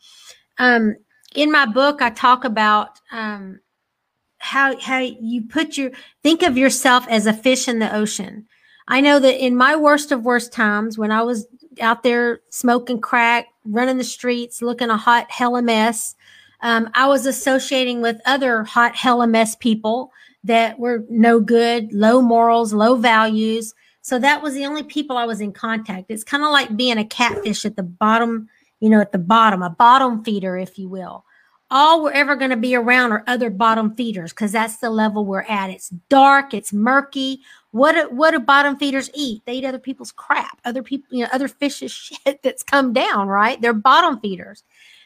Um, 0.59 0.97
in 1.37 1.53
my 1.53 1.65
book, 1.65 2.03
I 2.03 2.11
talk 2.11 2.45
about 2.45 3.01
um, 3.13 3.61
how 4.39 4.79
how 4.81 4.99
you 4.99 5.47
put 5.47 5.77
your 5.77 5.93
think 6.25 6.43
of 6.43 6.59
yourself 6.59 7.07
as 7.09 7.27
a 7.27 7.33
fish 7.33 7.69
in 7.69 7.79
the 7.79 7.95
ocean. 7.95 8.49
I 8.89 9.01
know 9.01 9.19
that 9.21 9.45
in 9.45 9.57
my 9.57 9.77
worst 9.77 10.13
of 10.13 10.25
worst 10.25 10.53
times, 10.53 10.99
when 10.99 11.13
I 11.13 11.23
was 11.23 11.47
out 11.81 12.03
there 12.03 12.41
smoking 12.51 13.01
crack, 13.01 13.47
running 13.65 13.99
the 13.99 14.05
streets, 14.05 14.63
looking 14.63 14.91
a 14.91 14.97
hot 14.97 15.31
hella 15.31 15.63
mess. 15.63 16.15
Um, 16.61 16.91
I 16.95 17.07
was 17.07 17.27
associating 17.27 18.03
with 18.03 18.21
other 18.25 18.65
hot 18.65 18.95
hella 18.95 19.27
mess 19.27 19.57
people 19.57 20.13
that 20.45 20.79
were 20.79 21.05
no 21.09 21.41
good, 21.41 21.93
low 21.93 22.21
morals, 22.21 22.73
low 22.73 22.97
values. 22.97 23.75
So 24.03 24.19
that 24.19 24.43
was 24.43 24.55
the 24.55 24.67
only 24.67 24.83
people 24.83 25.17
I 25.17 25.25
was 25.25 25.41
in 25.41 25.53
contact. 25.53 26.07
It's 26.11 26.25
kind 26.25 26.43
of 26.43 26.51
like 26.51 26.77
being 26.77 26.99
a 26.99 27.05
catfish 27.05 27.65
at 27.65 27.77
the 27.77 27.83
bottom, 27.83 28.49
you 28.81 28.91
know, 28.91 29.01
at 29.01 29.13
the 29.13 29.19
bottom, 29.19 29.63
a 29.63 29.71
bottom 29.71 30.25
feeder, 30.25 30.57
if 30.57 30.79
you 30.79 30.89
will. 30.89 31.25
All 31.75 32.03
we're 32.03 32.13
ever 32.13 32.37
going 32.37 32.51
to 32.51 32.57
be 32.59 32.75
around 32.75 33.13
are 33.13 33.25
other 33.27 33.49
bottom 33.49 33.95
feeders 33.95 34.31
because 34.31 34.53
that's 34.53 34.77
the 34.77 34.91
level 34.91 35.25
we're 35.25 35.41
at. 35.49 35.71
It's 35.71 35.89
dark, 36.11 36.53
it's 36.53 36.71
murky. 36.71 37.41
What 37.71 37.93
do, 37.93 38.15
what 38.15 38.33
do 38.33 38.41
bottom 38.41 38.77
feeders 38.77 39.09
eat? 39.15 39.41
They 39.47 39.55
eat 39.55 39.65
other 39.65 39.79
people's 39.79 40.13
crap, 40.13 40.61
other 40.67 40.83
people, 40.83 41.07
you 41.11 41.25
know, 41.25 41.31
other 41.33 41.49
fish's 41.49 41.91
shit 42.27 42.43
that's 42.43 42.63
come 42.63 42.93
down, 42.93 43.27
right? 43.27 43.59
They're 43.59 43.73
bottom 43.73 44.21
feeders. 44.21 44.65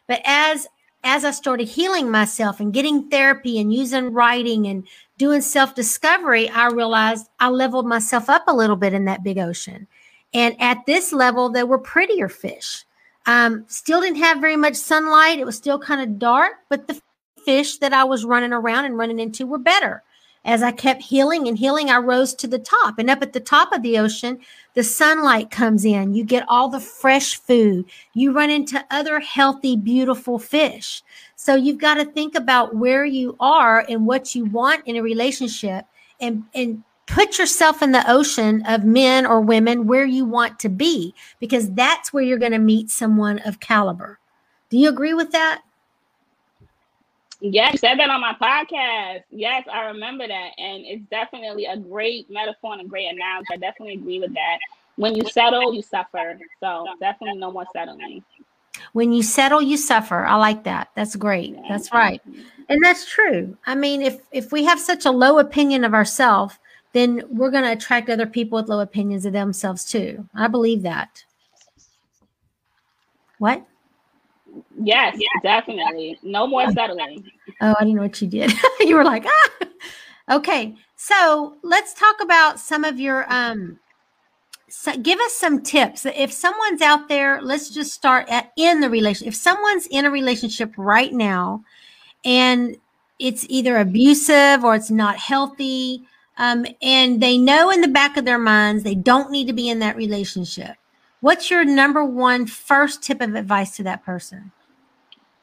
But 0.09 0.23
as 0.25 0.67
as 1.05 1.25
I 1.25 1.31
started 1.31 1.69
healing 1.69 2.11
myself 2.11 2.59
and 2.59 2.73
getting 2.73 3.09
therapy 3.11 3.61
and 3.61 3.73
using 3.73 4.13
writing 4.13 4.67
and 4.67 4.89
doing 5.19 5.43
self 5.43 5.73
discovery, 5.77 6.49
I 6.49 6.67
realized 6.67 7.29
I 7.39 7.49
leveled 7.49 7.87
myself 7.87 8.29
up 8.29 8.43
a 8.49 8.57
little 8.57 8.75
bit 8.75 8.93
in 8.93 9.05
that 9.05 9.23
big 9.23 9.39
ocean. 9.39 9.87
And 10.35 10.61
at 10.61 10.85
this 10.85 11.13
level, 11.13 11.49
there 11.49 11.65
were 11.65 11.79
prettier 11.79 12.29
fish. 12.29 12.85
Um, 13.27 13.65
still 13.69 14.01
didn't 14.01 14.19
have 14.19 14.41
very 14.41 14.57
much 14.57 14.77
sunlight. 14.77 15.39
It 15.39 15.47
was 15.47 15.57
still 15.57 15.79
kind 15.79 16.01
of 16.01 16.19
dark, 16.19 16.53
but 16.69 16.87
the 16.87 17.01
fish 17.45 17.79
that 17.79 17.93
I 17.93 18.05
was 18.05 18.25
running 18.25 18.53
around 18.53 18.85
and 18.85 18.97
running 18.97 19.21
into 19.21 19.47
were 19.47 19.59
better. 19.59 20.03
As 20.45 20.63
I 20.63 20.71
kept 20.71 21.03
healing 21.03 21.49
and 21.49 21.59
healing, 21.59 21.91
I 21.91 21.99
rose 21.99 22.33
to 22.37 22.47
the 22.47 22.61
top. 22.61 23.01
And 23.01 23.11
up 23.11 23.21
at 23.21 23.33
the 23.33 23.41
top 23.41 23.73
of 23.73 23.83
the 23.83 23.99
ocean, 23.99 24.39
the 24.75 24.85
sunlight 24.85 25.51
comes 25.51 25.85
in. 25.85 26.15
You 26.15 26.23
get 26.23 26.45
all 26.49 26.69
the 26.69 26.79
fresh 26.79 27.35
food. 27.35 27.87
You 28.15 28.33
run 28.33 28.51
into 28.51 28.85
other 28.93 29.19
healthy, 29.19 29.77
beautiful 29.77 30.39
fish. 30.39 31.03
So 31.35 31.57
you've 31.57 31.79
got 31.79 31.95
to 31.95 32.05
think 32.05 32.37
about 32.37 32.77
where 32.77 33.05
you 33.05 33.37
are 33.41 33.85
and 33.89 34.07
what 34.07 34.37
you 34.37 34.45
want 34.45 34.87
in 34.87 34.95
a 34.95 35.03
relationship 35.03 35.85
and, 36.21 36.45
and 36.55 36.85
put 37.07 37.39
yourself 37.39 37.83
in 37.83 37.93
the 37.93 38.11
ocean 38.11 38.63
of 38.67 38.85
men 38.85 39.25
or 39.27 39.41
women 39.41 39.87
where 39.87 40.05
you 40.05 40.25
want 40.25 40.59
to 40.61 40.69
be, 40.69 41.15
because 41.41 41.73
that's 41.73 42.13
where 42.13 42.23
you're 42.23 42.39
going 42.39 42.53
to 42.53 42.59
meet 42.59 42.91
someone 42.91 43.39
of 43.41 43.61
caliber. 43.61 44.19
Do 44.71 44.79
you 44.79 44.89
agree 44.89 45.15
with 45.15 45.33
that? 45.33 45.63
Yes, 47.41 47.75
I 47.75 47.77
said 47.77 47.99
that 47.99 48.11
on 48.11 48.21
my 48.21 48.35
podcast. 48.35 49.23
Yes, 49.31 49.67
I 49.71 49.87
remember 49.87 50.27
that. 50.27 50.51
And 50.59 50.85
it's 50.85 51.05
definitely 51.11 51.67
a 51.67 51.77
great 51.77 52.31
metaphor 52.31 52.73
and 52.73 52.83
a 52.83 52.85
great 52.87 53.07
analogy. 53.13 53.47
I 53.53 53.57
definitely 53.57 53.95
agree 53.95 54.19
with 54.19 54.35
that. 54.35 54.59
When 54.97 55.15
you 55.15 55.23
settle, 55.29 55.75
you 55.75 55.83
suffer. 55.83 56.39
So 56.61 56.87
definitely 56.99 57.39
no 57.39 57.53
more 57.53 57.67
settling. 57.73 58.25
When 58.95 59.13
you 59.13 59.23
settle, 59.23 59.61
you 59.61 59.77
suffer. 59.77 60.25
I 60.25 60.37
like 60.37 60.65
that. 60.65 60.91
That's 60.95 61.15
great. 61.15 61.55
That's 61.69 61.93
right. 61.93 62.21
And 62.69 62.83
that's 62.83 63.09
true. 63.09 63.57
I 63.67 63.75
mean, 63.75 64.03
if 64.03 64.21
if 64.33 64.51
we 64.51 64.65
have 64.65 64.81
such 64.81 65.05
a 65.05 65.11
low 65.11 65.39
opinion 65.39 65.85
of 65.85 65.95
ourselves, 65.95 66.59
then 66.97 67.23
we're 67.29 67.51
going 67.51 67.65
to 67.65 67.73
attract 67.73 68.09
other 68.09 68.27
people 68.27 68.57
with 68.57 68.71
low 68.71 68.81
opinions 68.81 69.27
of 69.27 69.35
themselves 69.35 69.85
too. 69.85 70.27
I 70.35 70.49
believe 70.49 70.83
that. 70.83 71.25
What? 73.39 73.67
Yes, 74.83 75.19
definitely. 75.43 76.19
No 76.23 76.47
more 76.47 76.71
settling. 76.73 77.31
Oh, 77.61 77.75
I 77.79 77.85
didn't 77.85 77.97
know 77.97 78.03
what 78.03 78.23
you 78.23 78.29
did. 78.29 78.51
you 78.81 78.97
were 78.97 79.05
like, 79.05 79.27
ah. 79.27 79.67
Okay, 80.31 80.75
so 80.97 81.57
let's 81.63 81.93
talk 81.93 82.17
about 82.23 82.59
some 82.59 82.83
of 82.83 82.99
your 82.99 83.31
um. 83.31 83.79
So 84.69 84.97
give 84.97 85.21
us 85.21 85.33
some 85.33 85.63
tips. 85.63 86.07
If 86.07 86.33
someone's 86.33 86.83
out 86.83 87.09
there, 87.09 87.41
let's 87.41 87.71
just 87.71 87.93
start 87.93 88.29
at 88.29 88.53
in 88.57 88.81
the 88.81 88.91
relationship. 88.91 89.29
If 89.29 89.37
someone's 89.37 89.87
in 89.89 90.07
a 90.07 90.11
relationship 90.11 90.73
right 90.77 91.13
now, 91.13 91.63
and 92.25 92.77
it's 93.19 93.47
either 93.49 93.77
abusive 93.77 94.65
or 94.65 94.75
it's 94.75 94.91
not 94.91 95.17
healthy, 95.17 96.03
um, 96.39 96.67
and 96.83 97.23
they 97.23 97.39
know 97.39 97.71
in 97.71 97.81
the 97.81 97.89
back 97.89 98.17
of 98.17 98.25
their 98.25 98.39
minds 98.39 98.83
they 98.83 98.95
don't 98.95 99.31
need 99.31 99.47
to 99.47 99.53
be 99.53 99.69
in 99.69 99.79
that 99.79 99.97
relationship 99.97 100.77
What's 101.21 101.51
your 101.51 101.65
number 101.65 102.05
one 102.05 102.47
first 102.47 103.03
tip 103.03 103.21
of 103.21 103.35
advice 103.35 103.75
to 103.77 103.83
that 103.85 104.05
person? 104.05 104.53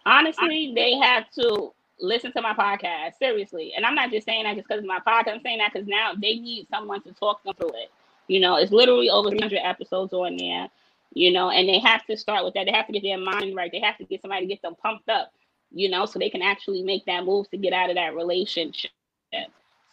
Honestly, 0.05 0.71
they 0.75 0.93
have 0.95 1.29
to 1.31 1.73
listen 1.99 2.31
to 2.33 2.41
my 2.41 2.53
podcast 2.53 3.17
seriously, 3.17 3.73
and 3.75 3.85
I'm 3.85 3.95
not 3.95 4.11
just 4.11 4.25
saying 4.25 4.43
that 4.43 4.55
just 4.55 4.67
because 4.67 4.81
of 4.81 4.87
my 4.87 4.99
podcast. 4.99 5.33
I'm 5.33 5.41
saying 5.41 5.57
that 5.57 5.73
because 5.73 5.87
now 5.87 6.13
they 6.13 6.35
need 6.35 6.67
someone 6.69 7.01
to 7.03 7.11
talk 7.13 7.43
them 7.43 7.55
through 7.55 7.73
it. 7.75 7.91
You 8.27 8.39
know, 8.39 8.55
it's 8.55 8.71
literally 8.71 9.09
over 9.09 9.29
300 9.29 9.59
episodes 9.63 10.13
on 10.13 10.37
there. 10.37 10.69
You 11.15 11.31
know, 11.31 11.49
and 11.49 11.67
they 11.67 11.79
have 11.79 12.05
to 12.05 12.17
start 12.17 12.43
with 12.43 12.53
that. 12.55 12.65
They 12.65 12.71
have 12.71 12.87
to 12.87 12.93
get 12.93 13.03
their 13.03 13.17
mind 13.17 13.55
right. 13.55 13.71
They 13.71 13.81
have 13.81 13.97
to 13.97 14.03
get 14.03 14.21
somebody 14.21 14.45
to 14.45 14.47
get 14.47 14.61
them 14.61 14.75
pumped 14.81 15.09
up. 15.09 15.31
You 15.71 15.89
know, 15.89 16.05
so 16.05 16.17
they 16.17 16.29
can 16.29 16.41
actually 16.41 16.83
make 16.83 17.05
that 17.05 17.25
move 17.25 17.49
to 17.49 17.57
get 17.57 17.73
out 17.73 17.89
of 17.89 17.95
that 17.97 18.15
relationship. 18.15 18.91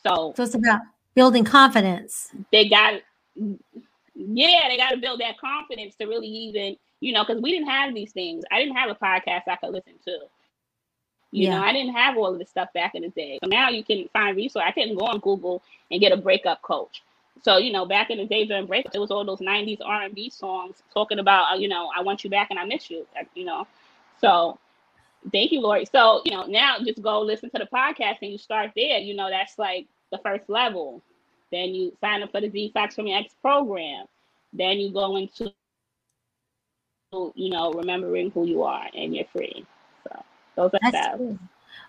So, 0.02 0.32
so 0.36 0.42
it's 0.42 0.54
about 0.54 0.80
building 1.14 1.44
confidence. 1.44 2.30
They 2.52 2.68
got 2.68 3.00
yeah, 4.14 4.68
they 4.68 4.76
got 4.76 4.90
to 4.90 4.98
build 4.98 5.20
that 5.20 5.38
confidence 5.38 5.94
to 5.96 6.06
really 6.06 6.26
even, 6.26 6.76
you 7.00 7.12
know, 7.12 7.24
because 7.24 7.42
we 7.42 7.52
didn't 7.52 7.68
have 7.68 7.94
these 7.94 8.12
things. 8.12 8.44
I 8.50 8.58
didn't 8.58 8.76
have 8.76 8.90
a 8.90 8.94
podcast 8.94 9.42
I 9.48 9.56
could 9.56 9.70
listen 9.70 9.94
to. 10.04 10.18
You 11.32 11.44
yeah. 11.44 11.56
know, 11.56 11.64
I 11.64 11.72
didn't 11.72 11.94
have 11.94 12.16
all 12.16 12.32
of 12.32 12.38
this 12.38 12.50
stuff 12.50 12.72
back 12.74 12.94
in 12.94 13.02
the 13.02 13.08
day. 13.10 13.38
So 13.42 13.48
now 13.48 13.70
you 13.70 13.84
can 13.84 14.08
find 14.12 14.36
resources. 14.36 14.66
I 14.66 14.72
couldn't 14.72 14.98
go 14.98 15.06
on 15.06 15.20
Google 15.20 15.62
and 15.90 16.00
get 16.00 16.12
a 16.12 16.16
breakup 16.16 16.60
coach. 16.62 17.02
So 17.42 17.56
you 17.56 17.72
know, 17.72 17.86
back 17.86 18.10
in 18.10 18.18
the 18.18 18.26
days 18.26 18.48
during 18.48 18.66
breakup, 18.66 18.94
it 18.94 18.98
was 18.98 19.10
all 19.10 19.24
those 19.24 19.38
'90s 19.38 19.78
R&B 19.82 20.30
songs 20.30 20.82
talking 20.92 21.20
about, 21.20 21.54
uh, 21.54 21.56
you 21.56 21.68
know, 21.68 21.90
I 21.96 22.02
want 22.02 22.24
you 22.24 22.30
back 22.30 22.48
and 22.50 22.58
I 22.58 22.64
miss 22.64 22.90
you. 22.90 23.06
You 23.34 23.44
know, 23.44 23.66
so 24.20 24.58
thank 25.32 25.52
you, 25.52 25.60
Lori. 25.60 25.84
So 25.86 26.22
you 26.24 26.32
know, 26.32 26.46
now 26.46 26.76
just 26.84 27.02
go 27.02 27.20
listen 27.20 27.50
to 27.50 27.58
the 27.58 27.68
podcast 27.72 28.18
and 28.22 28.32
you 28.32 28.38
start 28.38 28.72
there. 28.76 28.98
You 28.98 29.14
know, 29.14 29.28
that's 29.30 29.58
like 29.58 29.86
the 30.10 30.18
first 30.18 30.48
level. 30.48 31.02
Then 31.52 31.70
you 31.70 31.92
sign 32.00 32.22
up 32.22 32.30
for 32.30 32.40
the 32.40 32.48
Detox 32.48 32.94
from 32.94 33.06
Your 33.06 33.18
Ex 33.18 33.34
program. 33.42 34.06
Then 34.52 34.78
you 34.78 34.92
go 34.92 35.16
into, 35.16 35.52
you 37.12 37.50
know, 37.50 37.72
remembering 37.72 38.30
who 38.30 38.46
you 38.46 38.62
are 38.62 38.86
and 38.94 39.14
you're 39.14 39.24
free. 39.32 39.66
So 40.04 40.24
those 40.56 40.70
are 40.74 40.90
That's. 40.92 41.20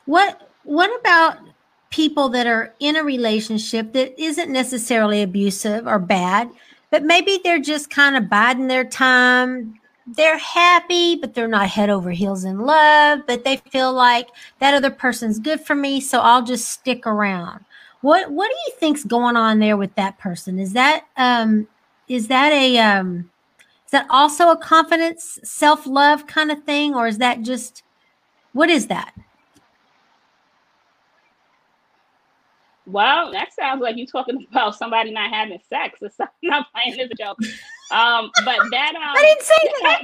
What 0.06 0.50
What 0.64 1.00
about 1.00 1.38
people 1.90 2.30
that 2.30 2.48
are 2.48 2.74
in 2.80 2.96
a 2.96 3.04
relationship 3.04 3.94
that 3.94 4.20
isn't 4.20 4.52
necessarily 4.52 5.22
abusive 5.22 5.86
or 5.86 6.00
bad, 6.00 6.50
but 6.90 7.04
maybe 7.04 7.40
they're 7.44 7.60
just 7.60 7.90
kind 7.90 8.16
of 8.16 8.30
biding 8.30 8.68
their 8.68 8.86
time? 8.86 9.80
They're 10.16 10.38
happy, 10.38 11.16
but 11.16 11.34
they're 11.34 11.48
not 11.48 11.70
head 11.70 11.90
over 11.90 12.12
heels 12.12 12.44
in 12.44 12.60
love, 12.60 13.22
but 13.28 13.44
they 13.46 13.58
feel 13.58 13.94
like 13.94 14.28
that 14.60 14.74
other 14.74 14.92
person's 14.92 15.40
good 15.40 15.62
for 15.62 15.76
me, 15.76 16.02
so 16.02 16.20
I'll 16.20 16.44
just 16.44 16.68
stick 16.70 17.08
around. 17.08 17.64
What 18.02 18.32
what 18.32 18.50
do 18.50 18.56
you 18.68 18.74
think's 18.78 19.04
going 19.04 19.38
on 19.38 19.60
there 19.60 19.78
with 19.78 19.96
that 19.96 20.18
person? 20.18 20.60
Is 20.60 20.74
that 20.74 21.06
um 21.18 21.68
is 22.08 22.28
that 22.28 22.52
a 22.52 22.78
um 22.80 23.30
is 23.86 23.92
that 23.92 24.08
also 24.10 24.50
a 24.50 24.58
confidence, 24.58 25.40
self-love 25.44 26.28
kind 26.28 26.52
of 26.52 26.64
thing 26.64 26.96
or 26.96 27.08
is 27.08 27.20
that 27.20 27.42
just 27.44 27.84
what 28.54 28.70
is 28.70 28.88
that? 28.88 29.14
Well, 32.86 33.32
that 33.32 33.54
sounds 33.54 33.82
like 33.82 33.98
you're 33.98 34.08
talking 34.08 34.46
about 34.52 34.76
somebody 34.76 35.12
not 35.12 35.32
having 35.32 35.60
sex 35.70 36.00
or 36.02 36.10
something. 36.10 36.36
I'm 36.46 36.50
not 36.50 36.68
playing 36.74 36.98
this 36.98 37.10
joke. 37.18 37.38
Um, 37.92 38.32
but 38.46 38.58
that 38.72 38.96
um, 38.96 39.02
I 39.02 39.22
didn't 39.22 39.44
say 39.44 39.74
that. 39.82 40.02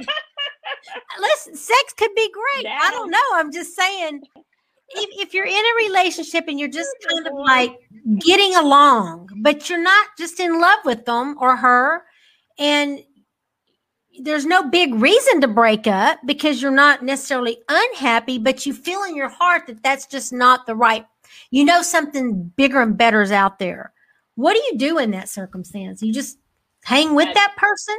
Listen, 1.20 1.56
sex 1.56 1.94
could 1.96 2.14
be 2.14 2.30
great. 2.30 2.64
That, 2.64 2.80
I 2.86 2.90
don't 2.90 3.10
know. 3.10 3.18
I'm 3.34 3.52
just 3.52 3.74
saying 3.74 4.22
if, 4.90 5.28
if 5.28 5.34
you're 5.34 5.46
in 5.46 5.52
a 5.52 5.88
relationship 5.88 6.44
and 6.48 6.58
you're 6.58 6.68
just 6.68 6.90
kind 7.08 7.26
of 7.26 7.34
like 7.34 7.76
getting 8.20 8.54
along, 8.54 9.28
but 9.42 9.68
you're 9.68 9.82
not 9.82 10.08
just 10.18 10.40
in 10.40 10.60
love 10.60 10.80
with 10.84 11.04
them 11.04 11.36
or 11.40 11.56
her, 11.56 12.04
and 12.58 13.00
there's 14.20 14.46
no 14.46 14.68
big 14.68 14.94
reason 14.94 15.40
to 15.40 15.48
break 15.48 15.86
up 15.86 16.18
because 16.26 16.60
you're 16.60 16.70
not 16.70 17.04
necessarily 17.04 17.58
unhappy, 17.68 18.38
but 18.38 18.66
you 18.66 18.72
feel 18.72 19.04
in 19.04 19.14
your 19.14 19.28
heart 19.28 19.66
that 19.66 19.82
that's 19.82 20.06
just 20.06 20.32
not 20.32 20.66
the 20.66 20.74
right. 20.74 21.06
You 21.50 21.64
know, 21.64 21.82
something 21.82 22.52
bigger 22.56 22.80
and 22.80 22.96
better 22.96 23.22
is 23.22 23.32
out 23.32 23.58
there. 23.58 23.92
What 24.34 24.54
do 24.54 24.60
you 24.70 24.78
do 24.78 24.98
in 24.98 25.10
that 25.12 25.28
circumstance? 25.28 26.02
You 26.02 26.12
just 26.12 26.38
hang 26.84 27.14
with 27.14 27.32
that 27.34 27.54
person? 27.56 27.96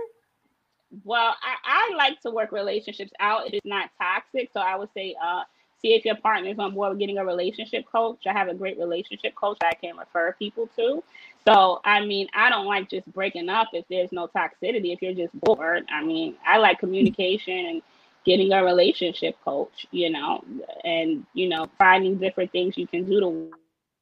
Well, 1.03 1.35
I, 1.41 1.91
I 1.91 1.95
like 1.95 2.19
to 2.21 2.31
work 2.31 2.51
relationships 2.51 3.11
out. 3.19 3.47
If 3.47 3.53
It 3.53 3.57
is 3.57 3.61
not 3.65 3.89
toxic. 3.97 4.49
So 4.53 4.59
I 4.59 4.75
would 4.75 4.89
say, 4.93 5.15
uh, 5.21 5.43
see 5.81 5.93
if 5.93 6.05
your 6.05 6.15
partner 6.15 6.49
is 6.49 6.59
on 6.59 6.73
board 6.73 6.89
with 6.89 6.99
getting 6.99 7.17
a 7.17 7.25
relationship 7.25 7.85
coach. 7.85 8.19
I 8.27 8.33
have 8.33 8.47
a 8.47 8.53
great 8.53 8.77
relationship 8.77 9.35
coach 9.35 9.57
that 9.61 9.75
I 9.75 9.75
can 9.75 9.97
refer 9.97 10.35
people 10.37 10.69
to. 10.75 11.03
So, 11.47 11.79
I 11.85 12.05
mean, 12.05 12.27
I 12.33 12.49
don't 12.49 12.65
like 12.65 12.89
just 12.89 13.11
breaking 13.13 13.49
up 13.49 13.69
if 13.73 13.85
there's 13.89 14.11
no 14.11 14.27
toxicity, 14.27 14.93
if 14.93 15.01
you're 15.01 15.13
just 15.13 15.39
bored. 15.39 15.85
I 15.89 16.03
mean, 16.03 16.35
I 16.45 16.57
like 16.57 16.79
communication 16.79 17.65
and 17.65 17.81
getting 18.25 18.51
a 18.51 18.63
relationship 18.63 19.35
coach, 19.43 19.87
you 19.91 20.09
know, 20.09 20.43
and, 20.83 21.25
you 21.33 21.49
know, 21.49 21.67
finding 21.77 22.17
different 22.17 22.51
things 22.51 22.77
you 22.77 22.87
can 22.87 23.05
do 23.05 23.19
to 23.19 23.51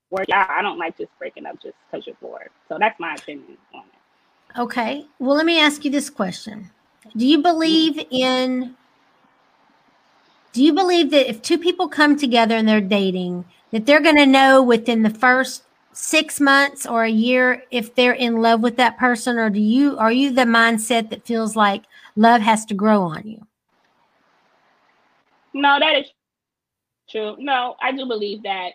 work 0.10 0.30
out. 0.32 0.50
I 0.50 0.62
don't 0.62 0.78
like 0.78 0.98
just 0.98 1.12
breaking 1.20 1.46
up 1.46 1.62
just 1.62 1.76
because 1.90 2.06
you're 2.08 2.16
bored. 2.22 2.50
So, 2.70 2.78
that's 2.80 3.00
my 3.00 3.16
opinion 3.16 3.58
on 3.74 3.84
it. 3.84 4.60
Okay. 4.60 5.06
Well, 5.20 5.36
let 5.36 5.46
me 5.46 5.60
ask 5.60 5.86
you 5.86 5.92
this 5.92 6.10
question 6.10 6.72
Do 7.16 7.28
you 7.28 7.42
believe 7.42 8.04
in 8.10 8.76
do 10.54 10.64
you 10.64 10.74
believe 10.74 11.12
that 11.12 11.30
if 11.30 11.44
two 11.44 11.60
people 11.60 11.88
come 11.88 12.18
together 12.18 12.56
and 12.56 12.68
they're 12.68 12.82
dating, 12.82 13.46
that 13.72 13.86
they're 13.86 14.02
going 14.02 14.16
to 14.16 14.26
know 14.26 14.64
within 14.64 15.04
the 15.04 15.12
first 15.12 15.62
six 15.92 16.40
months 16.40 16.88
or 16.88 17.04
a 17.04 17.12
year 17.12 17.62
if 17.70 17.94
they're 17.94 18.14
in 18.14 18.42
love 18.42 18.62
with 18.62 18.78
that 18.78 18.98
person, 18.98 19.38
or 19.38 19.52
do 19.52 19.60
you 19.60 19.98
are 20.00 20.12
you 20.12 20.32
the 20.32 20.46
mindset 20.46 21.12
that 21.12 21.28
feels 21.28 21.56
like 21.56 21.84
love 22.16 22.42
has 22.42 22.66
to 22.66 22.74
grow 22.74 23.04
on 23.04 23.28
you? 23.28 23.46
No, 25.58 25.80
that 25.80 25.96
is 25.96 26.06
true. 27.10 27.36
No, 27.40 27.76
I 27.82 27.92
do 27.92 28.06
believe 28.06 28.44
that 28.44 28.74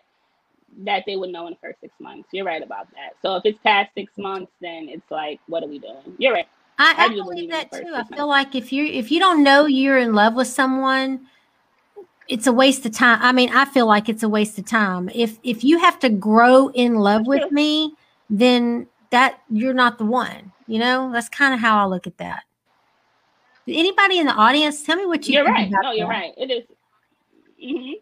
that 0.85 1.05
they 1.07 1.17
would 1.17 1.31
know 1.31 1.47
in 1.47 1.53
the 1.53 1.59
first 1.61 1.81
six 1.81 1.93
months. 2.01 2.29
You're 2.33 2.47
right 2.47 2.63
about 2.63 2.91
that. 2.93 3.15
So 3.21 3.37
if 3.37 3.45
it's 3.45 3.59
past 3.63 3.91
six 3.95 4.13
months, 4.17 4.51
then 4.61 4.89
it's 4.89 5.11
like, 5.11 5.39
what 5.47 5.63
are 5.63 5.67
we 5.67 5.79
doing? 5.79 6.17
You're 6.19 6.33
right. 6.33 6.49
I, 6.79 6.95
I, 6.97 7.05
I 7.05 7.09
believe, 7.09 7.25
believe 7.25 7.51
that 7.51 7.71
too. 7.71 7.93
I 7.95 8.05
feel 8.05 8.27
like 8.27 8.55
if 8.55 8.73
you 8.73 8.85
if 8.85 9.11
you 9.13 9.21
don't 9.21 9.43
know 9.43 9.67
you're 9.67 9.99
in 9.99 10.15
love 10.15 10.35
with 10.35 10.49
someone, 10.49 11.27
it's 12.29 12.47
a 12.47 12.53
waste 12.53 12.87
of 12.87 12.93
time. 12.93 13.19
I 13.21 13.33
mean, 13.33 13.51
I 13.55 13.67
feel 13.67 13.87
like 13.87 14.09
it's 14.09 14.23
a 14.23 14.29
waste 14.29 14.59
of 14.59 14.67
time. 14.67 15.11
If 15.15 15.39
if 15.43 15.63
you 15.63 15.79
have 15.79 15.99
to 16.01 16.09
grow 16.09 16.69
in 16.69 16.95
love 16.95 17.27
with 17.27 17.53
me, 17.53 17.95
then 18.31 18.87
that 19.11 19.41
you're 19.51 19.75
not 19.75 19.99
the 19.99 20.07
one. 20.07 20.53
You 20.67 20.79
know, 20.79 21.13
that's 21.13 21.29
kind 21.29 21.53
of 21.53 21.61
how 21.61 21.85
I 21.85 21.87
look 21.87 22.07
at 22.07 22.17
that. 22.19 22.45
Anybody 23.69 24.19
in 24.19 24.27
the 24.27 24.33
audience, 24.33 24.83
tell 24.83 24.97
me 24.97 25.07
what 25.07 25.27
you. 25.29 25.35
You're 25.35 25.45
right. 25.45 25.71
no, 25.83 25.93
you're 25.93 26.09
right. 26.09 26.33
It 26.37 26.51
is. 26.51 26.65
Mm-hmm. 27.63 27.93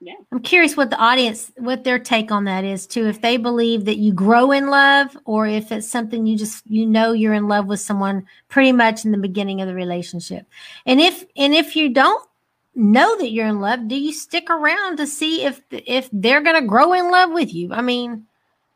Yeah. 0.00 0.14
I'm 0.30 0.40
curious 0.40 0.76
what 0.76 0.90
the 0.90 0.98
audience, 0.98 1.50
what 1.56 1.84
their 1.84 1.98
take 1.98 2.30
on 2.30 2.44
that 2.44 2.64
is 2.64 2.86
too. 2.86 3.06
If 3.06 3.22
they 3.22 3.38
believe 3.38 3.86
that 3.86 3.96
you 3.96 4.12
grow 4.12 4.52
in 4.52 4.68
love, 4.68 5.16
or 5.24 5.46
if 5.46 5.72
it's 5.72 5.88
something 5.88 6.26
you 6.26 6.36
just 6.36 6.66
you 6.66 6.86
know 6.86 7.12
you're 7.12 7.34
in 7.34 7.48
love 7.48 7.66
with 7.66 7.80
someone 7.80 8.26
pretty 8.48 8.72
much 8.72 9.04
in 9.04 9.10
the 9.10 9.18
beginning 9.18 9.60
of 9.60 9.68
the 9.68 9.74
relationship, 9.74 10.46
and 10.84 11.00
if 11.00 11.24
and 11.36 11.54
if 11.54 11.76
you 11.76 11.88
don't 11.88 12.26
know 12.74 13.16
that 13.16 13.30
you're 13.30 13.46
in 13.46 13.60
love, 13.60 13.88
do 13.88 13.96
you 13.96 14.12
stick 14.12 14.50
around 14.50 14.98
to 14.98 15.06
see 15.06 15.44
if 15.44 15.62
if 15.70 16.10
they're 16.12 16.42
going 16.42 16.60
to 16.60 16.68
grow 16.68 16.92
in 16.92 17.10
love 17.10 17.32
with 17.32 17.54
you? 17.54 17.72
I 17.72 17.80
mean, 17.80 18.26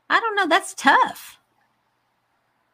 I 0.08 0.20
don't 0.20 0.36
know. 0.36 0.48
That's 0.48 0.74
tough. 0.74 1.38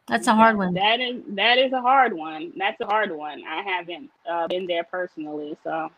That's 0.07 0.27
a 0.27 0.33
hard 0.33 0.57
one. 0.57 0.73
That 0.73 0.99
is 1.01 1.21
that 1.29 1.57
is 1.57 1.73
a 1.73 1.81
hard 1.81 2.13
one. 2.13 2.53
That's 2.55 2.79
a 2.81 2.85
hard 2.85 3.11
one. 3.11 3.43
I 3.45 3.61
haven't 3.61 4.09
uh, 4.29 4.47
been 4.47 4.65
there 4.65 4.83
personally, 4.85 5.57
so. 5.63 5.91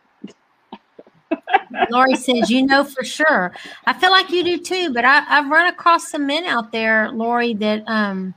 Lori 1.90 2.16
says, 2.16 2.50
"You 2.50 2.66
know 2.66 2.82
for 2.82 3.04
sure." 3.04 3.52
I 3.86 3.92
feel 3.92 4.10
like 4.10 4.30
you 4.30 4.42
do 4.42 4.58
too, 4.58 4.92
but 4.92 5.04
I, 5.04 5.24
I've 5.28 5.48
run 5.48 5.68
across 5.72 6.10
some 6.10 6.26
men 6.26 6.44
out 6.44 6.72
there, 6.72 7.10
Lori, 7.12 7.54
that 7.54 7.84
um, 7.86 8.34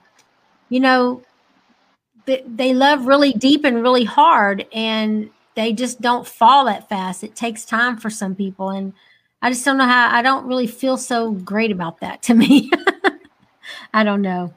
you 0.70 0.80
know, 0.80 1.24
they, 2.26 2.44
they 2.48 2.74
love 2.74 3.08
really 3.08 3.34
deep 3.34 3.66
and 3.66 3.82
really 3.82 4.06
hard, 4.06 4.68
and 4.74 5.32
they 5.56 5.74
just 5.74 6.02
don't 6.02 6.28
fall 6.28 6.66
that 6.66 6.90
fast. 6.90 7.24
It 7.24 7.36
takes 7.36 7.66
time 7.66 7.98
for 7.98 8.10
some 8.10 8.36
people. 8.36 8.70
And 8.70 8.94
I 9.42 9.50
just 9.50 9.64
don't 9.66 9.78
know 9.78 9.86
how, 9.86 10.10
I 10.12 10.22
don't 10.22 10.46
really 10.46 10.68
feel 10.68 10.98
so 10.98 11.32
great 11.32 11.72
about 11.72 12.00
that 12.00 12.22
to 12.24 12.34
me. 12.34 12.72
I 13.94 14.04
don't 14.04 14.22
know. 14.22 14.54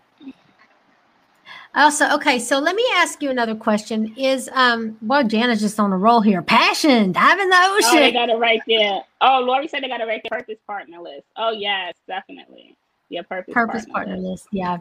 Also, 1.76 2.08
okay, 2.14 2.38
so 2.38 2.58
let 2.58 2.74
me 2.74 2.84
ask 2.94 3.22
you 3.22 3.30
another 3.30 3.54
question. 3.54 4.14
Is 4.16 4.48
um 4.54 4.96
well 5.02 5.22
Jana's 5.22 5.60
just 5.60 5.78
on 5.78 5.92
a 5.92 5.98
roll 5.98 6.22
here. 6.22 6.40
Passion, 6.40 7.12
dive 7.12 7.38
in 7.38 7.50
the 7.50 7.56
ocean. 7.56 7.90
Oh, 7.92 8.00
they 8.00 8.12
got 8.12 8.30
it 8.30 8.38
right 8.38 8.62
there. 8.66 9.02
Oh, 9.20 9.40
Lori 9.40 9.68
said 9.68 9.82
they 9.82 9.88
got 9.88 10.00
it 10.00 10.06
right 10.06 10.22
there. 10.28 10.40
Purpose 10.40 10.58
partner 10.66 11.00
list. 11.00 11.26
Oh 11.36 11.50
yes, 11.50 11.94
definitely. 12.08 12.76
Yeah, 13.10 13.22
purpose, 13.22 13.52
purpose 13.52 13.84
partner, 13.84 14.14
partner 14.14 14.28
list. 14.28 14.46
list. 14.46 14.48
Yeah. 14.52 14.78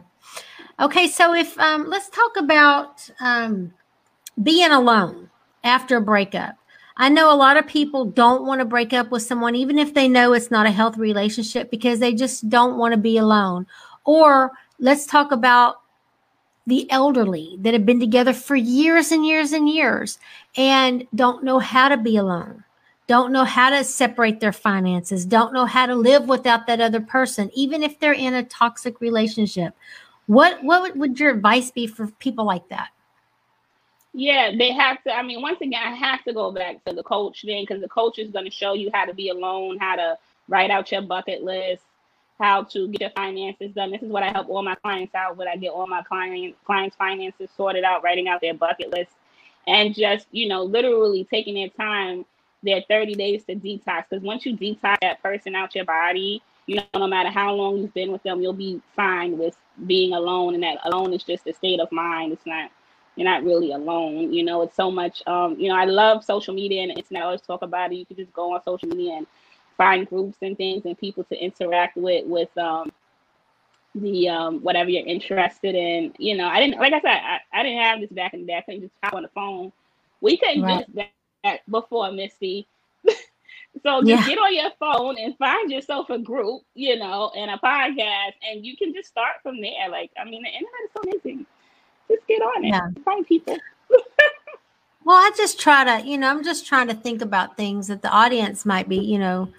Okay, 0.80 1.06
so 1.06 1.34
if 1.34 1.58
um 1.58 1.86
let's 1.86 2.08
talk 2.08 2.36
about 2.38 3.08
um 3.20 3.74
being 4.42 4.70
alone 4.70 5.28
after 5.64 5.98
a 5.98 6.00
breakup. 6.00 6.56
I 6.98 7.10
know 7.10 7.30
a 7.30 7.36
lot 7.36 7.58
of 7.58 7.66
people 7.66 8.06
don't 8.06 8.46
want 8.46 8.60
to 8.60 8.64
break 8.64 8.94
up 8.94 9.10
with 9.10 9.22
someone, 9.22 9.54
even 9.54 9.78
if 9.78 9.92
they 9.92 10.08
know 10.08 10.32
it's 10.32 10.50
not 10.50 10.64
a 10.64 10.70
healthy 10.70 11.00
relationship, 11.00 11.70
because 11.70 11.98
they 11.98 12.14
just 12.14 12.48
don't 12.48 12.78
want 12.78 12.92
to 12.92 12.98
be 12.98 13.18
alone. 13.18 13.66
Or 14.04 14.52
let's 14.78 15.04
talk 15.04 15.30
about 15.30 15.82
the 16.66 16.90
elderly 16.90 17.56
that 17.60 17.74
have 17.74 17.86
been 17.86 18.00
together 18.00 18.32
for 18.32 18.56
years 18.56 19.12
and 19.12 19.24
years 19.24 19.52
and 19.52 19.68
years 19.68 20.18
and 20.56 21.06
don't 21.14 21.44
know 21.44 21.58
how 21.58 21.88
to 21.88 21.96
be 21.96 22.16
alone, 22.16 22.64
don't 23.06 23.32
know 23.32 23.44
how 23.44 23.70
to 23.70 23.84
separate 23.84 24.40
their 24.40 24.52
finances, 24.52 25.24
don't 25.24 25.52
know 25.52 25.66
how 25.66 25.86
to 25.86 25.94
live 25.94 26.28
without 26.28 26.66
that 26.66 26.80
other 26.80 27.00
person, 27.00 27.50
even 27.54 27.82
if 27.82 28.00
they're 28.00 28.12
in 28.12 28.34
a 28.34 28.42
toxic 28.42 29.00
relationship. 29.00 29.74
What 30.26 30.62
what 30.64 30.96
would 30.96 31.20
your 31.20 31.30
advice 31.30 31.70
be 31.70 31.86
for 31.86 32.08
people 32.18 32.44
like 32.44 32.68
that? 32.68 32.88
Yeah, 34.12 34.50
they 34.56 34.72
have 34.72 35.02
to. 35.04 35.12
I 35.12 35.22
mean, 35.22 35.42
once 35.42 35.60
again, 35.60 35.82
I 35.84 35.94
have 35.94 36.24
to 36.24 36.32
go 36.32 36.50
back 36.50 36.82
to 36.84 36.94
the 36.94 37.02
coach 37.02 37.44
then 37.46 37.62
because 37.62 37.80
the 37.80 37.88
coach 37.88 38.18
is 38.18 38.30
going 38.30 38.46
to 38.46 38.50
show 38.50 38.72
you 38.72 38.90
how 38.92 39.04
to 39.04 39.14
be 39.14 39.28
alone, 39.28 39.78
how 39.78 39.94
to 39.94 40.18
write 40.48 40.70
out 40.70 40.90
your 40.90 41.02
bucket 41.02 41.44
list, 41.44 41.84
how 42.38 42.62
to 42.64 42.88
get 42.88 43.00
your 43.00 43.10
finances 43.10 43.72
done. 43.72 43.90
This 43.90 44.02
is 44.02 44.10
what 44.10 44.22
I 44.22 44.30
help 44.30 44.48
all 44.48 44.62
my 44.62 44.74
clients 44.76 45.14
out 45.14 45.36
with. 45.36 45.48
I 45.48 45.56
get 45.56 45.70
all 45.70 45.86
my 45.86 46.02
client 46.02 46.54
clients' 46.64 46.96
finances 46.96 47.50
sorted 47.56 47.84
out, 47.84 48.02
writing 48.02 48.28
out 48.28 48.40
their 48.40 48.54
bucket 48.54 48.90
list, 48.90 49.12
and 49.66 49.94
just 49.94 50.26
you 50.30 50.48
know, 50.48 50.62
literally 50.62 51.24
taking 51.24 51.54
their 51.54 51.68
time, 51.68 52.24
their 52.62 52.82
30 52.88 53.14
days 53.14 53.44
to 53.44 53.54
detox. 53.54 54.04
Because 54.08 54.22
once 54.22 54.44
you 54.44 54.56
detox 54.56 54.98
that 55.00 55.22
person 55.22 55.54
out 55.54 55.74
your 55.74 55.84
body, 55.84 56.42
you 56.66 56.76
know, 56.76 56.84
no 56.94 57.06
matter 57.06 57.30
how 57.30 57.54
long 57.54 57.78
you've 57.78 57.94
been 57.94 58.12
with 58.12 58.22
them, 58.22 58.40
you'll 58.42 58.52
be 58.52 58.80
fine 58.94 59.38
with 59.38 59.56
being 59.86 60.12
alone. 60.12 60.54
And 60.54 60.62
that 60.62 60.78
alone 60.84 61.12
is 61.12 61.22
just 61.22 61.46
a 61.46 61.54
state 61.54 61.80
of 61.80 61.90
mind. 61.92 62.32
It's 62.32 62.46
not 62.46 62.70
you're 63.16 63.24
not 63.24 63.44
really 63.44 63.72
alone. 63.72 64.32
You 64.32 64.44
know, 64.44 64.62
it's 64.62 64.76
so 64.76 64.90
much. 64.90 65.22
Um, 65.26 65.56
you 65.58 65.68
know, 65.68 65.76
I 65.76 65.86
love 65.86 66.22
social 66.22 66.54
media 66.54 66.82
and 66.82 66.90
internet. 66.90 67.22
I 67.22 67.26
always 67.26 67.40
talk 67.40 67.62
about 67.62 67.90
it. 67.92 67.96
You 67.96 68.06
can 68.06 68.16
just 68.16 68.32
go 68.32 68.54
on 68.54 68.62
social 68.62 68.88
media 68.88 69.14
and 69.14 69.26
find 69.76 70.08
groups 70.08 70.38
and 70.42 70.56
things 70.56 70.84
and 70.84 70.98
people 70.98 71.24
to 71.24 71.36
interact 71.36 71.96
with 71.96 72.26
with 72.26 72.56
um, 72.58 72.90
the 73.94 74.28
um, 74.28 74.60
whatever 74.60 74.90
you're 74.90 75.06
interested 75.06 75.74
in. 75.74 76.12
You 76.18 76.36
know, 76.36 76.48
I 76.48 76.60
didn't 76.60 76.78
like 76.78 76.92
I 76.92 77.00
said, 77.00 77.20
I, 77.22 77.40
I 77.52 77.62
didn't 77.62 77.82
have 77.82 78.00
this 78.00 78.10
back 78.10 78.34
in 78.34 78.40
the 78.40 78.46
day. 78.46 78.56
I 78.56 78.60
couldn't 78.62 78.82
just 78.82 78.94
talk 79.02 79.14
on 79.14 79.22
the 79.22 79.28
phone. 79.28 79.72
We 80.20 80.36
couldn't 80.36 80.62
right. 80.62 80.84
that, 80.94 81.10
that 81.44 81.70
before 81.70 82.08
Mistie. 82.08 82.66
so 83.82 84.02
just 84.02 84.06
yeah. 84.06 84.26
get 84.26 84.38
on 84.38 84.54
your 84.54 84.70
phone 84.80 85.18
and 85.18 85.36
find 85.36 85.70
yourself 85.70 86.10
a 86.10 86.18
group, 86.18 86.62
you 86.74 86.98
know, 86.98 87.30
and 87.36 87.50
a 87.50 87.58
podcast, 87.58 88.34
and 88.50 88.64
you 88.64 88.76
can 88.76 88.94
just 88.94 89.08
start 89.08 89.34
from 89.42 89.60
there. 89.60 89.88
Like, 89.90 90.10
I 90.18 90.24
mean, 90.24 90.42
the 90.42 90.48
internet 90.48 90.84
is 90.84 90.90
so 90.94 91.02
amazing 91.02 91.46
just 92.08 92.26
get 92.26 92.40
on 92.40 92.64
it. 92.64 92.68
Yeah. 92.68 92.88
Find 93.04 93.26
people. 93.26 93.56
well, 95.04 95.16
I 95.16 95.30
just 95.36 95.60
try 95.60 95.84
to, 95.84 96.06
you 96.06 96.18
know, 96.18 96.30
I'm 96.30 96.44
just 96.44 96.66
trying 96.66 96.88
to 96.88 96.94
think 96.94 97.22
about 97.22 97.56
things 97.56 97.88
that 97.88 98.02
the 98.02 98.10
audience 98.10 98.64
might 98.64 98.88
be, 98.88 98.98
you 98.98 99.18
know, 99.18 99.52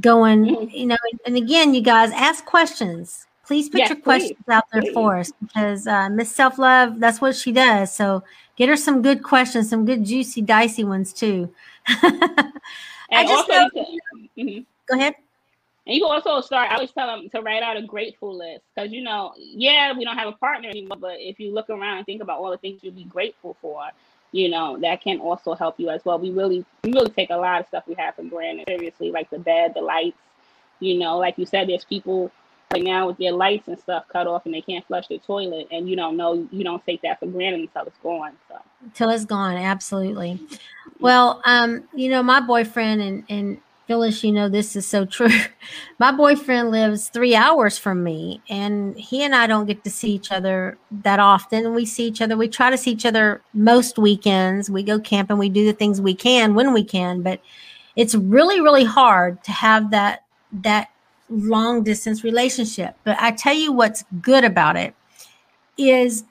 going, 0.00 0.44
mm-hmm. 0.44 0.70
you 0.70 0.86
know, 0.86 0.96
and 1.26 1.36
again, 1.36 1.74
you 1.74 1.80
guys 1.80 2.10
ask 2.12 2.44
questions. 2.44 3.26
Please 3.46 3.68
put 3.68 3.80
yes, 3.80 3.90
your 3.90 3.98
questions 3.98 4.38
please. 4.46 4.54
out 4.54 4.64
there 4.72 4.82
please. 4.82 4.94
for 4.94 5.18
us 5.18 5.32
because 5.38 5.86
uh, 5.86 6.08
Miss 6.08 6.34
Self 6.34 6.58
Love, 6.58 6.98
that's 6.98 7.20
what 7.20 7.36
she 7.36 7.52
does. 7.52 7.94
So 7.94 8.24
get 8.56 8.68
her 8.68 8.76
some 8.76 9.02
good 9.02 9.22
questions, 9.22 9.68
some 9.68 9.84
good 9.84 10.04
juicy, 10.04 10.40
dicey 10.40 10.84
ones 10.84 11.12
too. 11.12 11.52
I 11.86 13.26
just 13.26 13.48
know, 13.48 13.68
mm-hmm. 14.36 14.60
go 14.86 14.98
ahead. 14.98 15.14
And 15.86 15.94
you 15.94 16.02
can 16.02 16.10
also 16.10 16.40
start. 16.40 16.70
I 16.70 16.76
always 16.76 16.92
tell 16.92 17.06
them 17.06 17.28
to 17.28 17.42
write 17.42 17.62
out 17.62 17.76
a 17.76 17.82
grateful 17.82 18.34
list 18.34 18.62
because 18.74 18.90
you 18.90 19.02
know, 19.02 19.34
yeah, 19.36 19.92
we 19.92 20.04
don't 20.04 20.16
have 20.16 20.28
a 20.28 20.32
partner 20.32 20.70
anymore, 20.70 20.96
but 20.98 21.16
if 21.18 21.38
you 21.38 21.52
look 21.52 21.68
around 21.68 21.98
and 21.98 22.06
think 22.06 22.22
about 22.22 22.40
all 22.40 22.50
the 22.50 22.56
things 22.56 22.80
you'll 22.82 22.94
be 22.94 23.04
grateful 23.04 23.56
for, 23.60 23.84
you 24.34 24.48
know, 24.48 24.76
that 24.80 25.00
can 25.00 25.20
also 25.20 25.54
help 25.54 25.78
you 25.78 25.88
as 25.90 26.04
well. 26.04 26.18
We 26.18 26.32
really, 26.32 26.64
we 26.82 26.92
really 26.92 27.10
take 27.10 27.30
a 27.30 27.36
lot 27.36 27.60
of 27.60 27.68
stuff 27.68 27.84
we 27.86 27.94
have 27.94 28.16
for 28.16 28.24
granted 28.24 28.64
seriously, 28.66 29.12
like 29.12 29.30
the 29.30 29.38
bed, 29.38 29.74
the 29.76 29.80
lights. 29.80 30.18
You 30.80 30.98
know, 30.98 31.18
like 31.18 31.38
you 31.38 31.46
said, 31.46 31.68
there's 31.68 31.84
people 31.84 32.32
right 32.72 32.82
now 32.82 33.06
with 33.06 33.16
their 33.18 33.30
lights 33.30 33.68
and 33.68 33.78
stuff 33.78 34.06
cut 34.08 34.26
off 34.26 34.44
and 34.44 34.52
they 34.52 34.60
can't 34.60 34.84
flush 34.88 35.06
the 35.06 35.18
toilet, 35.18 35.68
and 35.70 35.88
you 35.88 35.94
don't 35.94 36.16
know, 36.16 36.48
you 36.50 36.64
don't 36.64 36.84
take 36.84 37.00
that 37.02 37.20
for 37.20 37.26
granted 37.26 37.60
until 37.60 37.84
it's 37.84 37.96
gone. 38.02 38.32
So 38.48 38.56
until 38.82 39.10
it's 39.10 39.24
gone, 39.24 39.56
absolutely. 39.56 40.40
Well, 40.98 41.40
um, 41.44 41.84
you 41.94 42.08
know, 42.08 42.24
my 42.24 42.40
boyfriend 42.40 43.02
and 43.02 43.24
and 43.28 43.60
Phyllis, 43.86 44.24
you 44.24 44.32
know, 44.32 44.48
this 44.48 44.76
is 44.76 44.86
so 44.86 45.04
true. 45.04 45.28
My 45.98 46.10
boyfriend 46.10 46.70
lives 46.70 47.08
three 47.08 47.34
hours 47.34 47.76
from 47.76 48.02
me, 48.02 48.40
and 48.48 48.98
he 48.98 49.22
and 49.22 49.34
I 49.34 49.46
don't 49.46 49.66
get 49.66 49.84
to 49.84 49.90
see 49.90 50.12
each 50.12 50.32
other 50.32 50.78
that 50.90 51.20
often. 51.20 51.74
We 51.74 51.84
see 51.84 52.06
each 52.06 52.22
other, 52.22 52.36
we 52.36 52.48
try 52.48 52.70
to 52.70 52.78
see 52.78 52.92
each 52.92 53.04
other 53.06 53.42
most 53.52 53.98
weekends. 53.98 54.70
We 54.70 54.82
go 54.82 54.98
camping, 54.98 55.38
we 55.38 55.50
do 55.50 55.66
the 55.66 55.72
things 55.72 56.00
we 56.00 56.14
can 56.14 56.54
when 56.54 56.72
we 56.72 56.82
can, 56.82 57.22
but 57.22 57.40
it's 57.94 58.14
really, 58.14 58.60
really 58.60 58.84
hard 58.84 59.44
to 59.44 59.52
have 59.52 59.90
that 59.90 60.24
that 60.52 60.90
long 61.28 61.82
distance 61.82 62.24
relationship. 62.24 62.96
But 63.04 63.18
I 63.20 63.32
tell 63.32 63.54
you 63.54 63.72
what's 63.72 64.04
good 64.20 64.44
about 64.44 64.76
it 64.76 64.94
is 65.76 66.24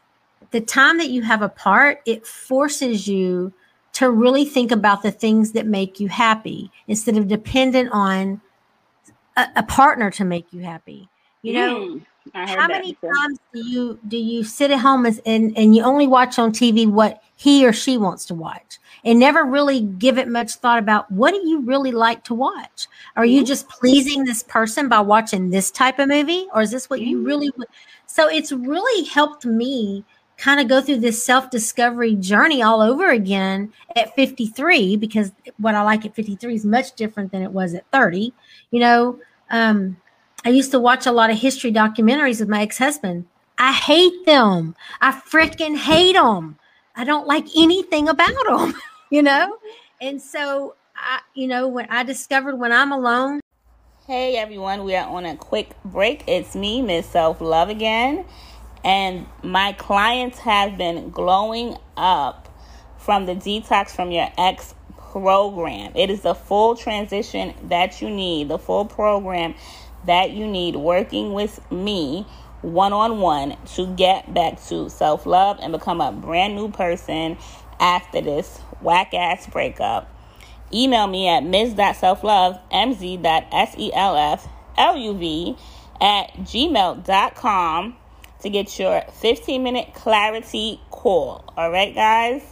the 0.52 0.62
time 0.62 0.98
that 0.98 1.10
you 1.10 1.22
have 1.24 1.42
apart, 1.42 2.02
it 2.06 2.26
forces 2.26 3.08
you 3.08 3.54
to 3.94 4.10
really 4.10 4.44
think 4.44 4.72
about 4.72 5.04
the 5.04 5.12
things 5.12 5.52
that 5.52 5.66
make 5.66 6.00
you 6.00 6.10
happy 6.10 6.72
instead 6.88 7.16
of 7.16 7.28
dependent 7.28 7.90
on 7.92 8.42
a, 9.38 9.48
a 9.58 9.64
partner 9.64 10.10
to 10.12 10.26
make 10.26 10.52
you 10.52 10.62
happy. 10.62 11.08
You 11.44 11.54
know, 11.54 11.80
mm. 11.86 12.06
how 12.34 12.68
many 12.68 12.94
before. 12.94 13.14
times 13.14 13.40
do 13.54 13.60
you 13.68 14.00
do 14.08 14.18
you 14.18 14.44
sit 14.44 14.72
at 14.72 14.80
home 14.80 15.06
and 15.06 15.22
and 15.26 15.76
you 15.76 15.84
only 15.84 16.08
watch 16.08 16.40
on 16.40 16.52
TV 16.52 16.88
what 16.88 17.22
he 17.36 17.68
or 17.68 17.74
she 17.74 17.98
wants 17.98 18.26
to 18.26 18.34
watch 18.34 18.80
and 19.04 19.20
never 19.20 19.44
really 19.44 19.82
give 19.82 20.18
it 20.18 20.30
much 20.30 20.54
thought 20.54 20.80
about 20.80 21.12
what 21.12 21.32
do 21.32 21.48
you 21.48 21.60
really 21.62 21.92
like 21.92 22.24
to 22.24 22.34
watch? 22.34 22.88
Are 23.18 23.26
you 23.26 23.40
mm-hmm. 23.42 23.48
just 23.48 23.68
pleasing 23.68 24.24
this 24.24 24.44
person 24.44 24.88
by 24.88 25.02
watching 25.02 25.50
this 25.50 25.70
type 25.70 26.00
of 26.00 26.08
movie 26.08 26.48
or 26.54 26.62
is 26.62 26.72
this 26.72 26.90
what 26.90 27.02
you 27.02 27.22
really 27.22 27.52
so 28.06 28.30
it's 28.30 28.52
really 28.52 29.06
helped 29.06 29.46
me 29.46 30.06
kind 30.38 30.60
of 30.60 30.68
go 30.68 30.82
through 30.82 31.00
this 31.00 31.24
self 31.24 31.50
discovery 31.50 32.16
journey 32.16 32.62
all 32.62 32.82
over 32.82 33.10
again 33.10 33.72
at 33.96 34.16
53 34.16 34.98
because 34.98 35.32
what 35.58 35.76
I 35.76 35.82
like 35.84 36.06
at 36.06 36.16
53 36.16 36.56
is 36.56 36.66
much 36.66 36.94
different 36.94 37.32
than 37.32 37.42
it 37.42 37.52
was 37.52 37.74
at 37.74 37.86
30. 37.92 38.34
You 38.72 38.80
know, 38.80 39.20
um, 39.50 39.98
I 40.46 40.50
used 40.50 40.72
to 40.72 40.80
watch 40.80 41.06
a 41.06 41.12
lot 41.12 41.30
of 41.30 41.38
history 41.38 41.72
documentaries 41.72 42.40
with 42.40 42.50
my 42.50 42.62
ex 42.62 42.78
husband. 42.78 43.26
I 43.58 43.72
hate 43.72 44.26
them. 44.26 44.76
I 45.00 45.12
freaking 45.12 45.78
hate 45.78 46.14
them. 46.14 46.58
I 46.96 47.06
don't 47.06 47.28
like 47.28 47.46
anything 47.56 48.10
about 48.10 48.34
them, 48.48 48.74
you 49.10 49.22
know? 49.22 49.58
And 50.02 50.22
so, 50.22 50.76
I, 50.96 51.22
you 51.34 51.48
know, 51.48 51.68
when 51.68 51.88
I 51.90 52.04
discovered 52.04 52.58
when 52.58 52.72
I'm 52.72 52.92
alone. 52.92 53.40
Hey 54.06 54.36
everyone, 54.36 54.84
we 54.84 54.96
are 54.98 55.08
on 55.08 55.26
a 55.26 55.38
quick 55.38 55.82
break. 55.86 56.24
It's 56.28 56.56
me, 56.56 56.82
Miss 56.82 57.06
Self 57.06 57.40
Love 57.40 57.70
again 57.70 58.26
and 58.84 59.26
my 59.42 59.74
clients 59.74 60.40
have 60.40 60.78
been 60.78 61.10
glowing 61.10 61.78
up 61.96 62.50
from 62.98 63.26
the 63.26 63.36
detox 63.36 63.92
from 63.92 64.12
your 64.12 64.30
ex 64.38 64.76
program. 64.98 65.92
It 65.96 66.10
is 66.10 66.22
the 66.22 66.34
full 66.34 66.76
transition 66.76 67.54
that 67.70 68.02
you 68.02 68.10
need, 68.10 68.48
the 68.50 68.58
full 68.58 68.86
program 68.86 69.56
that 70.06 70.32
you 70.32 70.48
need 70.48 70.76
working 70.76 71.34
with 71.34 71.60
me 71.72 72.26
one 72.62 72.94
on 72.94 73.20
one 73.20 73.58
to 73.76 73.86
get 73.96 74.34
back 74.34 74.62
to 74.64 74.90
self 74.90 75.26
love 75.26 75.60
and 75.62 75.72
become 75.72 76.02
a 76.02 76.12
brand 76.12 76.56
new 76.56 76.70
person 76.72 77.38
after 77.80 78.22
this 78.22 78.60
whack 78.82 79.14
ass 79.14 79.48
breakup. 79.48 80.10
Email 80.74 81.08
me 81.08 81.28
at 81.28 81.42
ms.selflove, 81.44 82.60
mz.self-luv 82.72 84.50
at 86.02 86.34
gmail.com 86.34 87.96
to 88.44 88.50
get 88.50 88.78
your 88.78 89.02
15 89.22 89.64
minute 89.64 89.94
clarity 89.94 90.80
call. 90.92 91.44
All 91.58 91.72
right, 91.72 91.96
guys? 91.96 92.44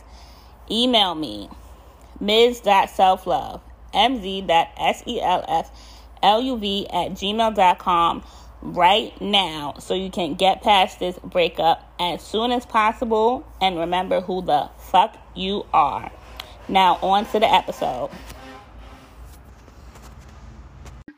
Email 0.69 1.15
me, 1.15 1.49
ms.selflove, 2.19 3.61
mz.selfluv 3.93 4.45
at 6.23 7.11
gmail.com 7.11 8.23
right 8.61 9.19
now 9.19 9.73
so 9.79 9.93
you 9.93 10.09
can 10.09 10.35
get 10.35 10.61
past 10.61 10.99
this 10.99 11.17
breakup 11.23 11.93
as 11.99 12.21
soon 12.21 12.51
as 12.51 12.65
possible 12.65 13.45
and 13.59 13.77
remember 13.77 14.21
who 14.21 14.41
the 14.41 14.69
fuck 14.77 15.17
you 15.35 15.65
are. 15.73 16.09
Now, 16.69 16.99
on 17.01 17.25
to 17.27 17.39
the 17.39 17.51
episode. 17.51 18.09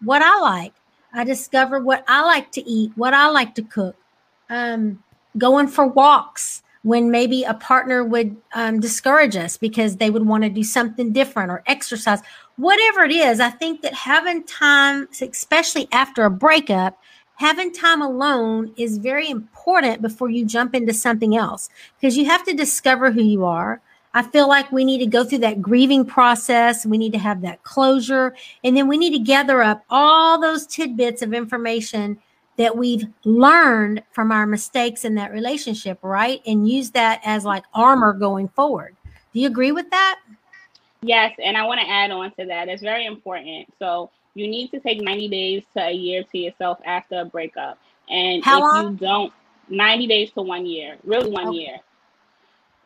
What 0.02 0.24
I 0.24 0.40
like. 0.40 0.74
I 1.16 1.26
discover 1.26 1.80
what 1.80 2.04
I 2.08 2.24
like 2.24 2.52
to 2.54 2.68
eat, 2.68 2.92
what 2.96 3.14
I 3.14 3.28
like 3.28 3.54
to 3.56 3.62
cook 3.62 3.96
um, 4.50 5.04
going 5.38 5.68
for 5.68 5.88
walks 5.88 6.64
when 6.84 7.10
maybe 7.10 7.44
a 7.44 7.54
partner 7.54 8.04
would 8.04 8.36
um, 8.54 8.80
discourage 8.80 9.36
us 9.38 9.58
because 9.58 9.98
they 9.98 10.10
would 10.10 10.28
want 10.28 10.44
to 10.44 10.50
do 10.50 10.64
something 10.64 11.14
different 11.14 11.50
or 11.50 11.64
exercise, 11.66 12.20
whatever 12.58 13.06
it 13.06 13.12
is. 13.12 13.40
I 13.40 13.50
think 13.50 13.82
that 13.82 13.94
having 13.94 14.44
time, 14.44 15.08
especially 15.22 15.88
after 15.94 16.26
a 16.26 16.30
breakup, 16.30 17.00
having 17.36 17.72
time 17.72 18.02
alone 18.02 18.74
is 18.78 18.98
very 18.98 19.30
important 19.30 20.02
before 20.02 20.30
you 20.30 20.46
jump 20.46 20.76
into 20.76 20.94
something 20.94 21.36
else 21.36 21.70
because 22.00 22.18
you 22.18 22.26
have 22.26 22.44
to 22.46 22.54
discover 22.54 23.12
who 23.12 23.24
you 23.24 23.46
are. 23.46 23.82
I 24.14 24.22
feel 24.22 24.48
like 24.48 24.72
we 24.72 24.86
need 24.86 25.00
to 25.00 25.08
go 25.08 25.24
through 25.24 25.40
that 25.40 25.62
grieving 25.62 26.06
process. 26.06 26.86
We 26.86 27.00
need 27.00 27.14
to 27.14 27.20
have 27.20 27.42
that 27.42 27.64
closure. 27.64 28.36
And 28.64 28.78
then 28.78 28.88
we 28.88 28.98
need 28.98 29.12
to 29.12 29.20
gather 29.20 29.64
up 29.64 29.84
all 29.90 30.40
those 30.40 30.68
tidbits 30.68 31.24
of 31.24 31.34
information 31.34 32.20
that 32.58 32.76
we've 32.78 33.06
learned 33.24 34.04
from 34.12 34.32
our 34.32 34.46
mistakes 34.46 35.06
in 35.06 35.16
that 35.16 35.32
relationship, 35.32 36.00
right? 36.02 36.42
And 36.46 36.68
use 36.68 36.92
that 36.92 37.22
as 37.24 37.46
like 37.46 37.64
armor 37.74 38.14
going 38.14 38.48
forward. 38.50 38.96
Do 39.34 39.40
you 39.40 39.48
agree 39.48 39.72
with 39.72 39.90
that? 39.90 40.20
Yes, 41.02 41.36
and 41.44 41.58
I 41.58 41.66
want 41.66 41.82
to 41.82 41.90
add 41.90 42.12
on 42.12 42.32
to 42.36 42.46
that. 42.46 42.70
It's 42.70 42.82
very 42.82 43.06
important. 43.06 43.68
So 43.80 44.10
you 44.36 44.48
need 44.48 44.70
to 44.72 44.80
take 44.80 45.02
90 45.02 45.28
days 45.28 45.64
to 45.76 45.88
a 45.88 45.92
year 45.92 46.24
to 46.32 46.38
yourself 46.38 46.80
after 46.86 47.22
a 47.22 47.26
breakup. 47.26 47.78
And 48.10 48.44
How 48.44 48.58
if 48.58 48.62
long? 48.62 48.92
you 48.94 48.98
don't 49.00 49.34
90 49.70 50.08
days 50.08 50.32
to 50.32 50.42
one 50.42 50.66
year, 50.66 50.98
really 51.04 51.30
one 51.30 51.50
okay. 51.50 51.58
year. 51.58 51.78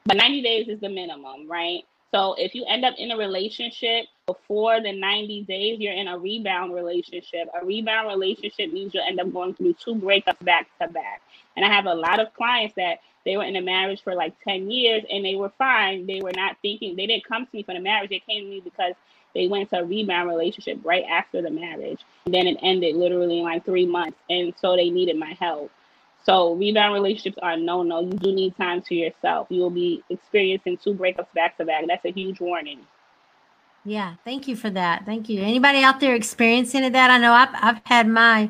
But 0.05 0.17
90 0.17 0.41
days 0.41 0.67
is 0.67 0.79
the 0.79 0.89
minimum, 0.89 1.49
right? 1.49 1.83
So 2.13 2.35
if 2.37 2.55
you 2.55 2.65
end 2.65 2.85
up 2.85 2.95
in 2.97 3.11
a 3.11 3.17
relationship 3.17 4.05
before 4.27 4.81
the 4.81 4.93
90 4.93 5.43
days, 5.43 5.79
you're 5.79 5.93
in 5.93 6.07
a 6.07 6.17
rebound 6.17 6.73
relationship. 6.73 7.49
A 7.59 7.65
rebound 7.65 8.07
relationship 8.07 8.71
means 8.71 8.93
you'll 8.93 9.03
end 9.03 9.19
up 9.19 9.31
going 9.31 9.55
through 9.55 9.73
two 9.73 9.95
breakups 9.95 10.43
back 10.43 10.67
to 10.81 10.87
back. 10.87 11.21
And 11.55 11.65
I 11.65 11.73
have 11.73 11.85
a 11.85 11.93
lot 11.93 12.19
of 12.19 12.33
clients 12.33 12.75
that 12.75 12.99
they 13.25 13.35
were 13.35 13.43
in 13.43 13.57
a 13.57 13.61
marriage 13.61 14.01
for 14.03 14.15
like 14.15 14.33
10 14.43 14.71
years 14.71 15.03
and 15.11 15.25
they 15.25 15.35
were 15.35 15.51
fine. 15.57 16.07
They 16.07 16.21
were 16.21 16.31
not 16.33 16.55
thinking, 16.61 16.95
they 16.95 17.07
didn't 17.07 17.27
come 17.27 17.45
to 17.45 17.51
me 17.53 17.63
for 17.63 17.73
the 17.73 17.81
marriage. 17.81 18.09
They 18.09 18.23
came 18.27 18.43
to 18.43 18.49
me 18.49 18.61
because 18.61 18.93
they 19.35 19.47
went 19.47 19.69
to 19.71 19.79
a 19.79 19.85
rebound 19.85 20.29
relationship 20.29 20.79
right 20.83 21.03
after 21.03 21.41
the 21.41 21.51
marriage. 21.51 21.99
And 22.25 22.33
then 22.33 22.47
it 22.47 22.57
ended 22.61 22.95
literally 22.95 23.39
in 23.39 23.43
like 23.43 23.65
three 23.65 23.85
months. 23.85 24.17
And 24.29 24.53
so 24.61 24.77
they 24.77 24.89
needed 24.89 25.17
my 25.17 25.35
help. 25.39 25.71
So 26.27 26.55
rebound 26.55 26.93
relationships 26.93 27.37
are 27.41 27.55
no 27.55 27.83
no. 27.83 28.01
You 28.01 28.11
do 28.11 28.33
need 28.33 28.55
time 28.57 28.81
to 28.83 28.95
yourself. 28.95 29.47
You 29.49 29.61
will 29.61 29.69
be 29.69 30.03
experiencing 30.09 30.77
two 30.77 30.93
breakups 30.93 31.31
back 31.33 31.57
to 31.57 31.65
back. 31.65 31.85
That's 31.87 32.03
a 32.03 32.11
huge 32.11 32.41
warning. 32.41 32.81
Yeah, 33.85 34.15
thank 34.25 34.45
you 34.45 34.57
for 34.57 34.69
that. 34.71 35.05
Thank 35.05 35.29
you. 35.29 35.41
Anybody 35.41 35.83
out 35.83 36.01
there 36.01 36.15
experiencing 36.15 36.91
that? 36.91 37.09
I 37.09 37.17
know 37.17 37.31
I've 37.31 37.49
I've 37.53 37.81
had 37.85 38.09
my 38.09 38.41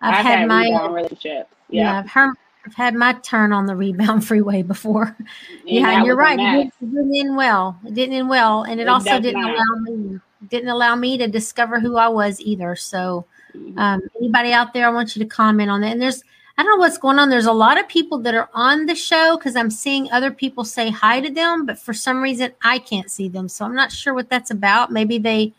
I've, 0.00 0.14
I've 0.14 0.24
had, 0.24 0.38
had, 0.38 0.48
my 0.48 0.62
rebound 0.66 0.94
relationships. 0.94 1.50
Yeah. 1.68 1.82
yeah, 1.82 1.98
I've 1.98 2.08
heard 2.08 2.34
I've 2.64 2.74
had 2.74 2.94
my 2.94 3.14
turn 3.14 3.52
on 3.52 3.66
the 3.66 3.74
rebound 3.74 4.24
freeway 4.28 4.62
before. 4.62 5.16
And 5.18 5.28
yeah, 5.64 5.90
and 5.90 6.06
you're 6.06 6.14
right. 6.14 6.38
It 6.38 6.72
didn't, 6.80 7.16
end 7.16 7.36
well. 7.36 7.80
It 7.84 7.94
didn't 7.94 8.14
end 8.14 8.28
well, 8.28 8.62
and 8.62 8.78
it, 8.78 8.84
it 8.84 8.88
also 8.88 9.18
didn't 9.20 9.40
not. 9.40 9.54
allow 9.56 9.74
me 9.80 10.20
didn't 10.48 10.68
allow 10.68 10.94
me 10.94 11.18
to 11.18 11.26
discover 11.26 11.80
who 11.80 11.96
I 11.96 12.06
was 12.06 12.40
either. 12.40 12.76
So, 12.76 13.26
mm-hmm. 13.56 13.76
um, 13.76 14.02
anybody 14.16 14.52
out 14.52 14.72
there, 14.72 14.86
I 14.86 14.90
want 14.90 15.16
you 15.16 15.24
to 15.24 15.28
comment 15.28 15.68
on 15.68 15.80
that. 15.80 15.90
And 15.90 16.00
there's 16.00 16.22
I 16.58 16.64
don't 16.64 16.72
know 16.72 16.80
what's 16.80 16.98
going 16.98 17.20
on. 17.20 17.30
There's 17.30 17.46
a 17.46 17.52
lot 17.52 17.78
of 17.78 17.86
people 17.86 18.18
that 18.18 18.34
are 18.34 18.50
on 18.52 18.86
the 18.86 18.96
show 18.96 19.36
because 19.36 19.54
I'm 19.54 19.70
seeing 19.70 20.10
other 20.10 20.32
people 20.32 20.64
say 20.64 20.90
hi 20.90 21.20
to 21.20 21.30
them, 21.30 21.64
but 21.64 21.78
for 21.78 21.94
some 21.94 22.20
reason 22.20 22.52
I 22.62 22.80
can't 22.80 23.08
see 23.08 23.28
them. 23.28 23.48
So 23.48 23.64
I'm 23.64 23.76
not 23.76 23.92
sure 23.92 24.12
what 24.12 24.28
that's 24.28 24.50
about. 24.50 24.90
Maybe 24.90 25.18
they 25.18 25.54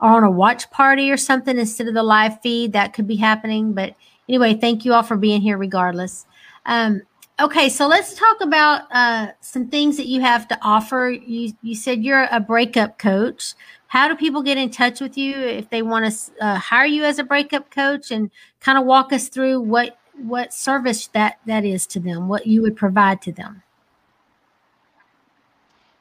are 0.00 0.16
on 0.16 0.24
a 0.24 0.30
watch 0.30 0.68
party 0.72 1.08
or 1.12 1.16
something 1.16 1.56
instead 1.56 1.86
of 1.86 1.94
the 1.94 2.02
live 2.02 2.40
feed. 2.40 2.72
That 2.72 2.94
could 2.94 3.06
be 3.06 3.14
happening. 3.14 3.74
But 3.74 3.94
anyway, 4.28 4.54
thank 4.54 4.84
you 4.84 4.92
all 4.92 5.04
for 5.04 5.16
being 5.16 5.40
here 5.40 5.56
regardless. 5.56 6.26
Um, 6.66 7.02
okay, 7.38 7.68
so 7.68 7.86
let's 7.86 8.14
talk 8.14 8.40
about 8.40 8.82
uh, 8.90 9.28
some 9.40 9.68
things 9.68 9.96
that 9.98 10.06
you 10.06 10.20
have 10.20 10.48
to 10.48 10.58
offer. 10.62 11.10
You 11.10 11.52
you 11.62 11.76
said 11.76 12.02
you're 12.02 12.26
a 12.28 12.40
breakup 12.40 12.98
coach. 12.98 13.54
How 13.86 14.08
do 14.08 14.16
people 14.16 14.42
get 14.42 14.58
in 14.58 14.70
touch 14.70 15.00
with 15.00 15.16
you 15.16 15.36
if 15.36 15.70
they 15.70 15.82
want 15.82 16.12
to 16.12 16.44
uh, 16.44 16.56
hire 16.56 16.86
you 16.86 17.04
as 17.04 17.20
a 17.20 17.24
breakup 17.24 17.70
coach 17.70 18.10
and 18.10 18.32
kind 18.60 18.78
of 18.78 18.84
walk 18.84 19.12
us 19.12 19.28
through 19.28 19.60
what 19.60 19.96
what 20.22 20.52
service 20.52 21.06
that 21.08 21.38
that 21.46 21.64
is 21.64 21.86
to 21.88 22.00
them, 22.00 22.28
what 22.28 22.46
you 22.46 22.62
would 22.62 22.76
provide 22.76 23.22
to 23.22 23.32
them. 23.32 23.62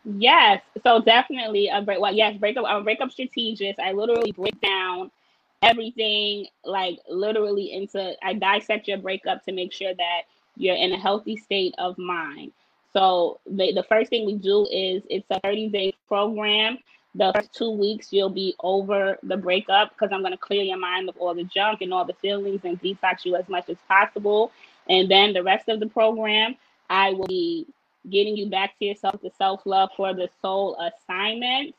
Yes, 0.06 0.62
so 0.84 1.02
definitely 1.02 1.68
a 1.68 1.82
break. 1.82 2.00
Well, 2.00 2.14
yes, 2.14 2.38
breakup. 2.38 2.66
I'm 2.66 2.78
a 2.78 2.84
breakup 2.84 3.12
strategist. 3.12 3.80
I 3.80 3.92
literally 3.92 4.32
break 4.32 4.60
down 4.62 5.12
everything, 5.62 6.48
like 6.64 7.00
literally 7.10 7.74
into. 7.74 8.16
I 8.24 8.34
dissect 8.34 8.88
your 8.88 8.98
breakup 8.98 9.44
to 9.46 9.52
make 9.52 9.74
sure 9.74 9.94
that 9.94 10.22
you're 10.56 10.76
in 10.76 10.94
a 10.94 10.98
healthy 10.98 11.38
state 11.38 11.76
of 11.78 11.98
mind. 11.98 12.52
So 12.94 13.40
the 13.46 13.74
the 13.74 13.84
first 13.84 14.10
thing 14.10 14.26
we 14.26 14.36
do 14.36 14.68
is 14.72 15.04
it's 15.10 15.28
a 15.30 15.40
30 15.42 15.70
day 15.70 15.94
program 16.08 16.80
the 17.16 17.32
first 17.34 17.53
two 17.53 17.72
weeks 17.72 18.14
you'll 18.14 18.30
be 18.30 18.55
over 18.62 19.18
the 19.24 19.38
breakup 19.38 19.89
because 19.91 20.10
I'm 20.14 20.22
going 20.22 20.34
to 20.34 20.38
clear 20.38 20.62
your 20.62 20.78
mind 20.78 21.10
of 21.10 21.18
all 21.18 21.34
the 21.34 21.43
junk 21.43 21.82
and 21.82 21.91
all 21.93 22.05
the 22.05 22.14
feelings 22.14 22.62
and 22.64 22.80
detox 22.82 23.26
you 23.26 23.36
as 23.36 23.49
much 23.49 23.68
as 23.70 23.78
possible. 23.88 24.51
And 24.88 25.10
then 25.10 25.34
the 25.34 25.41
rest 25.43 25.70
of 25.70 25.80
the 25.80 25.88
program, 25.88 26.55
I 26.89 27.14
will 27.14 27.28
be 27.28 27.66
getting 28.10 28.38
you 28.38 28.47
back 28.47 28.78
to 28.80 28.86
yourself, 28.86 29.22
the 29.22 29.32
self 29.38 29.66
love 29.66 29.89
for 29.97 30.14
the 30.14 30.30
soul 30.41 30.78
assignment. 30.80 31.76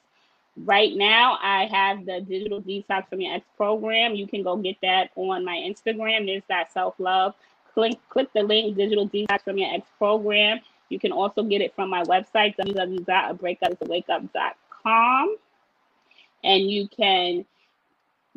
Right 0.56 0.94
now, 0.96 1.38
I 1.40 1.66
have 1.66 2.04
the 2.06 2.20
digital 2.20 2.60
detox 2.60 3.08
from 3.08 3.20
your 3.20 3.34
ex 3.34 3.46
program. 3.56 4.16
You 4.16 4.26
can 4.26 4.42
go 4.42 4.56
get 4.56 4.76
that 4.82 5.10
on 5.14 5.44
my 5.44 5.56
Instagram. 5.56 6.26
There's 6.26 6.42
that 6.48 6.72
self 6.72 6.96
love. 6.98 7.34
Click 7.72 7.96
click 8.08 8.32
the 8.34 8.42
link 8.42 8.76
digital 8.76 9.08
detox 9.08 9.42
from 9.42 9.58
your 9.58 9.72
ex 9.72 9.86
program. 9.96 10.58
You 10.88 10.98
can 10.98 11.12
also 11.12 11.44
get 11.44 11.60
it 11.60 11.72
from 11.76 11.88
my 11.88 12.02
website 12.02 12.56
www.abreakupsawakeup.com 12.56 14.52
and 14.84 16.70
you 16.70 16.88
can 16.88 17.44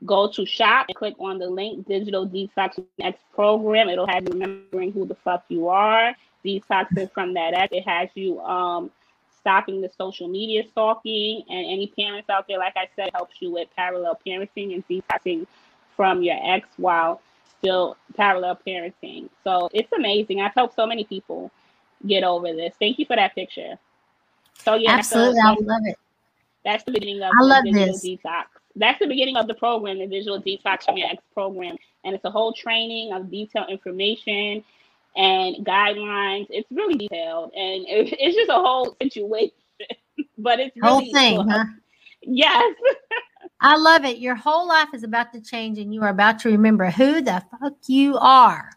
go 0.05 0.29
to 0.29 0.45
shop 0.45 0.87
and 0.89 0.95
click 0.95 1.15
on 1.19 1.39
the 1.39 1.47
link 1.47 1.87
Digital 1.87 2.27
Detox 2.27 2.83
X 2.99 3.17
program. 3.33 3.89
It'll 3.89 4.07
have 4.07 4.23
you 4.23 4.31
remembering 4.33 4.91
who 4.91 5.05
the 5.05 5.15
fuck 5.15 5.45
you 5.47 5.69
are, 5.69 6.15
detoxing 6.43 7.11
from 7.11 7.33
that 7.35 7.53
X. 7.53 7.69
It 7.71 7.87
has 7.87 8.09
you 8.15 8.39
um 8.41 8.91
stopping 9.39 9.81
the 9.81 9.91
social 9.97 10.27
media 10.29 10.63
stalking 10.71 11.43
and 11.49 11.65
any 11.65 11.91
parents 11.97 12.29
out 12.29 12.47
there, 12.47 12.59
like 12.59 12.77
I 12.77 12.87
said, 12.95 13.09
helps 13.13 13.35
you 13.41 13.51
with 13.51 13.67
parallel 13.75 14.17
parenting 14.25 14.73
and 14.73 14.87
detoxing 14.87 15.45
from 15.97 16.23
your 16.23 16.37
ex 16.41 16.67
while 16.77 17.21
still 17.59 17.97
parallel 18.15 18.57
parenting. 18.65 19.29
So 19.43 19.69
it's 19.73 19.91
amazing. 19.91 20.41
I've 20.41 20.53
helped 20.53 20.75
so 20.75 20.85
many 20.85 21.03
people 21.03 21.51
get 22.07 22.23
over 22.23 22.53
this. 22.53 22.73
Thank 22.79 22.99
you 22.99 23.05
for 23.05 23.17
that 23.17 23.35
picture. 23.35 23.77
So 24.53 24.75
yeah, 24.75 24.91
absolutely, 24.91 25.41
so, 25.41 25.47
I 25.47 25.55
love 25.59 25.81
it. 25.85 25.97
That's 26.65 26.83
the 26.83 26.91
beginning 26.91 27.21
of 27.21 27.31
I 27.39 27.43
love 27.43 27.63
the 27.65 27.71
this. 27.71 28.03
detox. 28.05 28.45
That's 28.75 28.99
the 28.99 29.07
beginning 29.07 29.37
of 29.37 29.47
the 29.47 29.53
program, 29.53 29.99
the 29.99 30.07
visual 30.07 30.41
detox 30.41 30.83
from 30.85 30.97
your 30.97 31.07
ex 31.09 31.21
program, 31.33 31.75
and 32.03 32.15
it's 32.15 32.25
a 32.25 32.31
whole 32.31 32.53
training 32.53 33.13
of 33.13 33.29
detailed 33.29 33.69
information 33.69 34.63
and 35.15 35.57
guidelines. 35.65 36.47
It's 36.49 36.69
really 36.71 36.95
detailed, 36.95 37.51
and 37.55 37.85
it, 37.87 38.13
it's 38.19 38.35
just 38.35 38.49
a 38.49 38.53
whole 38.53 38.95
situation. 39.01 39.51
but 40.37 40.59
it's 40.59 40.75
Whole 40.81 40.99
really 40.99 41.11
thing, 41.13 41.35
cool. 41.37 41.49
huh? 41.49 41.65
Yes. 42.25 42.73
I 43.59 43.75
love 43.75 44.05
it. 44.05 44.17
Your 44.19 44.35
whole 44.35 44.65
life 44.65 44.87
is 44.93 45.03
about 45.03 45.33
to 45.33 45.41
change, 45.41 45.77
and 45.77 45.93
you 45.93 46.01
are 46.03 46.09
about 46.09 46.39
to 46.39 46.49
remember 46.49 46.89
who 46.89 47.21
the 47.21 47.43
fuck 47.59 47.73
you 47.87 48.17
are. 48.17 48.69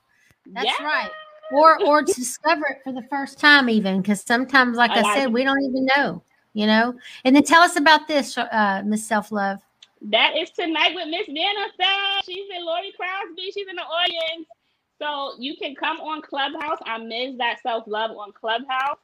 That's 0.47 0.67
Yeah. 0.67 0.85
right. 0.85 1.11
Or 1.53 1.81
or 1.87 2.03
to 2.03 2.13
discover 2.13 2.67
it 2.67 2.79
for 2.83 2.93
the 2.93 3.07
first 3.09 3.39
time, 3.39 3.71
even 3.71 4.03
because 4.03 4.21
sometimes, 4.23 4.77
like 4.77 4.91
I, 4.91 4.99
of 5.01 5.07
said, 5.17 5.33
we 5.33 5.45
don't 5.45 5.63
even 5.63 5.87
know. 5.97 6.23
You 6.57 6.67
know. 6.67 6.95
And 7.25 7.37
then 7.37 7.43
tell 7.43 7.61
us 7.61 7.77
about 7.77 8.09
this, 8.09 8.39
uh, 8.39 8.83
Miss 8.85 9.07
Self 9.07 9.31
Love. 9.31 9.61
That 10.01 10.37
is 10.39 10.51
tonight 10.51 10.95
with 10.95 11.09
Miss 11.09 11.27
Vanessa. 11.27 12.23
She's 12.25 12.49
in 12.57 12.65
Lori 12.65 12.93
Crosby. 12.97 13.51
She's 13.53 13.69
in 13.69 13.77
the 13.77 13.83
audience. 13.83 14.49
So 14.99 15.35
you 15.39 15.55
can 15.59 15.75
come 15.75 16.01
on 16.01 16.23
Clubhouse. 16.23 16.79
I'm 16.87 17.09
Ms. 17.09 17.37
That 17.37 17.61
Self 17.63 17.85
Love 17.87 18.13
on 18.13 18.33
Clubhouse. 18.33 18.99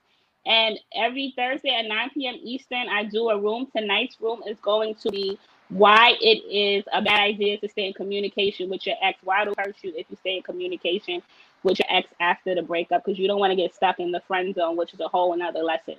And 0.46 0.78
every 0.96 1.34
Thursday 1.36 1.74
at 1.74 1.86
9 1.86 2.10
p.m. 2.14 2.36
Eastern, 2.42 2.88
I 2.88 3.04
do 3.04 3.28
a 3.28 3.38
room. 3.38 3.68
Tonight's 3.76 4.16
room 4.18 4.40
is 4.48 4.56
going 4.62 4.94
to 4.96 5.10
be 5.10 5.38
why 5.68 6.14
it 6.22 6.42
is 6.50 6.84
a 6.92 7.02
bad 7.02 7.20
idea 7.20 7.58
to 7.58 7.68
stay 7.68 7.86
in 7.86 7.92
communication 7.92 8.70
with 8.70 8.86
your 8.86 8.96
ex. 9.02 9.18
Why 9.24 9.42
it'll 9.42 9.54
hurt 9.58 9.76
you 9.82 9.92
if 9.94 10.06
you 10.10 10.16
stay 10.20 10.38
in 10.38 10.42
communication 10.42 11.22
with 11.64 11.78
your 11.78 11.86
ex 11.90 12.08
after 12.20 12.54
the 12.54 12.62
breakup 12.62 13.04
because 13.04 13.18
you 13.18 13.28
don't 13.28 13.40
want 13.40 13.50
to 13.50 13.56
get 13.56 13.74
stuck 13.74 14.00
in 14.00 14.10
the 14.10 14.20
friend 14.20 14.54
zone, 14.54 14.76
which 14.76 14.94
is 14.94 15.00
a 15.00 15.08
whole 15.08 15.34
another 15.34 15.60
lesson. 15.60 15.96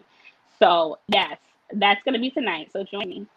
So, 0.63 0.97
yes, 1.09 1.37
that's 1.73 2.01
going 2.03 2.13
to 2.13 2.21
be 2.21 2.29
tonight. 2.29 2.69
So 2.71 2.85
join 2.85 3.09
me. 3.09 3.27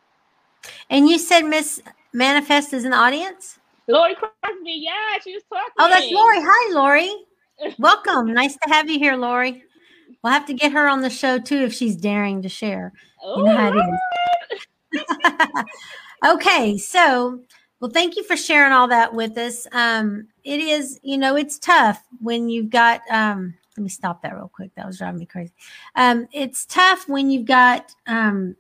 And 0.91 1.09
you 1.09 1.19
said 1.19 1.41
Miss 1.41 1.83
Manifest 2.13 2.73
is 2.73 2.85
in 2.85 2.93
the 2.93 2.97
audience. 2.97 3.59
Lori 3.89 4.15
Crosby, 4.15 4.33
yeah, 4.65 5.19
she 5.25 5.35
was 5.35 5.43
talking. 5.53 5.73
Oh, 5.79 5.89
that's 5.89 6.09
Lori. 6.13 6.39
Hi, 6.41 6.73
Lori. 6.73 7.13
Welcome. 7.81 8.33
nice 8.33 8.55
to 8.55 8.69
have 8.69 8.89
you 8.89 9.01
here, 9.01 9.17
Lori. 9.17 9.65
We'll 10.23 10.33
have 10.33 10.47
to 10.47 10.55
get 10.55 10.71
her 10.71 10.89
on 10.89 11.01
the 11.01 11.11
show 11.11 11.41
too 11.41 11.59
if 11.59 11.73
she's 11.75 11.97
daring 11.97 12.43
to 12.43 12.49
share. 12.49 12.93
You 13.25 13.43
know 13.43 13.57
how 13.57 13.73
it 13.75 15.03
is. 15.03 15.05
okay, 16.27 16.79
so 16.79 17.41
well, 17.81 17.91
thank 17.91 18.15
you 18.15 18.23
for 18.23 18.37
sharing 18.37 18.73
all 18.73 18.87
that 18.87 19.15
with 19.15 19.37
us. 19.37 19.67
Um, 19.73 20.29
it 20.45 20.61
is, 20.61 21.01
you 21.03 21.19
know, 21.19 21.35
it's 21.35 21.59
tough 21.59 22.05
when 22.21 22.49
you've 22.49 22.71
got. 22.71 23.01
Um, 23.11 23.55
let 23.77 23.83
me 23.83 23.89
stop 23.89 24.23
that 24.23 24.35
real 24.35 24.49
quick. 24.49 24.75
That 24.75 24.87
was 24.87 24.99
driving 24.99 25.21
me 25.21 25.27
crazy. 25.27 25.53
Um, 25.95 26.29
it's 26.33 26.65
tough 26.67 27.09
when 27.09 27.31
you've 27.31 27.47
got 27.47 27.95
um, 28.07 28.57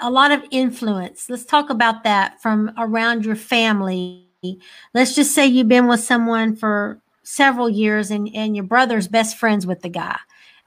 a 0.00 0.10
lot 0.10 0.32
of 0.32 0.42
influence. 0.50 1.28
Let's 1.28 1.44
talk 1.44 1.70
about 1.70 2.04
that 2.04 2.40
from 2.42 2.72
around 2.76 3.24
your 3.24 3.36
family. 3.36 4.28
Let's 4.92 5.14
just 5.14 5.34
say 5.34 5.46
you've 5.46 5.68
been 5.68 5.86
with 5.86 6.00
someone 6.00 6.56
for 6.56 7.00
several 7.22 7.70
years 7.70 8.10
and, 8.10 8.28
and 8.34 8.54
your 8.54 8.64
brother's 8.64 9.08
best 9.08 9.38
friends 9.38 9.66
with 9.66 9.80
the 9.80 9.88
guy 9.88 10.18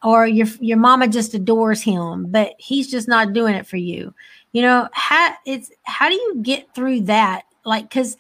or 0.04 0.28
your 0.28 0.48
your 0.60 0.78
mama 0.78 1.08
just 1.08 1.34
adores 1.34 1.82
him 1.82 2.30
but 2.32 2.54
he's 2.58 2.90
just 2.90 3.08
not 3.08 3.34
doing 3.34 3.56
it 3.56 3.66
for 3.66 3.78
you 3.78 4.14
you 4.52 4.62
know 4.62 4.88
how 4.94 5.34
it's 5.46 5.72
how 5.84 6.08
do 6.10 6.16
you 6.16 6.40
get 6.42 6.74
through 6.74 7.02
that 7.02 7.44
like 7.66 7.84
because 7.84 8.18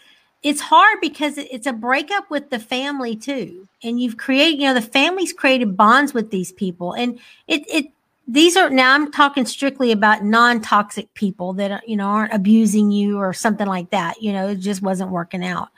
it's 0.48 0.62
hard 0.62 1.00
because 1.02 1.38
it's 1.38 1.68
a 1.68 1.74
breakup 1.74 2.30
with 2.30 2.50
the 2.50 2.60
family 2.60 3.16
too 3.16 3.68
and 3.84 4.00
you've 4.00 4.18
created 4.18 4.60
you 4.60 4.66
know 4.66 4.74
the 4.74 4.82
family's 4.82 5.34
created 5.34 5.76
bonds 5.76 6.14
with 6.14 6.32
these 6.32 6.52
people 6.52 6.94
and 6.94 7.20
it 7.48 7.64
it 7.68 7.92
these 8.28 8.56
are 8.56 8.70
now 8.70 8.94
i'm 8.94 9.12
talking 9.12 9.46
strictly 9.46 9.92
about 9.92 10.24
non-toxic 10.24 11.14
people 11.14 11.54
that 11.54 11.88
you 11.88 11.98
know 11.98 12.08
aren't 12.08 12.34
abusing 12.34 12.92
you 12.92 13.18
or 13.18 13.34
something 13.34 13.68
like 13.68 13.90
that 13.90 14.22
you 14.22 14.32
know 14.32 14.48
it 14.50 14.56
just 14.56 14.82
wasn't 14.82 15.10
working 15.10 15.44
out 15.44 15.70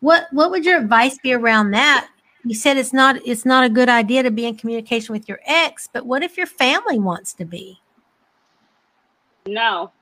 what 0.00 0.26
what 0.32 0.50
would 0.50 0.64
your 0.64 0.80
advice 0.80 1.18
be 1.18 1.32
around 1.32 1.70
that 1.70 2.08
you 2.44 2.54
said 2.54 2.76
it's 2.76 2.92
not 2.92 3.16
it's 3.26 3.44
not 3.44 3.64
a 3.64 3.68
good 3.68 3.88
idea 3.88 4.22
to 4.22 4.30
be 4.30 4.46
in 4.46 4.56
communication 4.56 5.12
with 5.12 5.28
your 5.28 5.40
ex 5.44 5.88
but 5.92 6.06
what 6.06 6.22
if 6.22 6.36
your 6.36 6.46
family 6.46 6.98
wants 6.98 7.32
to 7.34 7.44
be 7.44 7.78
No. 9.46 9.92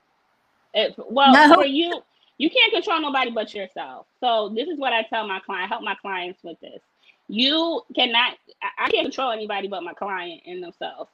It, 0.73 0.95
well, 0.97 1.33
No. 1.33 1.55
for 1.55 1.65
you, 1.65 2.01
you 2.43 2.49
can't 2.49 2.73
control 2.73 2.99
nobody 2.99 3.31
but 3.31 3.53
yourself. 3.53 4.05
So 4.19 4.51
this 4.53 4.67
is 4.67 4.77
what 4.77 4.91
I 4.91 5.03
tell 5.03 5.25
my 5.25 5.39
client. 5.39 5.69
Help 5.69 5.81
my 5.81 5.95
clients 5.95 6.43
with 6.43 6.59
this. 6.59 6.81
You 7.29 7.81
cannot. 7.95 8.33
I 8.77 8.89
can't 8.89 9.05
control 9.05 9.31
anybody 9.31 9.69
but 9.69 9.81
my 9.81 9.93
client 9.93 10.41
and 10.45 10.61
themselves. 10.61 11.09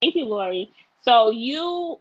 Thank 0.00 0.14
you, 0.14 0.24
Lori. 0.24 0.72
So 1.02 1.32
you, 1.32 1.98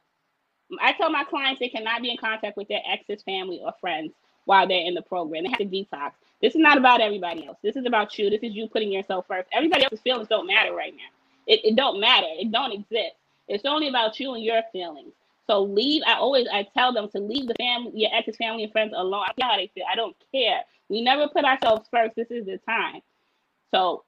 I 0.79 0.93
tell 0.93 1.09
my 1.09 1.25
clients 1.25 1.59
they 1.59 1.67
cannot 1.67 2.01
be 2.01 2.09
in 2.09 2.15
contact 2.15 2.55
with 2.55 2.69
their 2.69 2.81
ex's 2.89 3.21
family 3.21 3.59
or 3.61 3.73
friends 3.81 4.13
while 4.45 4.65
they're 4.65 4.85
in 4.85 4.93
the 4.93 5.01
program. 5.01 5.43
They 5.43 5.49
have 5.49 5.59
to 5.59 5.65
detox. 5.65 6.13
This 6.41 6.55
is 6.55 6.61
not 6.61 6.77
about 6.77 7.01
everybody 7.01 7.47
else. 7.47 7.57
This 7.61 7.75
is 7.75 7.85
about 7.85 8.17
you. 8.17 8.29
This 8.29 8.43
is 8.43 8.55
you 8.55 8.69
putting 8.69 8.93
yourself 8.93 9.25
first. 9.27 9.49
Everybody 9.51 9.83
else's 9.83 9.99
feelings 9.99 10.29
don't 10.29 10.47
matter 10.47 10.73
right 10.73 10.93
now. 10.95 11.53
It, 11.53 11.59
it 11.65 11.75
don't 11.75 11.99
matter. 11.99 12.27
It 12.29 12.49
don't 12.49 12.71
exist. 12.71 13.15
It's 13.49 13.65
only 13.65 13.89
about 13.89 14.21
you 14.21 14.35
and 14.35 14.43
your 14.43 14.61
feelings. 14.71 15.11
So 15.49 15.63
leave. 15.63 16.03
I 16.05 16.13
always 16.13 16.47
I 16.53 16.67
tell 16.75 16.93
them 16.93 17.09
to 17.09 17.19
leave 17.19 17.47
the 17.47 17.55
family, 17.55 17.91
your 17.95 18.11
ex's 18.13 18.37
family 18.37 18.63
and 18.63 18.71
friends 18.71 18.93
alone. 18.95 19.23
I 19.23 19.31
don't 19.31 19.37
care 19.39 19.49
how 19.49 19.57
they 19.57 19.71
feel. 19.73 19.85
I 19.91 19.95
don't 19.95 20.15
care. 20.31 20.61
We 20.89 21.01
never 21.01 21.27
put 21.27 21.43
ourselves 21.43 21.87
first. 21.89 22.15
This 22.15 22.27
is 22.29 22.45
the 22.45 22.59
time. 22.59 23.01
So 23.71 24.03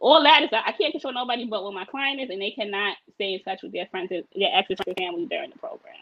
all 0.00 0.22
that 0.22 0.42
is 0.42 0.48
I 0.52 0.72
can't 0.72 0.92
control 0.92 1.12
nobody 1.12 1.44
but 1.46 1.62
what 1.62 1.74
my 1.74 1.84
client 1.84 2.20
is, 2.20 2.30
and 2.30 2.40
they 2.40 2.50
cannot 2.50 2.96
stay 3.14 3.34
in 3.34 3.42
touch 3.42 3.60
with 3.62 3.72
their 3.72 3.86
friends, 3.86 4.08
their 4.10 4.48
ex's 4.54 4.78
family 4.98 5.26
during 5.26 5.50
the 5.50 5.58
program. 5.58 5.94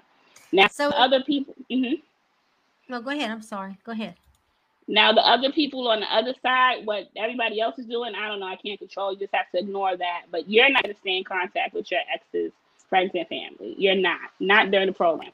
Now, 0.52 0.68
So- 0.68 0.90
other 0.90 1.22
people. 1.22 1.54
Mm-hmm. 1.70 1.94
no 2.88 3.00
go 3.00 3.10
ahead 3.10 3.30
i'm 3.30 3.42
sorry 3.42 3.76
go 3.84 3.92
ahead 3.92 4.14
Now 4.86 5.12
the 5.12 5.26
other 5.26 5.50
people 5.50 5.88
on 5.88 6.00
the 6.00 6.06
other 6.14 6.34
side, 6.42 6.86
what 6.86 7.08
everybody 7.16 7.60
else 7.60 7.78
is 7.78 7.86
doing, 7.86 8.14
I 8.14 8.28
don't 8.28 8.38
know. 8.40 8.46
I 8.46 8.56
can't 8.56 8.78
control. 8.78 9.12
You 9.12 9.18
just 9.18 9.34
have 9.34 9.50
to 9.52 9.58
ignore 9.58 9.96
that. 9.96 10.22
But 10.30 10.48
you're 10.48 10.68
not 10.70 10.82
going 10.82 10.94
to 10.94 11.00
stay 11.00 11.16
in 11.18 11.24
contact 11.24 11.74
with 11.74 11.90
your 11.90 12.00
ex's 12.12 12.52
friends 12.88 13.12
and 13.14 13.26
family. 13.28 13.74
You're 13.78 13.94
not. 13.96 14.20
Not 14.40 14.70
during 14.70 14.86
the 14.88 14.92
program. 14.92 15.30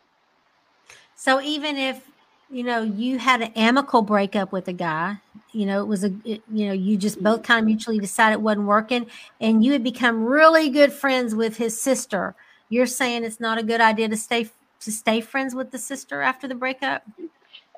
so 1.15 1.41
even 1.41 1.77
if 1.77 2.09
you 2.51 2.63
know 2.65 2.83
you 2.83 3.19
had 3.19 3.43
an 3.43 3.53
amicable 3.55 4.03
breakup 4.03 4.51
with 4.53 4.67
a 4.67 4.73
guy 4.73 5.17
you 5.53 5.65
know 5.67 5.81
it 5.81 5.87
was 5.87 6.03
a 6.03 6.13
it, 6.25 6.43
you 6.53 6.67
know 6.67 6.73
you 6.73 6.97
just 6.97 7.23
both 7.23 7.43
kind 7.45 7.61
of 7.61 7.67
mutually 7.67 7.99
decided 8.01 8.35
it 8.35 8.41
wasn't 8.41 8.67
working 8.67 9.07
and 9.41 9.65
you 9.65 9.71
had 9.73 9.85
become 9.85 10.25
really 10.25 10.69
good 10.69 10.93
friends 10.93 11.33
with 11.35 11.57
his 11.59 11.81
sister 11.81 12.35
you're 12.69 12.87
saying 12.87 13.23
it's 13.23 13.39
not 13.39 13.57
a 13.59 13.63
good 13.63 13.81
idea 13.81 14.09
to 14.09 14.17
stay 14.17 14.49
to 14.81 14.91
stay 14.91 15.21
friends 15.21 15.55
with 15.55 15.71
the 15.71 15.79
sister 15.79 16.23
after 16.23 16.49
the 16.49 16.55
breakup 16.55 17.03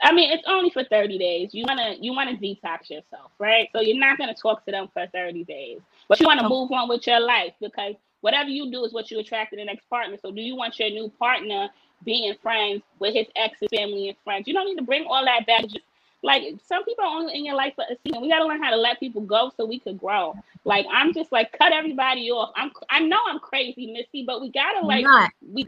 I 0.04 0.12
mean, 0.12 0.32
it's 0.32 0.42
only 0.48 0.68
for 0.70 0.82
30 0.82 1.16
days. 1.16 1.50
You 1.52 1.64
wanna 1.68 1.94
you 2.00 2.12
wanna 2.12 2.32
detox 2.32 2.90
yourself, 2.90 3.30
right? 3.38 3.68
So 3.72 3.80
you're 3.80 3.96
not 3.98 4.18
gonna 4.18 4.34
talk 4.34 4.64
to 4.64 4.72
them 4.72 4.88
for 4.92 5.06
30 5.06 5.44
days. 5.44 5.78
But 6.08 6.18
you 6.18 6.26
wanna 6.26 6.44
Oh. 6.44 6.48
move 6.48 6.72
on 6.72 6.88
with 6.88 7.06
your 7.06 7.20
life 7.20 7.52
because 7.60 7.94
whatever 8.22 8.48
you 8.48 8.70
do 8.70 8.84
is 8.84 8.92
what 8.92 9.10
you 9.10 9.18
attract 9.18 9.52
in 9.52 9.58
the 9.58 9.64
next 9.64 9.88
partner. 9.90 10.16
So 10.20 10.32
do 10.32 10.40
you 10.40 10.56
want 10.56 10.78
your 10.78 10.90
new 10.90 11.10
partner 11.18 11.68
being 12.04 12.34
friends 12.42 12.82
with 12.98 13.14
his 13.14 13.26
ex's 13.36 13.68
family 13.68 14.08
and 14.08 14.16
friends? 14.24 14.48
You 14.48 14.54
don't 14.54 14.66
need 14.66 14.78
to 14.78 14.82
bring 14.82 15.04
all 15.06 15.24
that 15.24 15.46
baggage. 15.46 15.76
Like 16.24 16.44
some 16.66 16.84
people 16.84 17.04
are 17.04 17.16
only 17.16 17.34
in 17.34 17.44
your 17.44 17.56
life 17.56 17.74
for 17.74 17.84
a 17.84 17.96
season. 18.04 18.22
We 18.22 18.30
gotta 18.30 18.46
learn 18.46 18.62
how 18.62 18.70
to 18.70 18.76
let 18.76 19.00
people 19.00 19.22
go 19.22 19.50
so 19.56 19.66
we 19.66 19.80
could 19.80 19.98
grow. 19.98 20.34
Like 20.64 20.86
I'm 20.90 21.12
just 21.12 21.32
like 21.32 21.56
cut 21.58 21.72
everybody 21.72 22.30
off. 22.30 22.52
I'm 22.54 22.70
I 22.90 23.00
know 23.00 23.18
I'm 23.28 23.40
crazy, 23.40 23.92
Missy, 23.92 24.24
but 24.24 24.40
we 24.40 24.50
gotta 24.50 24.86
like 24.86 25.02
you're 25.02 25.10
not 25.10 25.30
we 25.52 25.66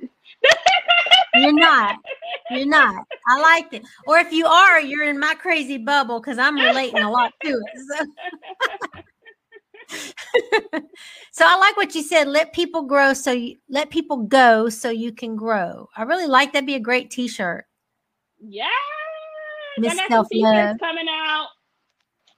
you're 1.34 1.52
not 1.52 1.96
you're 2.50 2.66
not 2.66 3.04
i 3.28 3.40
like 3.40 3.72
it 3.72 3.82
or 4.06 4.18
if 4.18 4.32
you 4.32 4.46
are 4.46 4.80
you're 4.80 5.04
in 5.04 5.18
my 5.18 5.34
crazy 5.34 5.78
bubble 5.78 6.20
because 6.20 6.38
i'm 6.38 6.54
relating 6.54 7.02
a 7.02 7.10
lot 7.10 7.32
to 7.42 7.48
it 7.48 7.80
so. 7.88 9.00
so 11.32 11.44
i 11.46 11.56
like 11.58 11.76
what 11.76 11.94
you 11.94 12.02
said 12.02 12.26
let 12.28 12.52
people 12.52 12.82
grow 12.82 13.12
so 13.12 13.32
you 13.32 13.56
let 13.68 13.90
people 13.90 14.18
go 14.18 14.68
so 14.68 14.90
you 14.90 15.12
can 15.12 15.36
grow 15.36 15.88
i 15.96 16.02
really 16.02 16.26
like 16.26 16.52
that'd 16.52 16.66
be 16.66 16.74
a 16.74 16.80
great 16.80 17.10
t-shirt 17.10 17.66
Yeah. 18.40 18.66
Miss 19.78 19.92
I 19.92 19.96
got 20.08 20.08
Self-Love. 20.10 20.76
coming 20.78 21.06
out 21.10 21.48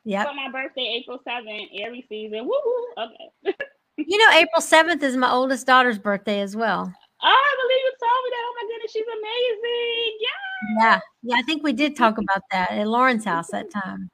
Yeah, 0.04 0.24
for 0.24 0.32
my 0.34 0.50
birthday, 0.50 1.00
April 1.02 1.20
7th, 1.28 1.68
every 1.84 2.06
season. 2.08 2.46
Woo. 2.46 2.54
Okay. 2.96 3.54
you 3.98 4.18
know 4.18 4.30
april 4.38 4.60
7th 4.62 5.02
is 5.02 5.16
my 5.16 5.30
oldest 5.30 5.66
daughter's 5.66 5.98
birthday 5.98 6.40
as 6.40 6.54
well 6.56 6.92
Oh, 7.22 7.28
I 7.28 7.56
believe 7.62 7.82
you 7.82 7.92
told 7.98 8.24
me 8.24 8.30
that. 8.30 8.44
Oh 8.44 8.54
my 8.60 8.68
goodness, 8.68 8.92
she's 8.92 9.06
amazing. 9.08 10.18
Yeah. 10.20 10.84
Yeah, 10.84 11.00
yeah. 11.22 11.36
I 11.38 11.42
think 11.44 11.62
we 11.62 11.72
did 11.72 11.96
talk 11.96 12.18
about 12.18 12.42
that 12.52 12.70
at 12.72 12.86
Lauren's 12.86 13.24
house 13.24 13.48
that 13.52 13.70
time. 13.70 14.10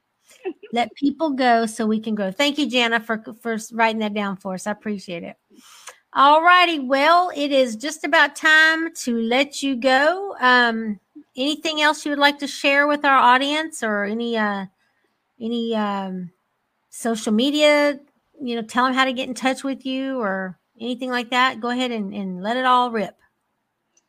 Let 0.72 0.94
people 0.94 1.30
go 1.30 1.66
so 1.66 1.86
we 1.86 2.00
can 2.00 2.14
grow. 2.14 2.30
Thank 2.30 2.58
you, 2.58 2.66
Jana, 2.66 3.00
for 3.00 3.22
for 3.40 3.58
writing 3.72 4.00
that 4.00 4.14
down 4.14 4.36
for 4.36 4.54
us. 4.54 4.66
I 4.66 4.70
appreciate 4.70 5.22
it. 5.22 5.36
All 6.14 6.42
righty. 6.42 6.78
Well, 6.78 7.30
it 7.34 7.52
is 7.52 7.76
just 7.76 8.04
about 8.04 8.36
time 8.36 8.92
to 8.96 9.18
let 9.18 9.62
you 9.62 9.76
go. 9.76 10.36
Um, 10.40 11.00
anything 11.36 11.80
else 11.80 12.04
you 12.04 12.10
would 12.10 12.18
like 12.18 12.38
to 12.40 12.46
share 12.46 12.86
with 12.86 13.04
our 13.04 13.16
audience, 13.16 13.82
or 13.82 14.04
any 14.04 14.36
uh, 14.36 14.66
any 15.40 15.74
um, 15.74 16.30
social 16.90 17.32
media? 17.32 17.98
You 18.40 18.56
know, 18.56 18.62
tell 18.62 18.84
them 18.84 18.94
how 18.94 19.04
to 19.04 19.12
get 19.12 19.28
in 19.28 19.34
touch 19.34 19.64
with 19.64 19.86
you, 19.86 20.20
or 20.20 20.58
anything 20.80 21.10
like 21.10 21.30
that. 21.30 21.60
Go 21.60 21.68
ahead 21.68 21.90
and, 21.90 22.12
and 22.14 22.42
let 22.42 22.56
it 22.56 22.64
all 22.64 22.90
rip. 22.90 23.16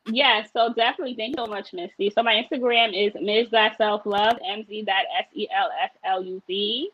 Yeah, 0.06 0.44
so 0.52 0.72
definitely 0.74 1.14
thank 1.14 1.36
you 1.36 1.44
so 1.44 1.50
much, 1.50 1.72
Mistie. 1.72 2.12
So 2.14 2.22
my 2.22 2.34
Instagram 2.34 2.92
is 2.94 3.14
Ms. 3.20 3.48
Self 3.78 4.04
Love, 4.04 4.36
M 4.46 4.64
Z 4.68 4.84
S 4.88 5.26
E 5.34 5.48
L 5.54 5.70
F 5.82 5.90
L 6.04 6.22
U 6.22 6.42
V. 6.46 6.90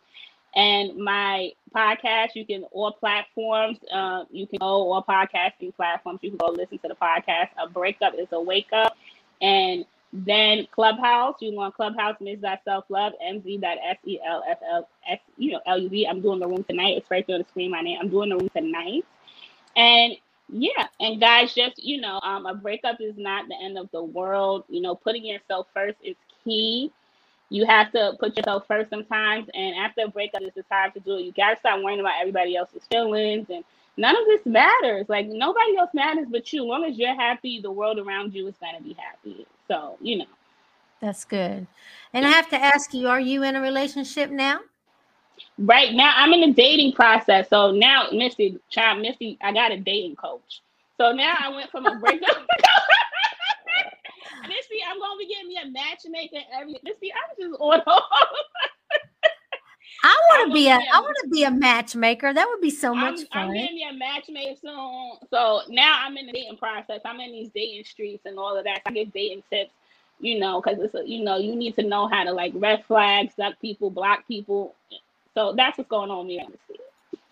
And 0.55 0.97
my 0.97 1.53
podcast, 1.75 2.31
you 2.35 2.45
can 2.45 2.65
all 2.73 2.93
platforms, 2.93 3.79
uh, 3.93 4.25
you 4.31 4.47
can 4.47 4.59
go 4.59 4.67
all 4.67 5.05
podcasting 5.09 5.75
platforms. 5.75 6.21
You 6.23 6.31
can 6.31 6.39
go 6.39 6.49
listen 6.51 6.79
to 6.79 6.89
the 6.89 6.97
podcast. 6.97 7.49
A 7.59 7.69
breakup 7.69 8.15
is 8.19 8.29
a 8.33 8.41
wake 8.41 8.73
up, 8.73 8.97
and 9.41 9.85
then 10.13 10.67
Clubhouse. 10.73 11.37
You 11.41 11.55
want 11.55 11.75
Clubhouse, 11.75 12.17
Ms. 12.21 12.41
Self 12.65 12.85
Love, 12.89 13.13
M 13.25 13.43
Z 13.43 13.61
S 13.65 13.97
E 14.07 14.21
L 14.25 14.43
F 14.49 14.59
L 14.69 14.89
S. 15.09 15.19
You 15.37 15.53
know 15.53 15.61
L 15.67 15.79
U 15.79 15.89
V. 15.89 16.07
I'm 16.07 16.21
doing 16.21 16.39
the 16.41 16.49
room 16.49 16.65
tonight. 16.65 16.97
It's 16.97 17.11
right 17.11 17.27
there 17.27 17.37
on 17.37 17.43
the 17.43 17.49
screen. 17.49 17.71
My 17.73 17.81
name. 17.81 17.99
I'm 18.01 18.09
doing 18.09 18.29
the 18.31 18.37
room 18.37 18.51
tonight, 18.55 19.05
and 19.77 20.15
yeah, 20.53 20.89
and 21.01 21.21
guys, 21.21 21.55
just 21.55 21.83
you 21.83 22.01
know, 22.01 22.21
um, 22.23 22.47
a 22.47 22.55
breakup 22.55 23.01
is 23.01 23.17
not 23.17 23.49
the 23.49 23.57
end 23.63 23.79
of 23.79 23.91
the 23.91 24.03
world. 24.03 24.65
You 24.69 24.81
know, 24.81 24.95
putting 24.95 25.25
yourself 25.25 25.67
first 25.75 25.97
is 26.03 26.17
key 26.45 26.93
you 27.51 27.67
have 27.67 27.93
to 27.93 28.17
put 28.19 28.37
yourself 28.37 28.67
first 28.67 28.89
sometimes. 28.91 29.49
And 29.55 29.75
after 29.77 30.03
a 30.05 30.09
breakup, 30.09 30.41
it's 30.43 30.55
the 30.55 30.63
time 30.63 30.93
to 30.93 31.01
do 31.01 31.19
it. 31.19 31.23
You 31.23 31.33
got 31.33 31.51
to 31.51 31.57
stop 31.59 31.83
worrying 31.83 32.01
about 32.01 32.15
everybody 32.21 32.57
else's 32.57 32.85
feelings. 32.85 33.49
And 33.51 33.65
none 33.97 34.17
of 34.17 34.25
this 34.27 34.47
matters. 34.47 35.07
Like, 35.09 35.27
nobody 35.27 35.77
else 35.77 35.91
matters 35.93 36.27
but 36.31 36.53
you. 36.53 36.63
As 36.63 36.69
long 36.69 36.85
as 36.85 36.97
you're 36.97 37.15
happy, 37.15 37.61
the 37.61 37.71
world 37.71 37.99
around 37.99 38.33
you 38.33 38.47
is 38.47 38.55
going 38.59 38.77
to 38.77 38.83
be 38.83 38.95
happy. 38.95 39.47
So, 39.69 39.99
you 40.01 40.19
know. 40.19 40.27
That's 41.01 41.25
good. 41.25 41.67
And 42.13 42.25
I 42.25 42.31
have 42.31 42.49
to 42.51 42.63
ask 42.63 42.95
you, 42.95 43.09
are 43.09 43.21
you 43.21 43.43
in 43.43 43.57
a 43.57 43.61
relationship 43.61 44.31
now? 44.31 44.61
Right 45.59 45.93
now, 45.95 46.15
I'm 46.17 46.33
in 46.33 46.41
the 46.41 46.53
dating 46.53 46.93
process. 46.93 47.49
So 47.51 47.71
now, 47.71 48.09
Mistie, 48.13 48.59
child, 48.71 49.05
Mistie, 49.05 49.37
I 49.43 49.53
got 49.53 49.73
a 49.73 49.79
dating 49.79 50.17
coach. 50.17 50.63
So 50.97 51.13
now 51.13 51.35
I 51.39 51.49
went 51.49 51.71
from 51.71 51.87
a 51.87 51.99
breakup. 51.99 52.37
Missy, 54.43 54.81
I'm 54.89 54.99
gonna 54.99 55.19
be 55.19 55.27
getting 55.27 55.49
me 55.49 55.59
a 55.63 55.71
matchmaker 55.71 56.45
every 56.53 56.77
Missy, 56.83 57.13
I'm 57.13 57.37
just 57.39 57.61
on 57.61 57.83
I 60.03 60.17
want 60.31 60.49
to 60.49 60.55
be 60.55 60.69
a, 60.69 60.75
I 60.75 61.01
want 61.01 61.17
to 61.23 61.29
be 61.29 61.45
a 61.45 61.51
matchmaker. 61.51 62.33
That 62.33 62.49
would 62.49 62.63
be 62.63 62.71
so 62.71 62.95
much 62.95 63.21
I'm, 63.21 63.27
fun. 63.27 63.29
I'm 63.33 63.53
getting 63.53 63.77
me 63.77 63.87
a 63.91 63.93
matchmaker 63.93 64.59
soon. 64.61 65.13
So 65.29 65.61
now 65.69 66.01
I'm 66.03 66.17
in 66.17 66.27
the 66.27 66.33
dating 66.33 66.57
process. 66.57 67.01
I'm 67.05 67.21
in 67.21 67.33
these 67.33 67.51
dating 67.55 67.85
streets 67.85 68.25
and 68.25 68.39
all 68.39 68.57
of 68.57 68.65
that. 68.65 68.81
I 68.87 68.93
get 68.93 69.13
dating 69.13 69.43
tips, 69.51 69.73
you 70.19 70.39
know, 70.39 70.63
because 70.63 70.79
it's 70.81 70.95
a, 70.95 71.07
you 71.07 71.23
know 71.23 71.37
you 71.37 71.55
need 71.55 71.75
to 71.75 71.83
know 71.83 72.09
how 72.09 72.25
to 72.25 72.33
like 72.33 72.53
red 72.55 72.85
flags, 72.87 73.35
duck 73.35 73.61
people, 73.61 73.91
block 73.91 74.27
people. 74.27 74.75
So 75.35 75.55
that's 75.57 75.79
what's 75.79 75.89
going 75.89 76.11
on 76.11 76.29
here. 76.29 76.45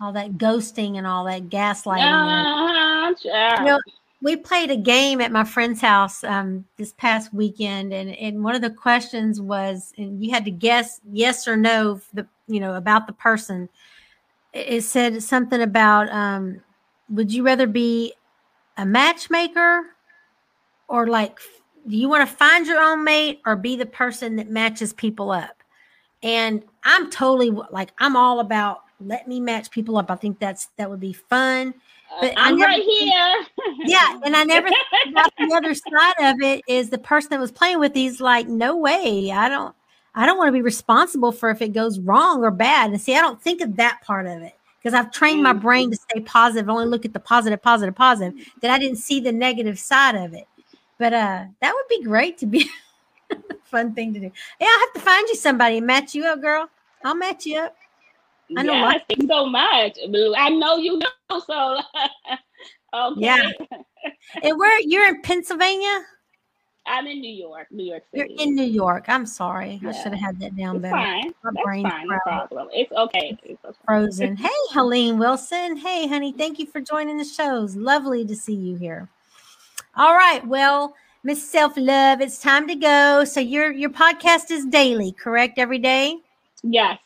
All 0.01 0.12
that 0.12 0.38
ghosting 0.38 0.96
and 0.96 1.07
all 1.07 1.24
that 1.24 1.49
gaslighting. 1.49 2.05
Uh-huh, 2.05 3.14
you 3.59 3.64
know, 3.64 3.80
we 4.22 4.36
played 4.36 4.70
a 4.70 4.76
game 4.76 5.20
at 5.20 5.32
my 5.32 5.44
friend's 5.44 5.80
house 5.80 6.22
um, 6.24 6.64
this 6.76 6.92
past 6.92 7.32
weekend, 7.34 7.92
and, 7.92 8.11
and 8.16 8.42
one 8.44 8.55
of 8.55 8.62
the 8.62 8.70
questions 8.70 9.40
was, 9.40 9.92
and 9.96 10.24
you 10.24 10.30
had 10.30 10.44
to 10.44 10.51
guess 10.51 11.01
yes 11.12 11.49
or 11.49 11.57
no, 11.57 12.01
the 12.14 12.26
you 12.46 12.61
know 12.61 12.74
about 12.74 13.07
the 13.07 13.12
person. 13.12 13.68
It 14.53 14.82
said 14.82 15.22
something 15.22 15.61
about, 15.61 16.09
um, 16.11 16.62
would 17.11 17.32
you 17.32 17.42
rather 17.44 17.66
be 17.66 18.14
a 18.76 18.86
matchmaker, 18.86 19.82
or 20.88 21.07
like, 21.07 21.38
do 21.86 21.96
you 21.96 22.09
want 22.09 22.28
to 22.28 22.34
find 22.34 22.66
your 22.66 22.80
own 22.80 23.05
mate, 23.05 23.40
or 23.44 23.57
be 23.57 23.76
the 23.76 23.86
person 23.86 24.36
that 24.36 24.49
matches 24.49 24.92
people 24.92 25.30
up? 25.30 25.57
And 26.23 26.64
I'm 26.85 27.11
totally 27.11 27.51
like, 27.51 27.91
I'm 27.99 28.16
all 28.16 28.41
about 28.41 28.83
let 29.01 29.29
me 29.29 29.39
match 29.39 29.71
people 29.71 29.97
up. 29.97 30.11
I 30.11 30.16
think 30.16 30.41
that's 30.41 30.66
that 30.77 30.91
would 30.91 31.01
be 31.01 31.12
fun 31.12 31.75
but 32.21 32.35
I'm 32.37 32.61
right 32.61 32.83
here. 32.83 33.45
yeah, 33.85 34.19
and 34.25 34.35
I 34.35 34.45
never 34.45 34.69
about 35.09 35.33
the 35.39 35.53
other 35.55 35.75
side 35.75 36.33
of 36.33 36.41
it 36.41 36.62
is 36.66 36.91
the 36.91 36.99
person 36.99 37.31
that 37.31 37.41
was 37.41 37.53
playing 37.53 37.79
with 37.79 37.95
these 37.95 38.21
like, 38.21 38.49
no 38.49 38.77
way, 38.77 39.31
I 39.31 39.49
don't, 39.49 39.75
I 40.14 40.27
don't 40.27 40.39
want 40.39 40.49
to 40.49 40.53
be 40.53 40.62
responsible 40.62 41.33
for 41.33 41.51
if 41.51 41.62
it 41.62 41.73
goes 41.73 42.01
wrong 42.01 42.43
or 42.43 42.51
bad. 42.51 42.91
And 42.91 43.01
see, 43.01 43.14
I 43.14 43.21
don't 43.21 43.41
think 43.41 43.61
of 43.61 43.77
that 43.77 44.01
part 44.03 44.27
of 44.27 44.43
it 44.43 44.55
because 44.79 44.95
I've 44.95 45.12
trained 45.12 45.43
my 45.43 45.53
brain 45.53 45.91
to 45.91 45.97
stay 45.97 46.21
positive, 46.21 46.69
only 46.69 46.87
look 46.87 47.05
at 47.05 47.12
the 47.12 47.21
positive, 47.21 47.62
positive, 47.62 47.95
positive. 47.95 48.35
That 48.62 48.71
I 48.71 48.79
didn't 48.79 48.99
see 48.99 49.21
the 49.21 49.33
negative 49.33 49.79
side 49.79 50.16
of 50.16 50.35
it. 50.35 50.47
But 50.99 51.12
uh, 51.12 51.45
that 51.61 51.73
would 51.73 51.89
be 51.89 52.03
great 52.03 52.39
to 52.39 52.47
be 52.47 52.69
fun 53.69 53.95
thing 53.95 54.14
to 54.14 54.21
do. 54.21 54.31
Yeah, 54.61 54.66
I 54.66 54.87
have 54.87 55.03
to 55.03 55.09
find 55.09 55.29
you 55.29 55.37
somebody 55.37 55.81
match 55.81 56.14
you 56.14 56.25
up, 56.25 56.41
girl. 56.41 56.69
I'll 57.05 57.14
match 57.14 57.47
you 57.47 57.59
up. 57.59 57.77
I 58.57 58.62
know. 58.62 58.73
Yes, 58.73 59.03
thank 59.09 59.23
you 59.23 59.29
so 59.29 59.47
much. 59.47 59.99
I 60.37 60.51
know 60.51 60.77
you 60.77 60.99
know. 60.99 61.07
So, 61.47 61.79
okay. 62.95 63.21
Yeah. 63.21 63.51
and 64.43 64.59
where 64.59 64.81
you're 64.81 65.07
in 65.09 65.21
Pennsylvania? 65.21 66.07
I'm 66.87 67.07
in 67.07 67.21
New 67.21 67.31
York, 67.31 67.66
New 67.71 67.85
York 67.85 68.05
City. 68.14 68.35
You're 68.35 68.47
in 68.47 68.55
New 68.55 68.64
York. 68.64 69.05
I'm 69.09 69.27
sorry. 69.27 69.79
Yeah. 69.83 69.91
I 69.91 69.93
should 69.93 70.12
have 70.14 70.21
had 70.21 70.41
that 70.41 70.57
down 70.57 70.77
it's 70.77 70.83
better. 70.85 70.95
Fine. 70.95 71.35
My 71.45 71.51
That's 71.53 71.66
fine. 71.66 72.09
No 72.09 72.19
problem. 72.25 72.69
It's 72.73 72.91
okay. 72.93 73.39
It's 73.45 73.62
okay. 73.62 73.77
Frozen. 73.85 74.37
hey, 74.39 74.49
Helene 74.71 75.19
Wilson. 75.19 75.77
Hey, 75.77 76.09
honey. 76.09 76.33
Thank 76.33 76.59
you 76.59 76.64
for 76.64 76.81
joining 76.81 77.19
the 77.19 77.25
shows. 77.25 77.77
Lovely 77.77 78.25
to 78.25 78.35
see 78.35 78.55
you 78.55 78.77
here. 78.77 79.07
All 79.97 80.14
right. 80.14 80.45
Well, 80.47 80.95
Miss 81.25 81.43
Self 81.49 81.73
Love, 81.77 82.21
it's 82.21 82.41
time 82.41 82.69
to 82.69 82.75
go. 82.75 83.25
So 83.25 83.41
your 83.41 83.73
your 83.73 83.91
podcast 83.91 84.51
is 84.51 84.64
daily, 84.66 85.12
correct? 85.12 85.59
Every 85.59 85.79
day. 85.79 86.19
Yes. 86.62 86.99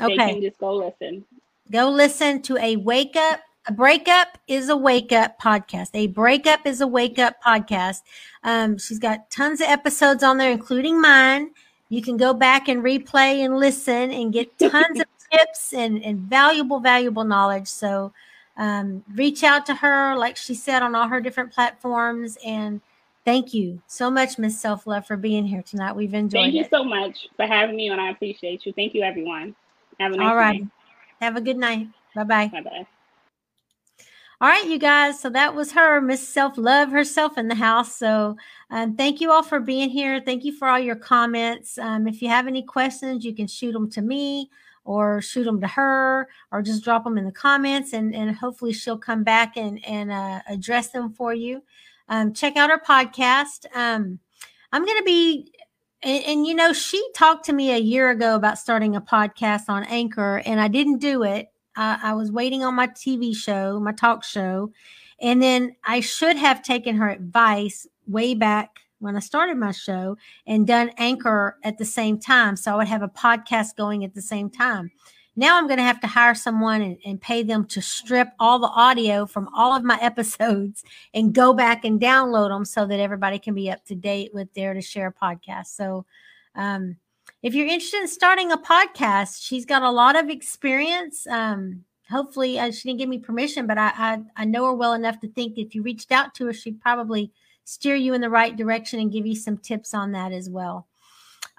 Okay. 0.00 0.16
They 0.16 0.32
can 0.32 0.42
just 0.42 0.58
go 0.58 0.74
listen. 0.74 1.24
Go 1.70 1.88
listen 1.90 2.42
to 2.42 2.56
a 2.58 2.76
wake 2.76 3.16
up. 3.16 3.40
A 3.68 3.72
breakup 3.72 4.38
is 4.48 4.70
a 4.70 4.76
wake 4.76 5.12
up 5.12 5.38
podcast. 5.40 5.90
A 5.94 6.06
breakup 6.06 6.66
is 6.66 6.80
a 6.80 6.86
wake 6.86 7.18
up 7.18 7.36
podcast. 7.44 8.00
Um, 8.42 8.78
she's 8.78 8.98
got 8.98 9.30
tons 9.30 9.60
of 9.60 9.68
episodes 9.68 10.22
on 10.22 10.38
there, 10.38 10.50
including 10.50 11.00
mine. 11.00 11.50
You 11.90 12.02
can 12.02 12.16
go 12.16 12.32
back 12.32 12.68
and 12.68 12.82
replay 12.82 13.44
and 13.44 13.58
listen 13.58 14.10
and 14.10 14.32
get 14.32 14.58
tons 14.58 15.00
of 15.00 15.06
tips 15.30 15.74
and, 15.74 16.02
and 16.02 16.18
valuable, 16.20 16.80
valuable 16.80 17.24
knowledge. 17.24 17.68
So 17.68 18.12
um, 18.56 19.04
reach 19.14 19.44
out 19.44 19.66
to 19.66 19.74
her, 19.74 20.16
like 20.16 20.36
she 20.36 20.54
said, 20.54 20.82
on 20.82 20.94
all 20.94 21.08
her 21.08 21.20
different 21.20 21.52
platforms. 21.52 22.38
And 22.44 22.80
thank 23.28 23.52
you 23.52 23.82
so 23.86 24.10
much, 24.10 24.38
Miss 24.38 24.58
Self 24.58 24.86
Love, 24.86 25.06
for 25.06 25.18
being 25.18 25.44
here 25.44 25.60
tonight. 25.60 25.94
We've 25.94 26.14
enjoyed 26.14 26.44
Thank 26.44 26.54
you 26.54 26.62
it. 26.62 26.70
so 26.70 26.82
much 26.82 27.28
for 27.36 27.46
having 27.46 27.76
me, 27.76 27.90
and 27.90 28.00
I 28.00 28.08
appreciate 28.08 28.64
you. 28.64 28.72
Thank 28.72 28.94
you, 28.94 29.02
everyone. 29.02 29.54
Have 30.00 30.12
a 30.12 30.16
nice 30.16 30.30
All 30.30 30.34
right. 30.34 30.62
Night. 30.62 30.70
Have 31.20 31.36
a 31.36 31.42
good 31.42 31.58
night. 31.58 31.88
Bye 32.14 32.24
bye. 32.24 32.48
Bye 32.48 32.62
bye. 32.62 32.86
All 34.40 34.48
right, 34.48 34.64
you 34.64 34.78
guys. 34.78 35.20
So 35.20 35.28
that 35.28 35.54
was 35.54 35.72
her, 35.72 36.00
Miss 36.00 36.26
Self 36.26 36.56
Love 36.56 36.90
herself 36.90 37.36
in 37.36 37.48
the 37.48 37.54
house. 37.54 37.94
So 37.94 38.34
um, 38.70 38.96
thank 38.96 39.20
you 39.20 39.30
all 39.30 39.42
for 39.42 39.60
being 39.60 39.90
here. 39.90 40.22
Thank 40.24 40.44
you 40.44 40.52
for 40.52 40.66
all 40.66 40.78
your 40.78 40.96
comments. 40.96 41.76
Um, 41.76 42.08
if 42.08 42.22
you 42.22 42.28
have 42.28 42.46
any 42.46 42.62
questions, 42.62 43.26
you 43.26 43.34
can 43.34 43.46
shoot 43.46 43.72
them 43.72 43.90
to 43.90 44.00
me 44.00 44.48
or 44.84 45.20
shoot 45.20 45.44
them 45.44 45.60
to 45.60 45.66
her 45.66 46.28
or 46.50 46.62
just 46.62 46.82
drop 46.82 47.04
them 47.04 47.18
in 47.18 47.26
the 47.26 47.32
comments 47.32 47.92
and, 47.92 48.14
and 48.14 48.34
hopefully 48.34 48.72
she'll 48.72 48.96
come 48.96 49.22
back 49.22 49.58
and, 49.58 49.84
and 49.84 50.10
uh, 50.10 50.40
address 50.48 50.88
them 50.92 51.12
for 51.12 51.34
you. 51.34 51.60
Um, 52.08 52.32
check 52.32 52.56
out 52.56 52.70
our 52.70 52.80
podcast. 52.80 53.66
Um, 53.74 54.18
I'm 54.72 54.84
going 54.84 54.98
to 54.98 55.04
be 55.04 55.52
and, 56.02 56.24
and, 56.24 56.46
you 56.46 56.54
know, 56.54 56.72
she 56.72 57.04
talked 57.14 57.44
to 57.46 57.52
me 57.52 57.72
a 57.72 57.78
year 57.78 58.10
ago 58.10 58.36
about 58.36 58.58
starting 58.58 58.94
a 58.94 59.00
podcast 59.00 59.68
on 59.68 59.84
Anchor, 59.84 60.42
and 60.44 60.60
I 60.60 60.68
didn't 60.68 60.98
do 60.98 61.24
it. 61.24 61.48
I, 61.76 61.98
I 62.02 62.12
was 62.14 62.30
waiting 62.30 62.62
on 62.62 62.74
my 62.74 62.86
TV 62.88 63.34
show, 63.34 63.80
my 63.80 63.92
talk 63.92 64.24
show. 64.24 64.72
And 65.20 65.42
then 65.42 65.74
I 65.84 66.00
should 66.00 66.36
have 66.36 66.62
taken 66.62 66.96
her 66.96 67.08
advice 67.08 67.86
way 68.06 68.34
back 68.34 68.78
when 69.00 69.16
I 69.16 69.20
started 69.20 69.56
my 69.56 69.72
show 69.72 70.16
and 70.46 70.66
done 70.66 70.90
Anchor 70.96 71.56
at 71.64 71.78
the 71.78 71.84
same 71.84 72.18
time. 72.18 72.56
So 72.56 72.72
I 72.72 72.76
would 72.76 72.88
have 72.88 73.02
a 73.02 73.08
podcast 73.08 73.76
going 73.76 74.04
at 74.04 74.14
the 74.14 74.22
same 74.22 74.50
time. 74.50 74.92
Now 75.38 75.56
I'm 75.56 75.68
going 75.68 75.78
to 75.78 75.84
have 75.84 76.00
to 76.00 76.08
hire 76.08 76.34
someone 76.34 76.82
and, 76.82 76.96
and, 77.06 77.20
pay 77.20 77.44
them 77.44 77.64
to 77.66 77.80
strip 77.80 78.26
all 78.40 78.58
the 78.58 78.66
audio 78.66 79.24
from 79.24 79.48
all 79.54 79.72
of 79.72 79.84
my 79.84 79.96
episodes 80.02 80.82
and 81.14 81.32
go 81.32 81.52
back 81.52 81.84
and 81.84 82.00
download 82.00 82.48
them 82.48 82.64
so 82.64 82.84
that 82.86 82.98
everybody 82.98 83.38
can 83.38 83.54
be 83.54 83.70
up 83.70 83.84
to 83.84 83.94
date 83.94 84.34
with 84.34 84.52
Dare 84.52 84.74
to 84.74 84.82
Share 84.82 85.12
podcast. 85.12 85.66
So, 85.66 86.06
um, 86.56 86.96
if 87.40 87.54
you're 87.54 87.68
interested 87.68 88.00
in 88.00 88.08
starting 88.08 88.50
a 88.50 88.58
podcast, 88.58 89.40
she's 89.40 89.64
got 89.64 89.82
a 89.82 89.90
lot 89.92 90.16
of 90.16 90.28
experience. 90.28 91.24
Um, 91.28 91.84
hopefully, 92.10 92.58
uh, 92.58 92.72
she 92.72 92.88
didn't 92.88 92.98
give 92.98 93.08
me 93.08 93.20
permission, 93.20 93.68
but 93.68 93.78
I, 93.78 93.92
I 93.96 94.22
I 94.38 94.44
know 94.44 94.64
her 94.64 94.74
well 94.74 94.94
enough 94.94 95.20
to 95.20 95.28
think 95.28 95.56
if 95.56 95.72
you 95.72 95.84
reached 95.84 96.10
out 96.10 96.34
to 96.34 96.46
her, 96.46 96.52
she'd 96.52 96.80
probably 96.80 97.30
steer 97.62 97.94
you 97.94 98.12
in 98.12 98.20
the 98.20 98.30
right 98.30 98.56
direction 98.56 98.98
and 98.98 99.12
give 99.12 99.24
you 99.24 99.36
some 99.36 99.58
tips 99.58 99.94
on 99.94 100.10
that 100.12 100.32
as 100.32 100.50
well. 100.50 100.88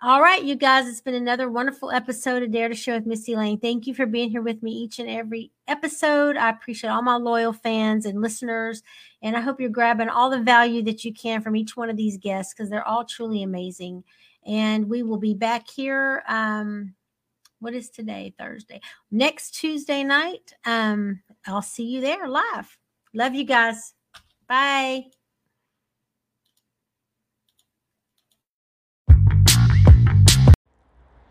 All 0.02 0.22
right, 0.22 0.42
you 0.42 0.56
guys, 0.56 0.88
it's 0.88 1.02
been 1.02 1.16
another 1.16 1.50
wonderful 1.50 1.92
episode 1.92 2.42
of 2.42 2.52
Dare 2.52 2.70
to 2.70 2.76
Share 2.76 2.96
with 2.96 3.06
Mistie 3.06 3.36
Layne. 3.36 3.60
Thank 3.60 3.86
you 3.86 3.94
for 3.94 4.06
being 4.06 4.30
here 4.30 4.42
with 4.42 4.64
me 4.64 4.72
each 4.72 4.98
and 5.00 5.10
every 5.10 5.52
episode. 5.68 6.38
I 6.38 6.50
appreciate 6.52 6.90
all 6.90 7.02
my 7.02 7.18
loyal 7.18 7.52
fans 7.52 8.06
and 8.06 8.22
listeners, 8.22 8.82
and 9.22 9.36
I 9.36 9.42
hope 9.42 9.60
you're 9.60 9.70
grabbing 9.70 10.08
all 10.08 10.30
the 10.30 10.40
value 10.40 10.82
that 10.84 11.04
you 11.04 11.14
can 11.14 11.42
from 11.42 11.58
each 11.58 11.76
one 11.76 11.90
of 11.90 11.98
these 11.98 12.18
guests 12.18 12.54
because 12.54 12.70
they're 12.70 12.88
all 12.88 13.04
truly 13.04 13.44
amazing. 13.44 14.06
And 14.46 14.88
we 14.90 15.04
will 15.04 15.18
be 15.18 15.34
back 15.34 15.70
here. 15.70 16.24
Um, 16.30 16.96
what 17.60 17.74
is 17.74 17.90
today? 17.90 18.34
Thursday. 18.40 18.80
Next 19.12 19.52
Tuesday 19.52 20.06
night. 20.06 20.54
Um, 20.64 21.22
I'll 21.46 21.62
see 21.62 21.84
you 21.84 22.00
there 22.00 22.30
live. 22.30 22.78
Love 23.14 23.36
you 23.36 23.44
guys. 23.44 23.94
Bye. 24.48 25.08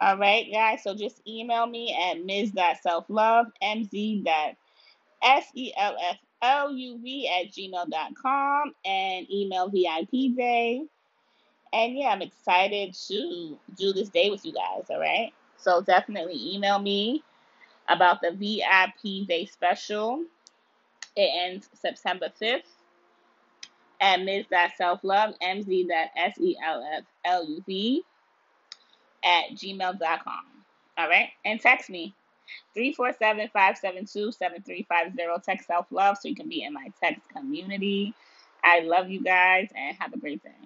All 0.00 0.18
right, 0.18 0.50
guys. 0.52 0.82
So 0.82 0.94
just 0.94 1.22
email 1.26 1.66
me 1.66 1.94
at 1.94 2.24
ms.selflove, 2.24 3.46
mz.selfluv 3.62 4.26
at 6.42 7.52
gmail.com 7.52 8.74
and 8.84 9.30
email 9.30 9.68
VIP 9.68 10.36
day 10.36 10.82
and 11.72 11.96
yeah, 11.96 12.08
I'm 12.08 12.22
excited 12.22 12.94
to 13.08 13.58
do 13.76 13.92
this 13.92 14.08
day 14.08 14.30
with 14.30 14.44
you 14.44 14.52
guys, 14.52 14.84
all 14.90 15.00
right? 15.00 15.32
So 15.58 15.80
definitely 15.80 16.54
email 16.54 16.78
me 16.78 17.22
about 17.88 18.20
the 18.20 18.30
VIP 18.32 19.26
day 19.26 19.46
special. 19.46 20.24
It 21.16 21.30
ends 21.34 21.68
September 21.74 22.30
5th 22.40 22.62
at 24.00 24.20
ms.selflove, 24.22 25.34
mz.selfluv 25.42 25.98
at 29.24 29.50
gmail.com. 29.52 30.44
All 30.98 31.08
right? 31.08 31.28
And 31.44 31.60
text 31.60 31.90
me 31.90 32.14
347 32.74 33.48
572 33.52 34.32
7350. 34.32 35.42
Text 35.44 35.66
self 35.66 35.86
love 35.90 36.16
so 36.20 36.28
you 36.28 36.34
can 36.34 36.48
be 36.48 36.62
in 36.62 36.72
my 36.72 36.88
text 37.02 37.22
community. 37.34 38.14
I 38.62 38.80
love 38.80 39.10
you 39.10 39.22
guys 39.22 39.68
and 39.74 39.96
have 39.98 40.12
a 40.12 40.18
great 40.18 40.42
day. 40.42 40.65